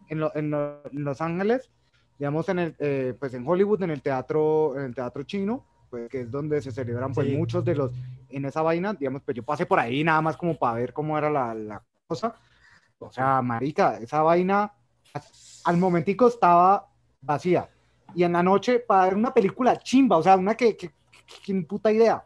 [0.08, 1.70] en, lo- en lo- en Los Ángeles,
[2.22, 6.08] digamos, en el, eh, pues en Hollywood, en el teatro, en el teatro chino, pues
[6.08, 7.36] que es donde se celebran pues Sí.
[7.36, 7.90] muchos de los,
[8.28, 11.18] en esa vaina, digamos, pues yo pasé por ahí nada más como para ver cómo
[11.18, 12.36] era la, la cosa.
[13.00, 14.72] O sea, marica, esa vaina
[15.64, 16.86] al momentico estaba
[17.20, 17.68] vacía.
[18.14, 20.92] Y en la noche, para ver una película chimba, o sea, una que, que,
[21.68, 22.24] puta idea.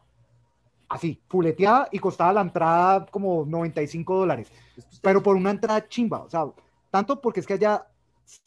[0.90, 4.52] Así, fuleteada y costaba la entrada como 95 dólares.
[5.00, 6.44] Pero por una entrada chimba, o sea,
[6.90, 7.86] tanto porque es que allá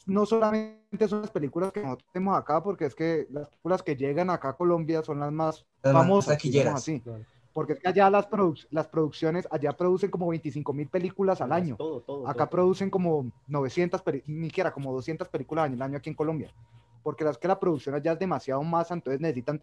[0.06, 3.96] no solamente son las películas que nosotros tenemos acá, porque es que las películas que
[3.96, 6.74] llegan acá a Colombia son las más Las famosas, taquilleras.
[6.74, 7.02] así.
[7.52, 11.52] Porque es que allá las, produc- las producciones, allá producen como 25 mil películas al
[11.52, 11.74] año.
[11.76, 12.28] Todo, todo.
[12.28, 12.50] Acá todo.
[12.50, 16.52] producen como 900, peli- ni siquiera como 200 películas al año aquí en Colombia.
[17.02, 19.60] Porque es que la producción allá es demasiado masa, entonces necesitan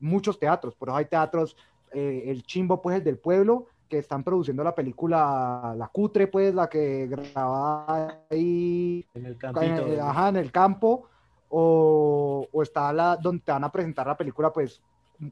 [0.00, 0.74] muchos teatros.
[0.74, 1.56] Por eso hay teatros,
[1.92, 6.54] eh, el Chimbo, pues el del pueblo, que están produciendo la película La Cutre, pues
[6.54, 9.86] la que grababa ahí En el campito.
[9.86, 11.04] el, ajá, en el campo,
[11.48, 14.82] o, o está la donde te van a presentar la película, pues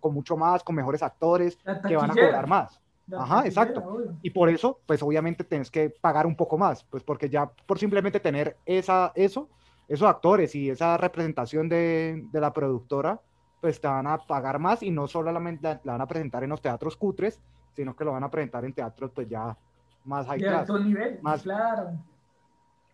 [0.01, 2.81] con mucho más, con mejores actores, que van a cobrar más.
[3.13, 3.81] Ajá, exacto.
[3.81, 4.17] obvio.
[4.23, 7.79] Y por eso, pues obviamente tienes que pagar un poco más, pues porque ya por
[7.79, 9.49] simplemente tener esa, eso,
[9.89, 13.21] esos actores y esa representación de, de la productora,
[13.61, 16.51] pues te van a pagar más y no solamente la, la van a presentar en
[16.51, 17.41] los teatros cutres,
[17.75, 19.57] sino que lo van a presentar en teatros pues ya
[20.05, 20.61] más high De class.
[20.61, 21.91] alto nivel, Más- claro.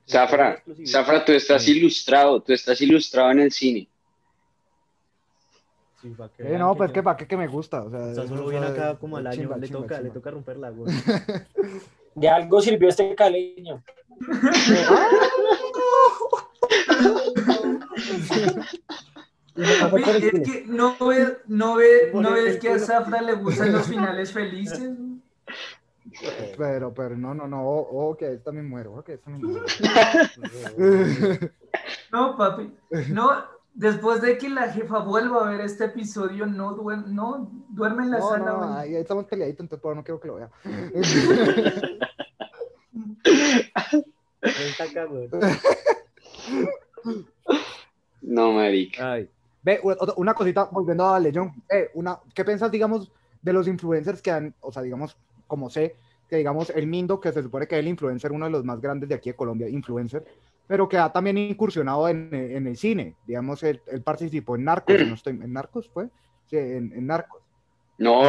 [0.09, 0.63] Zafra.
[0.87, 1.79] Zafra, tú estás Sí.
[1.79, 3.89] ilustrado, tú estás ilustrado en el cine.
[6.03, 7.83] Sí, pa' que Eh, no, pues que para qué que me gusta.
[7.83, 10.01] O sea, O sea, eso solo viene acá como al año, chimba, le chimba, toca,
[10.01, 10.95] le toca romper la güey.
[12.15, 13.83] De algo sirvió este caleño.
[19.61, 22.79] Es que no ves, no ves, no ves que a.
[22.79, 24.91] Zafra le gustan los finales felices.
[26.57, 29.65] Pero, pero no, no, no, oh, ok, esta me muero, ok, esta me muero.
[32.13, 32.73] No, papi,
[33.11, 33.61] no.
[33.73, 38.11] Después de que la jefa vuelva a ver este episodio, no duerme, no, duerme en
[38.11, 38.45] la No, sala.
[38.51, 40.51] no, ahí estamos peleaditos, entonces por ahora no quiero que lo vea.
[48.23, 49.13] No, marica.
[49.13, 49.29] Ay.
[49.63, 53.13] Ve, u- otra- una cosita, volviendo a Legion, eh, una, ¿qué piensas, digamos,
[53.43, 55.17] de los influencers que han, o sea, digamos,
[55.47, 55.97] como sé,
[56.29, 58.81] que digamos, el Mindo, que se supone que es el influencer, uno de los más
[58.81, 60.25] grandes de aquí de Colombia, influencer,
[60.67, 64.97] pero que ha también incursionado en, en el cine, digamos, él, él participó en Narcos,
[65.07, 66.09] no estoy, ¿en Narcos fue?
[66.47, 67.43] Sí, en, en Narcos.
[67.99, 68.23] No,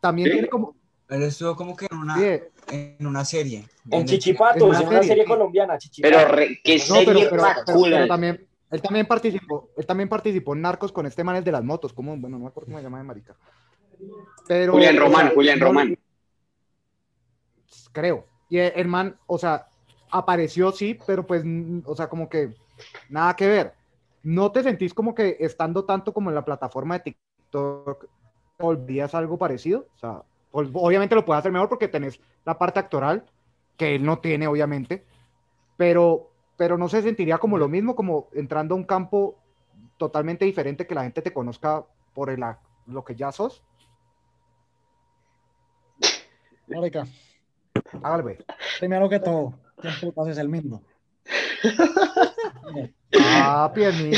[0.00, 0.32] También Sí.
[0.32, 0.74] tiene como,
[1.08, 2.40] Él estuvo como que en una, sí,
[2.70, 3.64] en una serie.
[3.90, 5.24] En Chichipatos, en una en una serie serie.
[5.24, 6.18] colombiana, Chichipatos.
[6.22, 7.96] pero re- qué No, pero, serie pero- pa' pero- culo.
[7.96, 11.52] pero también, él también participó, él también participó en Narcos con este man el de
[11.52, 13.36] las motos, como, bueno, no me acuerdo cómo se llama de marica.
[14.48, 15.98] Pero, Julián o Román, sea, Julián Román.
[17.92, 18.26] Creo.
[18.48, 19.68] Y el man, o sea,
[20.10, 21.44] apareció sí, pero pues,
[21.84, 22.54] o sea, como que
[23.08, 23.74] nada que ver.
[24.22, 28.06] ¿No te sentís como que estando tanto como en la plataforma de TikTok,
[28.58, 29.86] olvidas algo parecido?
[29.94, 30.22] O sea,
[30.52, 33.24] ol- obviamente lo puedes hacer mejor porque tenés la parte actoral,
[33.76, 35.04] que él no tiene, obviamente,
[35.76, 39.38] pero, pero no se sentiría como lo mismo, como entrando a un campo
[39.96, 42.44] totalmente diferente que la gente te conozca por el,
[42.86, 43.62] lo que ya sos.
[46.66, 47.06] Marica,
[48.22, 48.38] pues.
[48.78, 50.82] primero que todo, ¿quién putas es el mismo?
[53.20, 54.10] Ah, El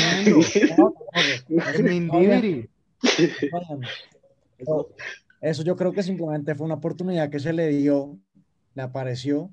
[1.83, 2.69] Mindibiri.
[4.57, 4.89] Eso,
[5.41, 8.17] eso yo creo que simplemente fue una oportunidad que se le dio,
[8.73, 9.51] le apareció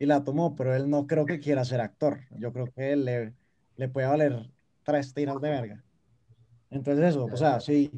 [0.00, 2.22] y la tomó, pero él no creo que quiera ser actor.
[2.38, 3.34] Yo creo que él le,
[3.76, 4.50] le puede valer
[4.84, 5.84] tres tiras de verga.
[6.70, 7.90] Entonces eso, o sea, sí,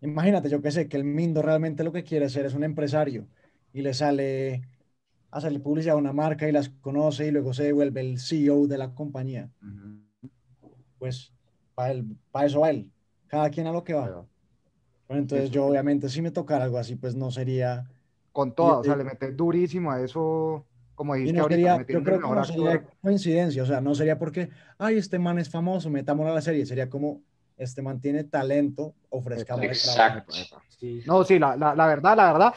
[0.00, 3.28] imagínate, yo que sé, que el Mindo realmente lo que quiere ser es un empresario
[3.72, 4.62] y le sale
[5.32, 8.66] a hacerle publicidad a una marca y las conoce y luego se vuelve el CEO
[8.68, 9.50] de la compañía.
[10.98, 11.32] Pues
[11.74, 12.90] para para eso va él.
[13.26, 14.06] cada quien a lo que va.
[14.06, 14.28] Pero
[15.06, 17.88] Pero entonces yo obviamente si me tocara algo así, pues no sería,
[18.32, 21.76] Con todo, o Y- sea, le metes durísimo a eso, como dijiste no ahorita, sería,
[21.98, 22.92] yo creo que no sería actor.
[23.02, 26.64] coincidencia, o sea, no sería porque, ay, este man es famoso, metámoslo a la serie,
[26.66, 27.20] sería como,
[27.56, 29.64] este man tiene talento, ofrezcamos.
[29.64, 30.34] Exacto.
[30.78, 31.02] Sí.
[31.06, 32.54] No, sí, la, la, la verdad, la verdad,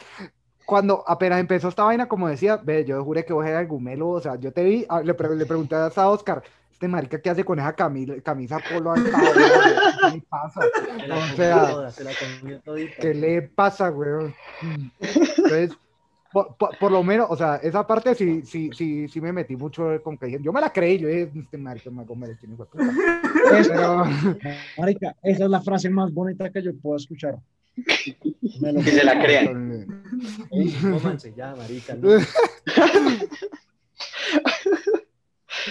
[0.64, 4.08] cuando apenas empezó esta vaina, como decía, ve, yo juré que vos eras el gumelo,
[4.10, 7.30] o sea, yo te vi, ah, le, pre- le pregunté a Oscar, este marica, ¿qué
[7.30, 10.10] hace con esa camisa, camisa polo al lado, güey?
[10.12, 10.60] ¿Qué le pasa?
[11.00, 12.10] Se la O sea, toda, se la
[12.40, 12.94] comió todita.
[13.00, 14.32] ¿Qué le pasa, güey?
[15.00, 15.70] Entonces,
[16.32, 19.56] por, por- por lo menos, o sea, esa parte sí, sí, sí, sí me metí
[19.56, 22.30] mucho con que yo me la creí, yo dije, este marica me va a comer
[22.30, 22.84] el chino, hijo de puta".
[23.68, 24.04] Pero,
[24.78, 27.38] Marica, esa es la frase más bonita que yo puedo escuchar.
[28.60, 29.86] Me lo Que se la crean.
[30.50, 31.94] Ey, manches, ya, marica.
[31.94, 32.08] no.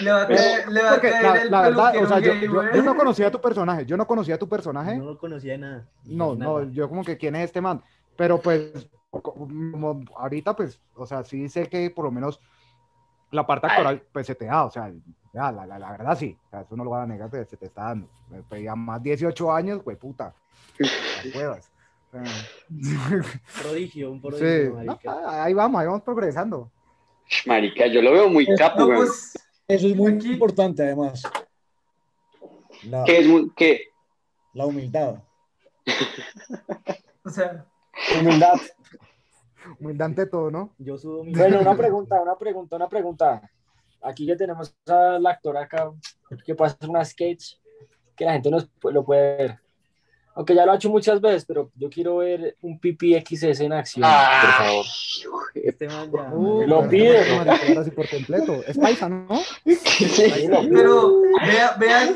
[0.02, 2.18] Le va a caer, le va a porque caer la, el la verdad, o sea,
[2.20, 4.96] yo, no conocía tu personaje, yo no conocía tu personaje.
[4.96, 5.88] No lo conocía de nada.
[6.04, 6.50] No, Nada.
[6.64, 7.82] no, yo como que quién es este man,
[8.16, 12.40] pero pues como ahorita pues, o sea, sí sé que por lo menos
[13.30, 14.92] la parte actoral pues se te da, o sea,
[15.32, 17.44] ya, la, la, la verdad sí, o sea, eso no lo van a negar, pero
[17.44, 18.08] se te está dando.
[18.30, 20.34] Me pedía más 18 años, güey, puta,
[21.34, 21.70] huevas.
[23.62, 25.44] Prodigio, un sí, prodigio, no, marica.
[25.44, 26.70] ahí vamos, ahí vamos progresando.
[27.46, 28.96] Marica, yo lo veo muy capo, weón.
[29.06, 29.34] pues,
[29.66, 31.22] Eso es muy Aquí- importante además.
[32.84, 33.88] La, Que es muy, que
[34.54, 35.22] la humildad.
[37.24, 37.66] o sea,
[38.20, 38.60] Humildad.
[39.80, 40.74] Humildad ante todo, ¿no?
[40.78, 41.32] Yo sudo mi.
[41.34, 43.50] Bueno, una pregunta, una pregunta, una pregunta.
[44.00, 45.90] Aquí que tenemos al actor acá
[46.44, 47.54] que puede hacer una sketch
[48.16, 49.58] que la gente nos, lo puede ver.
[50.34, 53.72] Aunque ya lo ha hecho muchas veces, pero yo quiero ver un pipi XS en
[53.72, 54.40] acción, Ah.
[54.40, 54.86] por favor.
[55.52, 56.32] Este man ya.
[56.32, 57.24] Uh, Lo pide,
[57.84, 58.62] sí por completo.
[58.64, 59.26] Es paisa, ¿no?
[59.64, 60.48] Pide.
[60.72, 62.12] pero vea, vea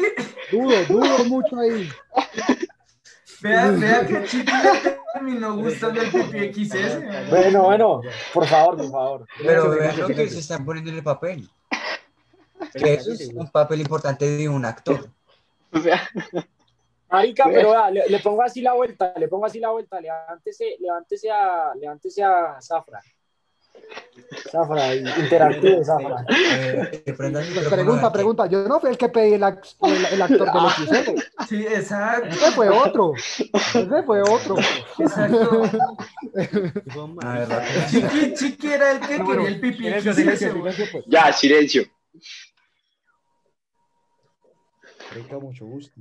[0.53, 1.89] Dudo, dudo mucho ahí.
[3.43, 4.45] Vea, vea que le
[5.13, 7.31] terminó gustando el PPXS.
[7.31, 8.01] Bueno, bueno,
[8.33, 9.27] por favor, por favor.
[9.43, 11.49] Pero vean lo que se están poniendo en el papel.
[12.73, 15.09] Que eso es un papel importante de un actor.
[15.73, 16.01] o sea,
[17.11, 20.77] Marica, pero vea, le, le pongo así la vuelta, le pongo así la vuelta, levántese,
[20.81, 23.01] levántese a, levántese a Zafra.
[24.51, 26.25] Zafra, interactúe, Zafra.
[26.29, 27.15] Eh,
[27.71, 28.47] Pregunta, pregunta.
[28.47, 31.21] Yo no fui el que pedí el, ac- el, el actor del XL.
[31.49, 33.13] Sí, exacto, Ese fue otro.
[33.15, 34.57] Ese fue otro.
[34.99, 35.63] exacto.
[37.23, 37.49] A ver.
[37.91, 41.05] Chiqui, Chiqui era el que No, quería el Silencio, silencio, silencio, pues.
[41.09, 41.83] ya, silencio.
[45.11, 46.01] Marica, mucho gusto.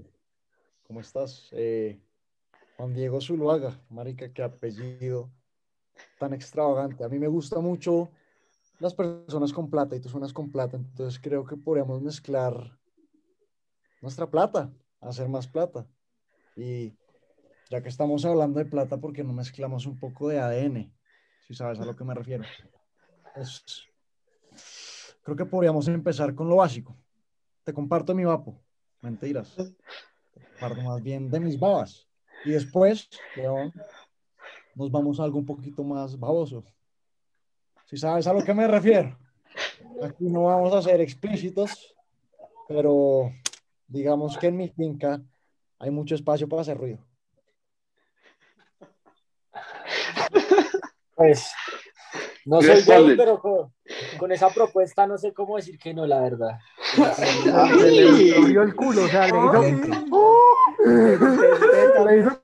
[0.88, 1.48] ¿Cómo estás?
[1.52, 2.00] Eh,
[2.78, 5.30] Juan Diego Zuluaga, marica, qué apellido
[6.20, 7.04] tan extravagante.
[7.04, 8.12] A mí me gusta mucho
[8.80, 12.78] las personas con plata y tú suenas con plata, entonces creo que podríamos mezclar
[14.02, 15.86] nuestra plata, hacer más plata.
[16.56, 16.94] Y
[17.70, 20.92] ya que estamos hablando de plata, ¿por qué no mezclamos un poco de ADN?
[21.48, 22.44] Si sabes a lo que me refiero.
[25.24, 26.98] Creo que podríamos empezar con lo básico.
[27.64, 28.60] Te comparto mi vapo.
[29.02, 29.56] Mentiras.
[29.56, 32.08] Te comparto más bien de mis babas.
[32.44, 33.08] Y después,
[33.38, 33.72] weón,
[34.76, 36.64] nos vamos a algo un poquito más baboso.
[37.86, 39.18] Si sabes a lo que me refiero.
[40.04, 41.96] Aquí no vamos a ser explícitos,
[42.68, 43.32] pero
[43.88, 45.22] digamos que en mi finca
[45.80, 47.00] hay mucho espacio para hacer ruido.
[51.16, 51.52] Pues,
[52.46, 53.74] no soy gay, pero con,
[54.18, 56.58] con esa propuesta no sé cómo decir que no, la verdad.
[57.16, 60.02] Se le abrió el culo, o sea, le hizo.
[62.06, 62.44] Le hizo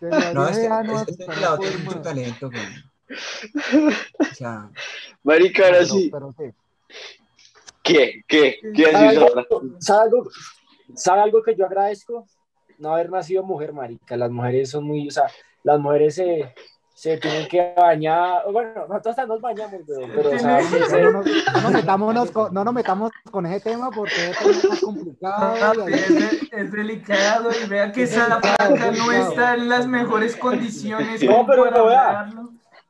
[0.00, 2.62] No, este, este hasta pelado tiene mucho talento, güey.
[4.30, 4.70] O sea,
[5.24, 6.08] Marica, ahora sí.
[6.12, 6.34] pero.
[7.82, 8.22] ¿Qué?
[8.28, 8.58] ¿Qué?
[8.74, 9.46] ¿Qué ¿Sabe algo, ahora?
[9.80, 10.30] sabe algo-
[10.94, 12.26] sabe algo que yo agradezco?
[12.78, 14.16] No haber nacido mujer, marica.
[14.16, 15.24] Las mujeres son muy, o sea,
[15.64, 16.54] las mujeres se,
[16.98, 18.42] se tienen que bañar.
[18.50, 20.96] Bueno, nosotros hasta nos bañamos, weón, pero, o sea, Tiene- sí, sí.
[21.00, 24.80] No, nos, no nos metámonos con, no nos metamos con ese tema porque es más
[24.80, 25.88] complicado.
[25.88, 30.34] y Es, de- es delicado y vea que esa placa no está en las mejores
[30.34, 31.22] condiciones.
[31.22, 32.32] No, pero no, vea.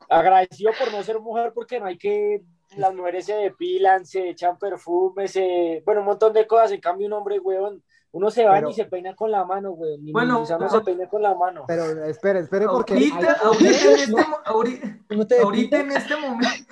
[0.08, 2.42] agradecido por no ser mujer porque no hay que
[2.76, 7.06] las mujeres se depilan, se echan perfume, se bueno, un montón de cosas, en cambio
[7.08, 7.82] un hombre, weón,
[8.12, 10.58] uno se baña Pero- y se peina con la mano, weón, ni- Bueno, o sea,
[10.58, 11.64] no se peina con la mano.
[11.66, 16.64] Pero espere, espere porque Ahorita, hay- ahorita, en este, ahorita, ¿No ahorita en este momento.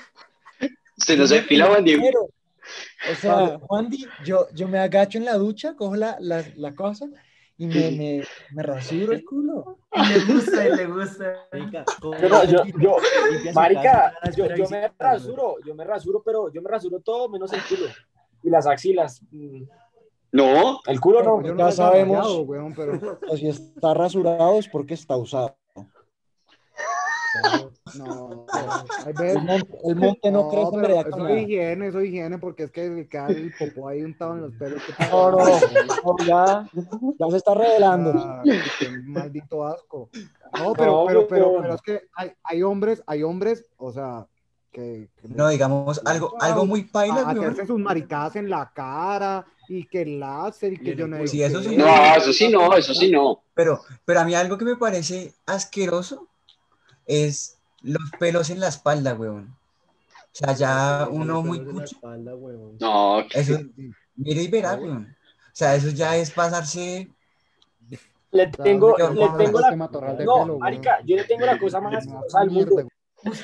[0.97, 2.03] Se nos depila Juan Diego.
[2.05, 2.21] Pero,
[3.13, 6.75] O sea, Juan Di, yo, yo me agacho en la ducha, cojo la, la, la
[6.75, 7.07] cosa
[7.59, 9.79] y me, me, me rasuro el culo.
[9.93, 11.47] Y le gusta, y le gusta.
[11.53, 12.65] Marica, Yo, no, yo,
[13.55, 14.91] marica, yo, yo me güey.
[14.99, 17.87] rasuro, yo me rasuro, pero yo me rasuro todo menos el culo.
[18.43, 19.23] Y las axilas.
[20.32, 21.43] No, El culo no.
[21.57, 22.16] Ya sabemos.
[22.27, 25.57] desarrollado, weón, pero O si está rasurado es porque está usado.
[27.94, 28.47] no,
[29.19, 32.62] El monte, el monte no, crece pero vereda eso es higiene, eso es higiene, porque
[32.65, 34.82] es que queda el popó ahí untado en los pelos.
[34.98, 35.39] No, no,
[36.05, 36.69] no, ya,
[37.19, 38.12] ya se está revelando.
[38.15, 38.43] Ah,
[38.78, 40.09] qué maldito asco.
[40.53, 44.27] No, pero, No, pero, pero, pero es que hay, hay hombres, hay hombres, o sea,
[44.73, 49.47] que, que No, digamos, algo, algo muy paila, a- hacerse sus maricadas en la cara
[49.69, 51.27] y que el láser y que yo no.
[51.27, 51.77] Sí, eso sí.
[51.77, 51.87] no,
[52.17, 53.43] eso sí no, eso sí no.
[53.55, 56.27] Pero, pero a mí algo que me parece asqueroso
[57.07, 59.57] es los pelos en la espalda, weón.
[60.11, 61.97] O sea, ya uno muy Pelos en la cucho.
[61.97, 62.33] espalda.
[62.81, 63.59] No, Eso,
[64.17, 65.17] mire y verá, weón.
[65.21, 67.11] O sea, eso ya es pasarse.
[68.33, 69.05] Le tengo, le
[69.39, 70.15] tengo este la.
[70.15, 72.19] de No, marica, yo le tengo la cosa más weón.
[72.19, 72.89] asquerosa del mundo.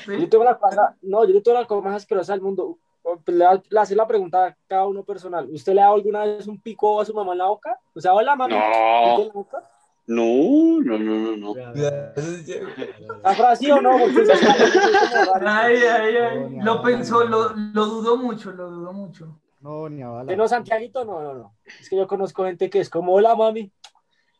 [0.07, 2.77] Yo tengo la cosa, no, yo le tengo la cosa más asquerosa del mundo.
[3.27, 5.49] Le, voy a- le hace la pregunta a cada uno personal.
[5.51, 7.77] ¿Usted le ha dado alguna vez un pico a su mamá en la boca?
[7.93, 8.53] O sea, hola, mami.
[8.53, 9.63] ¿pico no, en la boca?
[10.05, 11.53] no, no, no, no, no.
[11.53, 13.91] Vea, vea, Eso ya- vea, ¿La frase sí o no?
[15.45, 16.57] Ay, ay, ay.
[16.61, 19.39] Lo pensó, lo, lo dudó mucho, lo dudó mucho.
[19.61, 20.21] No, ni a bala.
[20.23, 21.05] ¿Usted no, Santiaguito?
[21.05, 21.55] No, no, no.
[21.79, 23.71] Es que yo conozco gente que es como, hola, mami.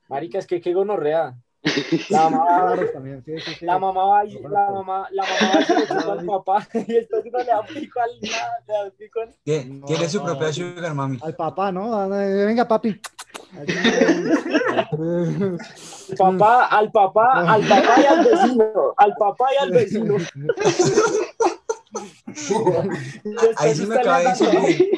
[0.09, 1.33] Marica, es que qué gonorrea.
[2.09, 2.45] La mamá,
[2.75, 3.65] Claro, también, sí, sí, sí.
[3.65, 6.67] la mamá va y la mamá, la mamá va y se le chupa al papá
[6.73, 10.25] y después no le da pico al nada, le da al- Tiene, No, su no,
[10.25, 10.53] propia no.
[10.53, 11.19] sugar mami.
[11.23, 11.95] Al papá, ¿no?
[11.95, 12.99] Ah, Venga, papi.
[13.55, 13.65] al
[16.17, 20.15] papá, al papá, al papá y al vecino, al papá y al vecino.
[23.57, 24.91] Ahí sí me acaba de surgir.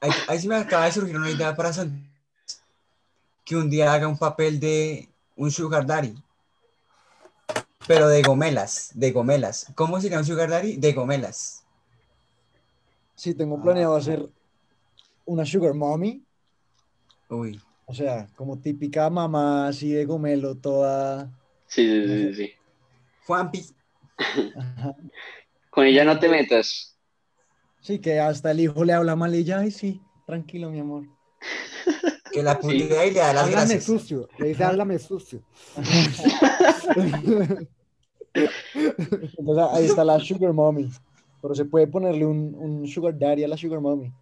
[0.00, 2.08] Ahí, ahí sí me acaba de surgir una idea para San-
[3.44, 6.14] que un día haga un papel de un sugar daddy.
[7.86, 9.66] Pero de gomelas, de gomelas.
[9.74, 10.76] ¿Cómo sería un sugar daddy?
[10.76, 11.64] De gomelas.
[13.14, 14.28] Sí, tengo planeado hacer
[15.24, 16.24] una sugar mommy,
[17.28, 17.60] Uy.
[17.86, 21.30] o sea, como típica mamá así de gomelo, toda...
[21.66, 22.52] Sí, sí, sí, sí, sí.
[23.26, 23.64] Juanpi.
[25.70, 26.96] Con ella no te metas.
[27.80, 31.04] Sí, que hasta el hijo le habla mal y ella, ay, sí, tranquilo, mi amor.
[32.32, 33.84] Que la putea y le da las Háblame gracias.
[33.84, 34.28] sucio.
[34.38, 35.42] Le dice, háblame sucio.
[38.34, 40.88] Entonces ahí está la sugar mommy,
[41.40, 44.12] pero se puede ponerle un, un sugar daddy a la sugar mommy.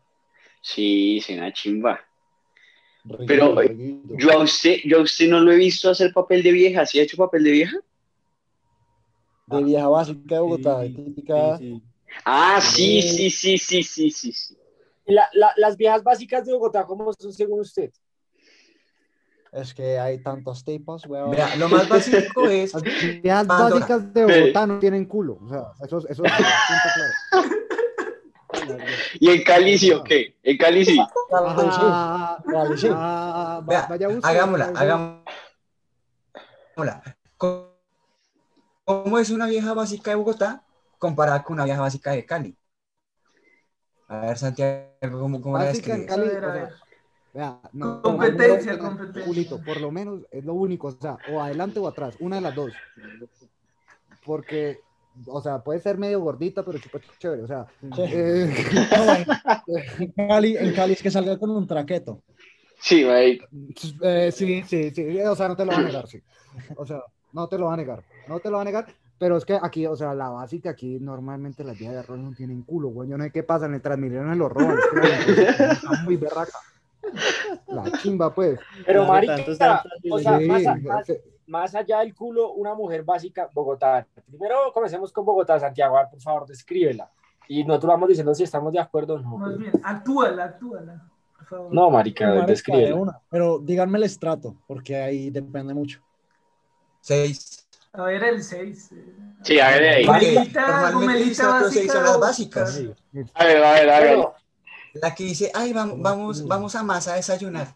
[0.61, 2.01] Sí, sí, una chimba.
[3.27, 3.55] Pero.
[4.19, 6.85] Yo a usted, yo a usted no lo he visto hacer papel de vieja.
[6.85, 7.77] ¿Sí ha hecho papel de vieja?
[9.47, 11.59] De vieja básica de Bogotá, Sí, típica...
[11.59, 11.83] sí, sí.
[12.25, 14.57] Ah, sí, sí, sí, sí, sí, sí, sí.
[15.07, 17.91] La- la- las viejas básicas de Bogotá, ¿cómo son según usted?
[19.53, 21.31] Es que hay tantos tipos, weón.
[21.31, 23.75] Mira, lo más básico es Las viejas Pandora.
[23.75, 25.39] básicas de Bogotá no tienen culo.
[25.43, 27.13] O sea, eso, eso es punto claro.
[29.19, 30.37] ¿Y en Cali sí o qué?
[30.43, 30.99] En Cali sí.
[31.33, 32.89] Ah, Vale, sí.
[32.91, 34.81] ah, va- Vea, vaya a buscar, hagámosla, vaya
[36.77, 37.17] hagámosla.
[37.37, 37.71] ¿Cómo-
[38.85, 40.65] ¿Cómo es una vieja básica de Bogotá
[40.99, 42.57] comparada con una vieja básica de Cali?
[44.11, 45.73] A ver, Santiago, ¿cómo, cómo la
[47.33, 49.25] vea, no, Competencia, no, competencia.
[49.25, 52.43] culito, por lo menos es lo único, o sea, o adelante o atrás, una de
[52.43, 52.73] las dos.
[54.27, 54.81] Porque,
[55.27, 58.03] o sea, puede ser medio gordita, pero chupa chévere, o sea, Sí.
[58.03, 58.53] eh,
[60.17, 62.21] En Cali, en Cali es que salga con un traqueto.
[62.81, 63.47] Sí, marica.
[64.03, 66.21] Eh, sí, sí, sí, o sea, no te lo va a negar, sí.
[66.77, 67.01] O sea,
[67.33, 68.87] no te lo va a negar, no te lo va a negar,
[69.21, 72.33] pero es que aquí, o sea, la básica aquí normalmente las vías de arroz no
[72.35, 73.09] tienen culo, güey.
[73.11, 76.17] Yo no sé qué pasa, en el Transmilenio lo roban, es que la- está muy
[76.17, 76.59] berraca.
[77.67, 78.59] La chimba, pues.
[78.87, 80.09] Pero, marica, o sea, Sí,
[80.49, 81.15] más, a- más- sí.
[81.47, 84.07] más allá del culo, una mujer básica, Bogotá.
[84.27, 87.11] Primero comencemos con Bogotá, Santiago, a ver, por favor, descríbela.
[87.49, 89.37] Y nosotros vamos diciendo si estamos de acuerdo o no.
[89.37, 91.05] Más bien, actúala, actúala.
[91.37, 91.75] Por favor.
[91.75, 92.95] No, marica, Marica, de descríbela.
[92.95, 93.21] una.
[93.29, 96.01] Pero díganme el estrato, porque ahí depende mucho.
[97.01, 97.60] Seis.
[97.93, 98.91] A ver, el 6.
[99.43, 100.37] Sí, a ver ahí.
[100.37, 101.93] Estrato seis básica.
[101.93, 102.75] son las básicas.
[102.75, 102.91] Sí.
[103.35, 104.19] A ver, a ver, a ver.
[104.95, 107.75] La que dice, ay, vamos, vamos, vamos a masa a desayunar.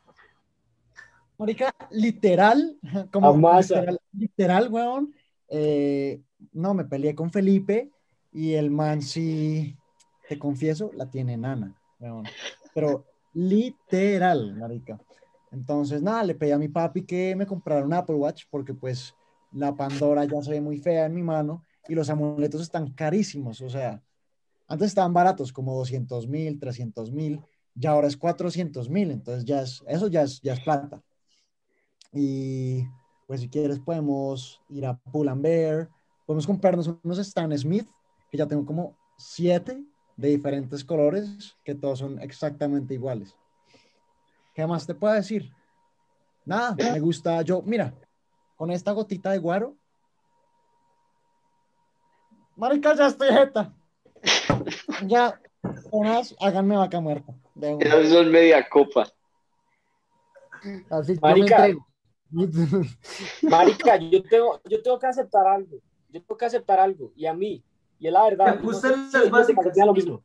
[1.39, 2.77] Marica, literal,
[3.11, 3.77] como Amasa.
[3.77, 5.15] literal, literal, weón.
[5.49, 6.21] eh,
[6.53, 7.91] no, me peleé con Felipe
[8.33, 9.77] y el man sí,
[10.29, 12.25] te confieso, la tiene nana, weón.
[12.75, 14.99] Pero literal, marica.
[15.51, 19.15] Entonces, nada, le pedí a mi papi que me comprara un Apple Watch porque pues
[19.55, 23.61] la Pandora ya se ve muy fea en mi mano y los amuletos están carísimos,
[23.61, 24.03] o sea,
[24.67, 27.41] antes estaban baratos como 200 mil, 300 mil,
[27.75, 31.03] y ahora es 400 mil, entonces ya es, eso ya es, ya es plata.
[32.13, 32.85] Y
[33.27, 35.91] pues si quieres podemos ir a Pull and Bear,
[36.25, 37.89] podemos comprarnos unos Stan Smith,
[38.31, 39.85] que ya tengo como siete
[40.17, 43.35] de diferentes colores, que todos son exactamente iguales.
[44.55, 45.51] ¿Qué más te puedo decir?
[46.45, 47.93] Nada, me gusta yo, mira,
[48.57, 49.77] con esta gotita de guaro.
[52.57, 53.73] Marica, ya estoy jeta.
[55.07, 55.41] Ya,
[55.91, 57.35] unas, háganme vaca muerta.
[57.55, 57.85] de una.
[57.85, 59.07] Esas son media copa.
[60.91, 61.57] Así yo me Marica.
[61.67, 61.87] entrego.
[63.43, 65.77] Marica, yo tengo, yo tengo que aceptar algo.
[66.09, 67.13] Yo tengo que aceptar algo.
[67.17, 67.63] Y a mí,
[67.99, 68.55] y es la verdad.
[68.57, 69.77] ¿Te no gustan sé las básicas?
[69.77, 70.23] lo mismo.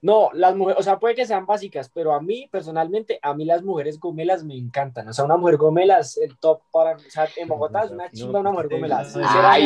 [0.00, 3.44] No, las mujeres, o sea, puede que sean básicas, pero a mí, personalmente, a mí
[3.44, 5.08] las mujeres gomelas me encantan.
[5.08, 6.96] O sea, una mujer gomela es el top para.
[6.96, 8.98] O sea, en Bogotá es una chimba una mujer gomela.
[9.00, 9.04] Ay,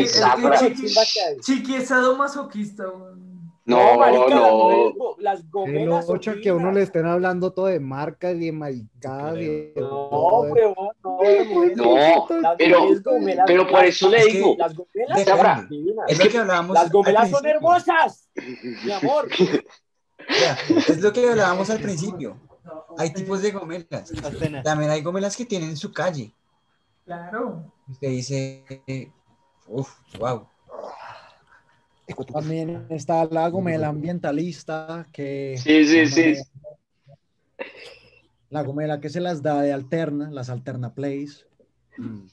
[0.07, 0.55] Sinceramente, Zafra.
[0.55, 1.37] es una chimba que hay.
[1.41, 3.33] Chiqui es sadomasoquista, weón.
[3.65, 4.57] No, marica, las no.
[4.59, 6.07] mujeres Las gomelas.
[6.43, 10.09] que a uno le estén hablando todo de marcas y de maricadas y de No,
[10.41, 11.95] huevón, no, las mujeres- No,
[12.41, 12.79] las pero-
[13.47, 14.57] pero por eso le digo.
[14.59, 15.43] Las gomelas Depende.
[15.45, 16.05] son divinas.
[16.09, 16.75] Es lo que hablábamos.
[16.75, 18.29] Las gomelas son hermosas,
[18.85, 19.29] mi amor.
[20.89, 22.37] Es lo que hablábamos al principio.
[22.99, 24.13] Hay tipos de gomelas.
[24.63, 26.35] También hay gomelas que tienen su calle.
[27.05, 27.73] Claro.
[27.89, 28.65] Usted dice,
[29.67, 30.47] uff, wow.
[32.33, 36.43] También está la gomela ambientalista, que Sí, sí, sí.
[38.51, 41.47] la gomela que se las da de alterna, las alterna plays.
[41.97, 42.27] Mm.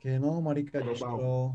[0.00, 1.54] Que no, marica, yo solo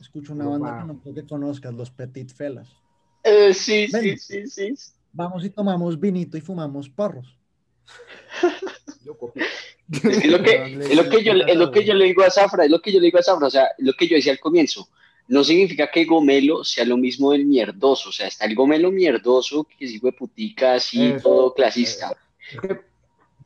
[0.00, 2.81] escucho una banda que no creo que conozcas, los Petit Felas.
[3.24, 4.18] Eh, sí, sí, Ven.
[4.18, 4.74] sí, sí.
[5.12, 7.36] Vamos y tomamos vinito y fumamos porros.
[9.92, 12.30] Es que lo que, es lo que yo, es lo que yo le digo a
[12.30, 14.32] Zafra, es lo que yo le digo a Zafra, o sea, lo que yo decía
[14.32, 14.88] al comienzo.
[15.28, 19.64] No significa que gomelo sea lo mismo del mierdoso, o sea, está el gomelo mierdoso,
[19.64, 21.22] que es hijo de putica, así, Eso.
[21.28, 22.16] todo clasista.
[22.52, 22.80] Es que,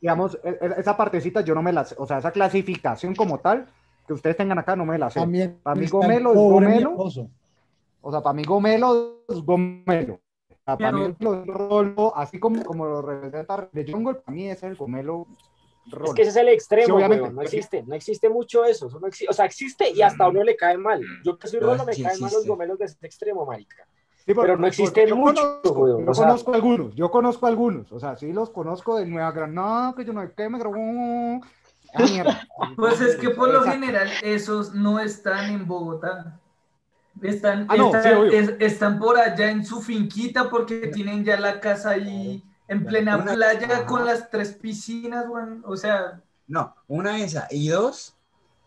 [0.01, 3.39] digamos, e- e- esa partecita yo no me la sé, o sea, esa clasificación como
[3.39, 3.67] tal,
[4.07, 5.19] que ustedes tengan acá, no me la sé.
[5.19, 7.11] También Para mí gomelo es gomelo.
[8.07, 10.21] O sea, para mí gomelo es gomelo.
[10.63, 14.77] Para mí el rolo, así como, como lo representa de Jungle, para mí es el
[14.77, 15.27] gomelo
[15.87, 16.05] rolo.
[16.05, 18.97] Es que ese es el extremo, Sí, weón, no existe, no existe mucho eso, eso
[19.01, 21.01] no existe, o sea, existe y hasta a uno le cae mal.
[21.25, 23.85] Yo que soy rolo me caen mal los gomelos de ese extremo, marica.
[24.25, 27.45] Sí, pero no existen porque yo mucho, conozco, Yo o sea- conozco algunos, yo conozco
[27.47, 30.59] algunos, o sea, sí los conozco de Nueva Granada, que yo no sé qué, me
[30.59, 31.41] grabó.
[31.93, 32.41] Ah.
[32.77, 36.39] Pues es que por lo general esos no están en Bogotá.
[37.21, 38.31] Están, Ah, no, están, sí, obvio.
[38.31, 43.17] es- están por allá en su finquita porque tienen ya la casa ahí en plena
[43.17, 43.85] Una- playa Ajá.
[43.85, 45.63] con las tres piscinas, weón.
[45.65, 47.47] O sea, No, una esa.
[47.51, 48.15] Y dos,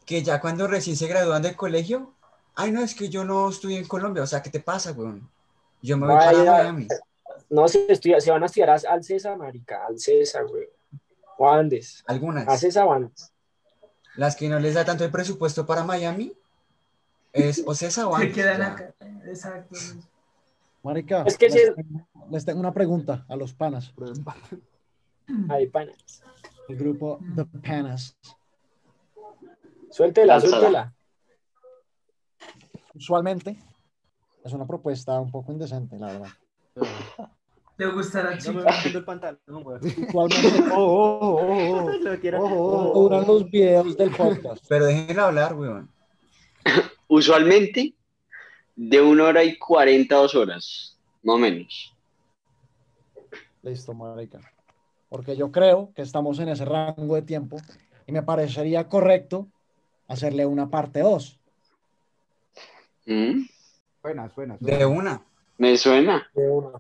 [0.04, 2.12] que ya cuando recién se gradúan del colegio,
[2.54, 5.28] ay, no, es que yo no estudié en Colombia, o sea, ¿qué te pasa, weón?
[5.82, 6.44] Yo me voy Vaya.
[6.44, 6.88] para Miami.
[7.48, 10.68] No, se, estudia, se van a estudiar a- al César, marica, al César, güey.
[11.38, 12.60] O a Andes, a Algunas.
[12.60, 13.32] César o Andes.
[14.16, 16.32] Las que no les da tanto el presupuesto para Miami,
[17.32, 18.94] es o César o se quedan acá.
[19.26, 19.76] Exacto.
[20.82, 23.92] Marica, Es que les, si- tengo, les tengo una pregunta a los panas.
[25.48, 25.92] Ahí, pana.
[26.68, 28.16] El grupo The Panas.
[29.90, 30.94] Suéltela, suéltela.
[32.94, 33.56] Usualmente
[34.44, 36.28] es una propuesta un poco indecente, la verdad.
[37.76, 38.60] ¿Te gustará, No chico?
[38.98, 39.80] el pantalón, weón.
[39.84, 41.90] Usualmente Oh, oh, oh, oh.
[41.98, 44.64] Lo quiero- Ojo, ¿cuánto duran los videos del podcast.
[44.68, 45.90] Pero déjenlo hablar, weón.
[47.12, 47.92] Usualmente
[48.76, 51.92] de una hora y cuarenta, dos horas, no menos.
[53.62, 54.38] Listo, marica.
[55.08, 57.56] Porque yo creo que estamos en ese rango de tiempo
[58.06, 59.48] y me parecería correcto
[60.06, 61.40] hacerle una parte 2.
[63.06, 63.42] ¿Mm?
[64.04, 64.60] Buenas, buenas.
[64.60, 65.20] De una.
[65.58, 66.30] Me suena.
[66.32, 66.78] De una.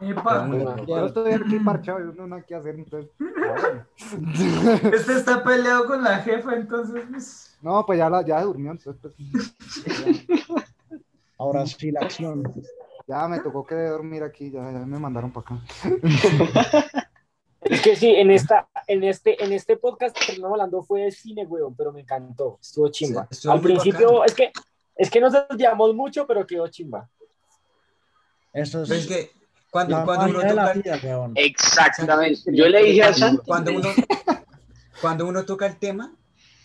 [0.00, 0.48] Epa.
[0.86, 3.10] Yo estoy aquí parchado, yo no nada que hacer, entonces.
[4.92, 7.04] Este está peleado con la jefa, entonces.
[7.10, 9.14] pues, No, pues ya, la, ya durmió, entonces pues,
[11.38, 12.42] Ahora sí, la acción.
[13.06, 15.60] ya me tocó que dormir aquí, ya, ya me mandaron para acá.
[17.62, 21.10] Es que sí, en esta, en este, en este podcast que terminamos hablando fue de
[21.10, 23.24] cine, weón, pero me encantó, estuvo chimba.
[23.24, 24.50] Sí, estuvo Al principio, es que,
[24.96, 27.08] es que nos desviamos mucho, pero quedó chimba.
[28.54, 29.39] Eso Pero es es que
[29.70, 31.32] cuando, la cuando uno toca el- vida, weón.
[31.36, 32.40] Exactamente.
[32.54, 33.42] Yo le dije a Santi.
[33.46, 33.88] cuando uno,
[35.00, 36.12] cuando uno toca el tema,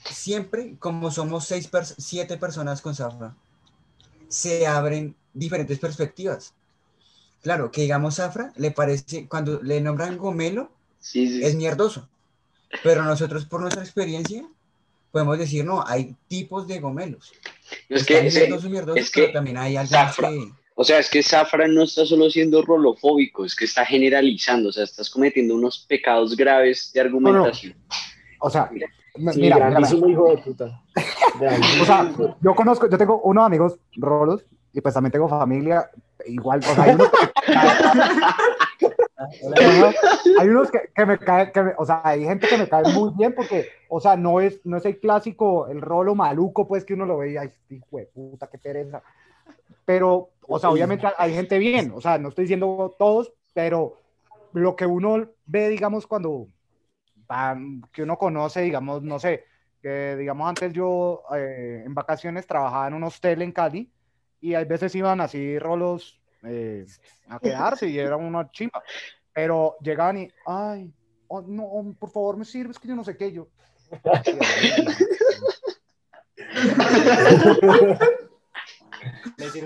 [0.09, 3.35] siempre, como somos seis, pers- siete personas con Zafra,
[4.27, 6.53] se abren diferentes perspectivas.
[7.43, 12.09] Claro, que digamos Zafra, le parece, cuando le nombran gomelo, Sí, sí, es mierdoso.
[12.83, 14.43] Pero nosotros, por nuestra experiencia,
[15.11, 17.31] podemos decir, no, hay tipos de gomelos.
[17.87, 20.51] Es que, mierdosos, mierdosos, es que pero también hay algunos Zafra- que...
[20.75, 24.71] o sea, es que Zafra no está solo siendo rolofóbico, es que está generalizando, o
[24.71, 27.75] sea, estás cometiendo unos pecados graves de argumentación.
[28.39, 28.79] O sea, Sí,
[29.21, 29.69] mira, mira, mira.
[29.69, 30.81] grandísimo hijo de puta.
[31.81, 32.11] O sea,
[32.41, 35.89] yo conozco, yo tengo unos amigos rolos y pues también tengo familia
[36.25, 37.09] igual, o sea, hay unos
[40.39, 42.83] hay unos que, que me caen, que me- o sea, hay gente que me cae
[42.93, 46.83] muy bien porque, o sea, no es, no es el clásico, el rolo maluco, pues
[46.83, 49.01] que uno lo ve y, ay, este hijo de puta, qué pereza.
[49.85, 53.93] Pero, o sea, obviamente hay gente bien, o sea, no estoy diciendo todos, pero
[54.53, 56.47] lo que uno ve, digamos, cuando
[57.27, 59.43] van- que uno conoce, digamos, no sé,
[59.81, 63.91] que digamos antes yo eh, en vacaciones trabajaba en un hostel en Cali
[64.41, 66.85] y hay veces iban así rolos eh,
[67.27, 68.83] a quedarse y era una chimba,
[69.33, 70.91] pero llegaban y, ay,
[71.27, 73.47] oh, no, por favor me sirves que yo no sé qué, yo.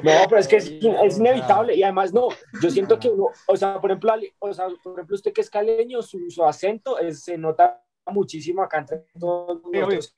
[0.04, 2.30] No, pero es que es, es inevitable y además no,
[2.62, 5.42] yo siento que uno, o sea, por ejemplo, Ali- o sea, por ejemplo usted que
[5.42, 10.12] es caleño, su, su acento es- se nota muchísimo acá entre todos rolos.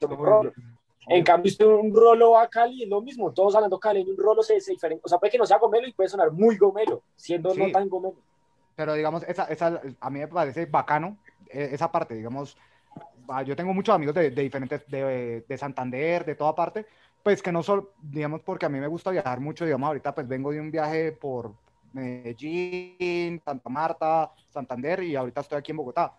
[1.08, 4.44] En cambio, usted un rolo a Cali es lo mismo, todos hablando caleño, un rolo
[4.44, 7.02] se, se diferencia, o sea, puede que no sea gomelo y puede sonar muy gomelo,
[7.16, 7.72] siendo no Sí.
[7.72, 8.16] tan gomelo.
[8.76, 11.18] pero digamos, esa, esa, a mí me parece bacano
[11.50, 12.56] eh, esa parte, digamos,
[13.28, 16.86] ah, yo tengo muchos amigos de, de diferentes, de, de Santander, de toda parte,
[17.24, 20.28] pues que no solo, digamos, porque a mí me gusta viajar mucho, digamos, ahorita pues
[20.28, 21.54] vengo de un viaje por
[21.94, 26.14] Medellín, Santa Marta, Santander y ahorita estoy aquí en Bogotá.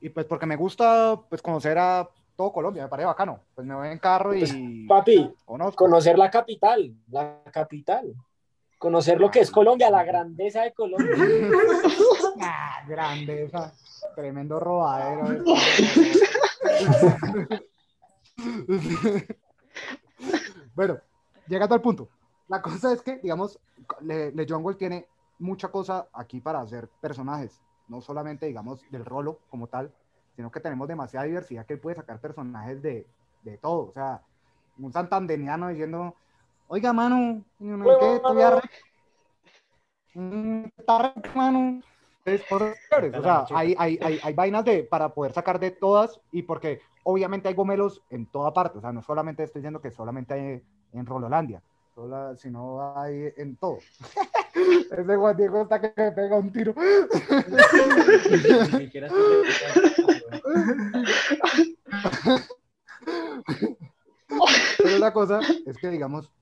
[0.00, 3.74] Y pues porque me gusta pues conocer a todo Colombia, me parece bacano, pues me
[3.74, 5.84] voy en carro y Papi, conozco.
[5.84, 8.14] conocer la capital, la capital,
[8.78, 11.10] conocer lo que es Colombia, la grandeza de Colombia.
[12.38, 13.72] Ah, grandeza,
[14.14, 15.42] tremendo robadero.
[20.76, 20.98] bueno,
[21.48, 22.08] llegando al punto.
[22.48, 23.58] La cosa es que, digamos,
[24.02, 25.06] Le, Le Jungle tiene
[25.38, 27.60] mucha cosa aquí para hacer personajes.
[27.88, 29.92] No solamente, digamos, del rolo como tal,
[30.36, 33.06] sino que tenemos demasiada diversidad que él puede sacar personajes de,
[33.42, 33.88] de todo.
[33.88, 34.20] O sea,
[34.78, 36.14] un santandeniano diciendo,
[36.68, 38.20] oiga, mano, no, no, ¿qué?
[38.50, 38.70] Re-
[40.14, 41.82] Mm, está mano.
[42.24, 46.20] Es por- O sea, hay, hay, hay, hay vainas de, para poder sacar de todas
[46.32, 48.78] y porque obviamente hay gomelos en toda parte.
[48.78, 50.62] O sea, no solamente estoy diciendo que solamente hay
[50.92, 51.62] en Rololandia,
[52.36, 53.78] sino hay en todo.
[54.90, 56.74] Ese Juan Diego está que me pega un tiro.
[64.78, 66.32] Pero la cosa es que, digamos,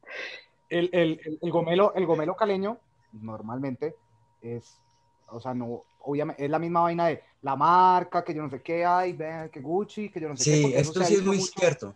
[0.71, 2.79] el, el, el gomelo, el gomelo caleño
[3.13, 3.95] normalmente
[4.41, 4.81] es,
[5.35, 8.63] o sea, no, obviamente, es la misma vaina de la marca, que yo no sé
[8.63, 10.51] qué hay, vean que Gucci, que yo no sé qué.
[10.57, 11.53] Sí, porque eso esto sí es muy mucho.
[11.59, 11.95] cierto.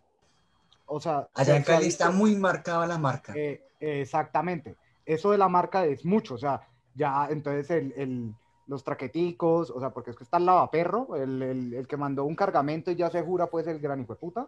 [0.87, 3.35] O sea, Allá en Cali está muy marcada la marca.
[3.37, 4.77] eh, exactamente.
[5.05, 6.61] Eso de la marca es mucho, o sea,
[6.95, 8.35] ya entonces el, el-
[8.67, 12.25] los traqueticos, o sea, porque es que está el lavaperro, el, el, el que mandó
[12.27, 14.47] un cargamento y ya se jura, pues, el gran hijo de puta.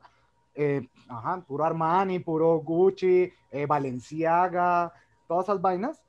[0.54, 4.92] Eh, ajá, puro Armani, puro Gucci, eh, Balenciaga,
[5.26, 6.02] todas esas vainas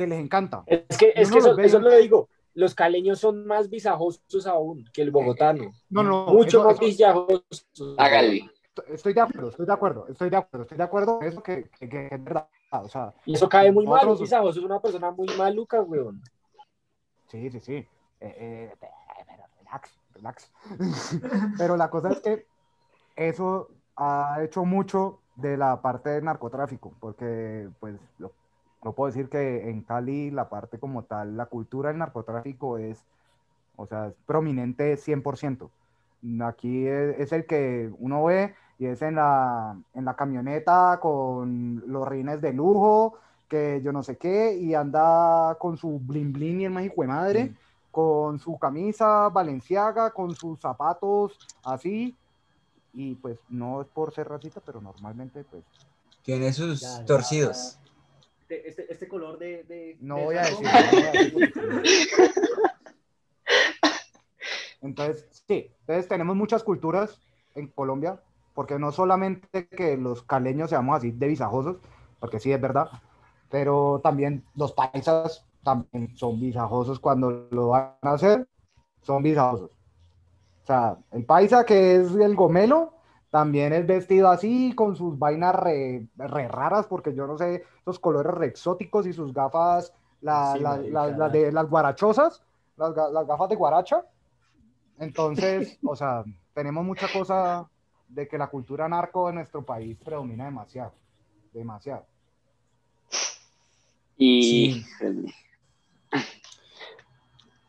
[0.00, 0.62] que les encanta.
[0.66, 2.28] Es que, es Uno que eso, lo digo.
[2.54, 5.72] Los caleños son más visajosos aún que el bogotano.
[5.88, 7.94] No, no, Mucho eso- más eso- visajosos.
[7.96, 8.50] Hágale.
[8.88, 11.68] estoy de acuerdo, estoy de acuerdo, estoy de acuerdo, estoy de acuerdo con eso que,
[11.78, 14.08] que- que es verdad, o sea, Y eso cae muy mal.
[14.18, 16.22] Visajoso es una persona muy maluca, weón.
[17.28, 17.74] Sí, sí, sí.
[17.74, 17.86] Eh,
[18.20, 20.50] eh, pero relax, relax.
[21.58, 22.46] pero la cosa es que
[23.16, 28.32] eso ha hecho mucho de la parte del narcotráfico, porque pues lo,
[28.82, 33.04] lo puedo decir que en Cali la parte como tal, la cultura del narcotráfico es,
[33.76, 35.70] o sea, es prominente 100%.
[36.42, 41.82] Aquí es, es el que uno ve y es en la, en la camioneta con
[41.86, 43.14] los rines de lujo,
[43.48, 47.02] que yo no sé qué, y anda con su blin blin y el más hijo
[47.02, 47.56] de madre, Sí.
[47.90, 52.16] con su camisa valenciaga, con sus zapatos así,
[52.92, 55.64] y pues no es por ser racista, pero normalmente pues
[56.22, 57.79] Tiene sus Ya, ya, torcidos.
[58.50, 59.62] Este, este, este color de.
[59.62, 60.66] de no de voy a decir.
[64.82, 67.20] Entonces, sí, entonces tenemos muchas culturas
[67.54, 68.20] en Colombia,
[68.54, 71.76] porque no solamente que los caleños seamos así de visajosos,
[72.18, 72.88] porque sí es verdad,
[73.50, 78.48] pero también los paisas también son visajosos cuando lo van a hacer,
[79.02, 79.70] son visajosos.
[80.64, 82.94] O sea, el paisa que es el gomelo,
[83.30, 87.98] también es vestido así, con sus vainas re, re raras, porque yo no sé, esos
[88.00, 92.42] colores re exóticos y sus gafas, la- Sí, la- marica, la- las de las guarachosas,
[92.76, 94.04] las, las gafas de guaracha.
[94.98, 96.24] Entonces, o sea,
[96.54, 97.68] tenemos mucha cosa
[98.08, 100.92] de que la cultura narco de nuestro país predomina demasiado,
[101.52, 102.04] demasiado.
[104.16, 104.84] Y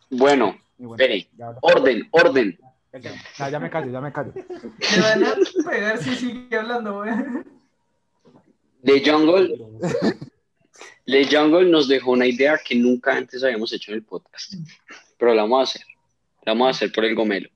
[0.10, 2.60] bueno, Y bueno, espere, ya- orden, orden.
[2.94, 4.34] Ya, ya me callo, ya me callo.
[4.36, 5.36] Le van a
[5.70, 7.12] pegar si sigue hablando, güey.
[8.84, 9.56] The Jungle,
[11.06, 14.56] The Jungle nos dejó una idea que nunca antes habíamos hecho en el podcast,
[15.18, 15.88] pero la vamos a hacer,
[16.44, 17.50] la vamos a hacer por el gomelo.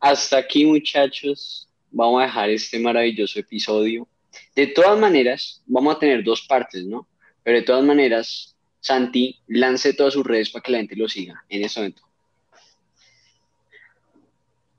[0.00, 4.08] Hasta aquí, muchachos, vamos a dejar este maravilloso episodio.
[4.56, 7.06] De todas maneras, vamos a tener dos partes, ¿no?
[7.42, 11.44] Pero de todas maneras, Santi, lance todas sus redes para que la gente lo siga
[11.48, 12.07] en ese momento.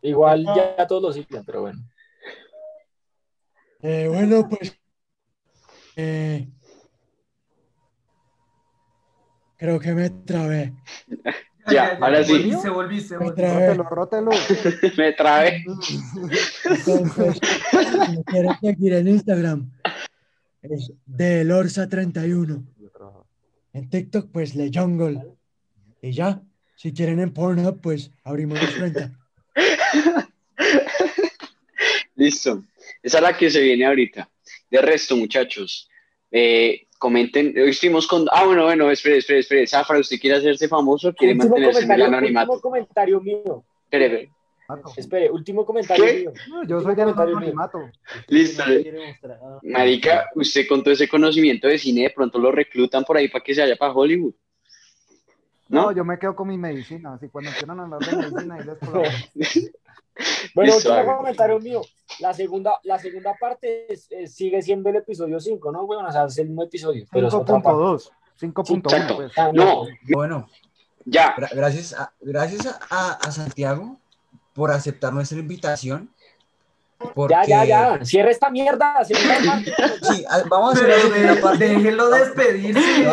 [0.02, 1.80] Igual ya todos lo siguen, pero bueno.
[3.82, 4.78] Eh, bueno, pues.
[5.96, 6.48] eh,
[9.58, 10.74] creo que me trabé.
[11.72, 12.32] Ya, ahora sí.
[12.34, 13.42] Volviste, volviste, Me volviste.
[13.42, 13.68] trabé.
[13.76, 14.32] Rótelo, rótelo.
[14.98, 15.64] Me trabé.
[16.66, 17.40] Entonces,
[17.72, 19.72] si me quieren seguir en Instagram,
[20.62, 22.66] es delorsa31.
[23.74, 25.22] En TikTok, pues Le Jungle.
[26.02, 26.42] Y ya,
[26.76, 29.19] si quieren en Pornhub, pues abrimos la cuenta.
[32.16, 32.64] Listo.
[33.02, 34.30] Esa es la que se viene ahorita.
[34.70, 35.90] De resto, muchachos,
[36.32, 37.54] eh, comenten.
[37.58, 38.28] Hoy estuvimos con.
[38.32, 39.68] Ah, bueno, bueno, espere, espere, espere.
[39.68, 42.52] Zafra, ¿usted quiere hacerse famoso o quiere Último mantenerse en el anonimato?
[42.54, 43.64] último comentario mío.
[43.86, 44.32] Espere, espere.
[44.98, 46.14] Espere, último comentario ¿Qué?
[46.20, 46.34] mío.
[46.50, 47.80] No, Yo soy del anonimato.
[48.28, 48.64] Listo.
[48.64, 53.30] Ah, Marica, usted con todo ese conocimiento de cine, de pronto lo reclutan por ahí
[53.30, 54.36] para que se vaya para Hollywood.
[55.70, 55.92] No, ¿No?
[55.92, 57.14] yo me quedo con mi medicina.
[57.14, 59.72] Así cuando quieran hablar de medicina, ahí les.
[60.56, 61.82] Bueno, último comentario mío.
[62.20, 66.06] La segunda, la segunda parte es- es- sigue siendo el episodio 5, ¿no, weón?
[66.06, 67.80] O sea, es el mismo episodio, pero es otra parte.
[67.80, 68.12] 5.2.
[68.40, 69.16] 5.1, Exacto.
[69.18, 69.32] pues.
[69.38, 69.84] Ah, No,
[70.14, 70.48] Bueno,
[71.06, 71.36] ya.
[71.36, 73.98] gra- gracias, a, gracias a, a- Santiago
[74.54, 76.10] por aceptar nuestra invitación.
[77.16, 77.66] Porque, Ya, ya,
[77.98, 78.06] ya.
[78.06, 79.06] Cierra esta mierda.
[79.06, 79.74] Cierra esta parte.
[80.14, 81.68] Sí, a- vamos a hacer la segunda parte.
[81.70, 83.06] déjelo despedirse.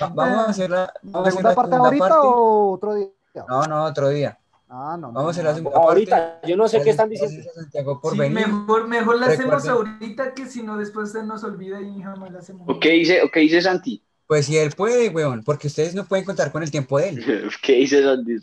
[0.00, 2.16] Vamos a hacer la, vamos a hacer ¿Segunda la parte segunda ahorita parte.
[2.22, 3.08] o otro día?
[3.48, 4.38] No, no, otro día.
[4.78, 5.08] Ah, no.
[5.08, 5.56] no, Vamos a hacer no, la no.
[5.58, 5.88] segunda parte.
[5.90, 7.48] Ahorita, yo no sé qué están diciendo.
[7.50, 8.46] a Santiago por Sí, venir.
[8.46, 12.40] mejor, mejor la hacemos ahorita que si no después se nos olvida y jamás la
[12.40, 12.68] hacemos.
[12.68, 14.02] ¿O ¿Qué dice, o qué dice Santi?
[14.26, 17.24] Pues si él puede, weón, porque ustedes no pueden contar con el tiempo de él.
[17.62, 18.36] ¿Qué dice Santi?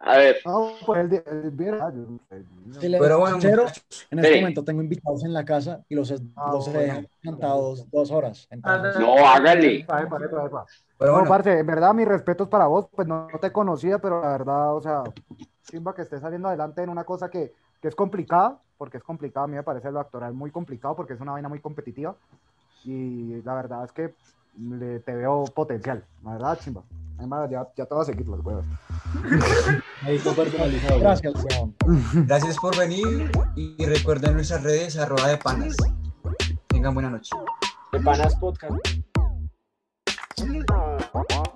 [0.00, 1.22] A ver, No, pues el, de-
[3.00, 3.66] Pero bueno, sincero,
[4.12, 6.86] en este momento tengo invitados en la casa y los, Ah, los he bueno.
[6.86, 8.46] dejado sentados dos horas.
[8.50, 9.84] Entonces, no, hágale.
[10.98, 13.98] Pero No, bueno, parce, en verdad, mis respetos para vos, pues no, no te conocía,
[13.98, 15.04] pero la verdad, o sea,
[15.62, 19.44] chimba que estés saliendo adelante en una cosa que, que es complicada, porque es complicada,
[19.44, 22.16] a mí me parece lo actoral muy complicado, porque es una vaina muy competitiva,
[22.84, 24.14] y la verdad es que
[24.58, 26.82] le, te veo potencial, la verdad, chimba.
[27.18, 28.64] Además, ya, ya te voy a seguir los huevos.
[30.02, 31.00] Ahí está personalizado.
[31.00, 31.74] gracias, weón.
[32.26, 35.76] gracias por venir y recuerden nuestras redes arroba de panas.
[36.68, 37.34] Tengan buena noche.
[37.92, 38.72] De Panas Podcast.
[41.14, 41.48] Bye.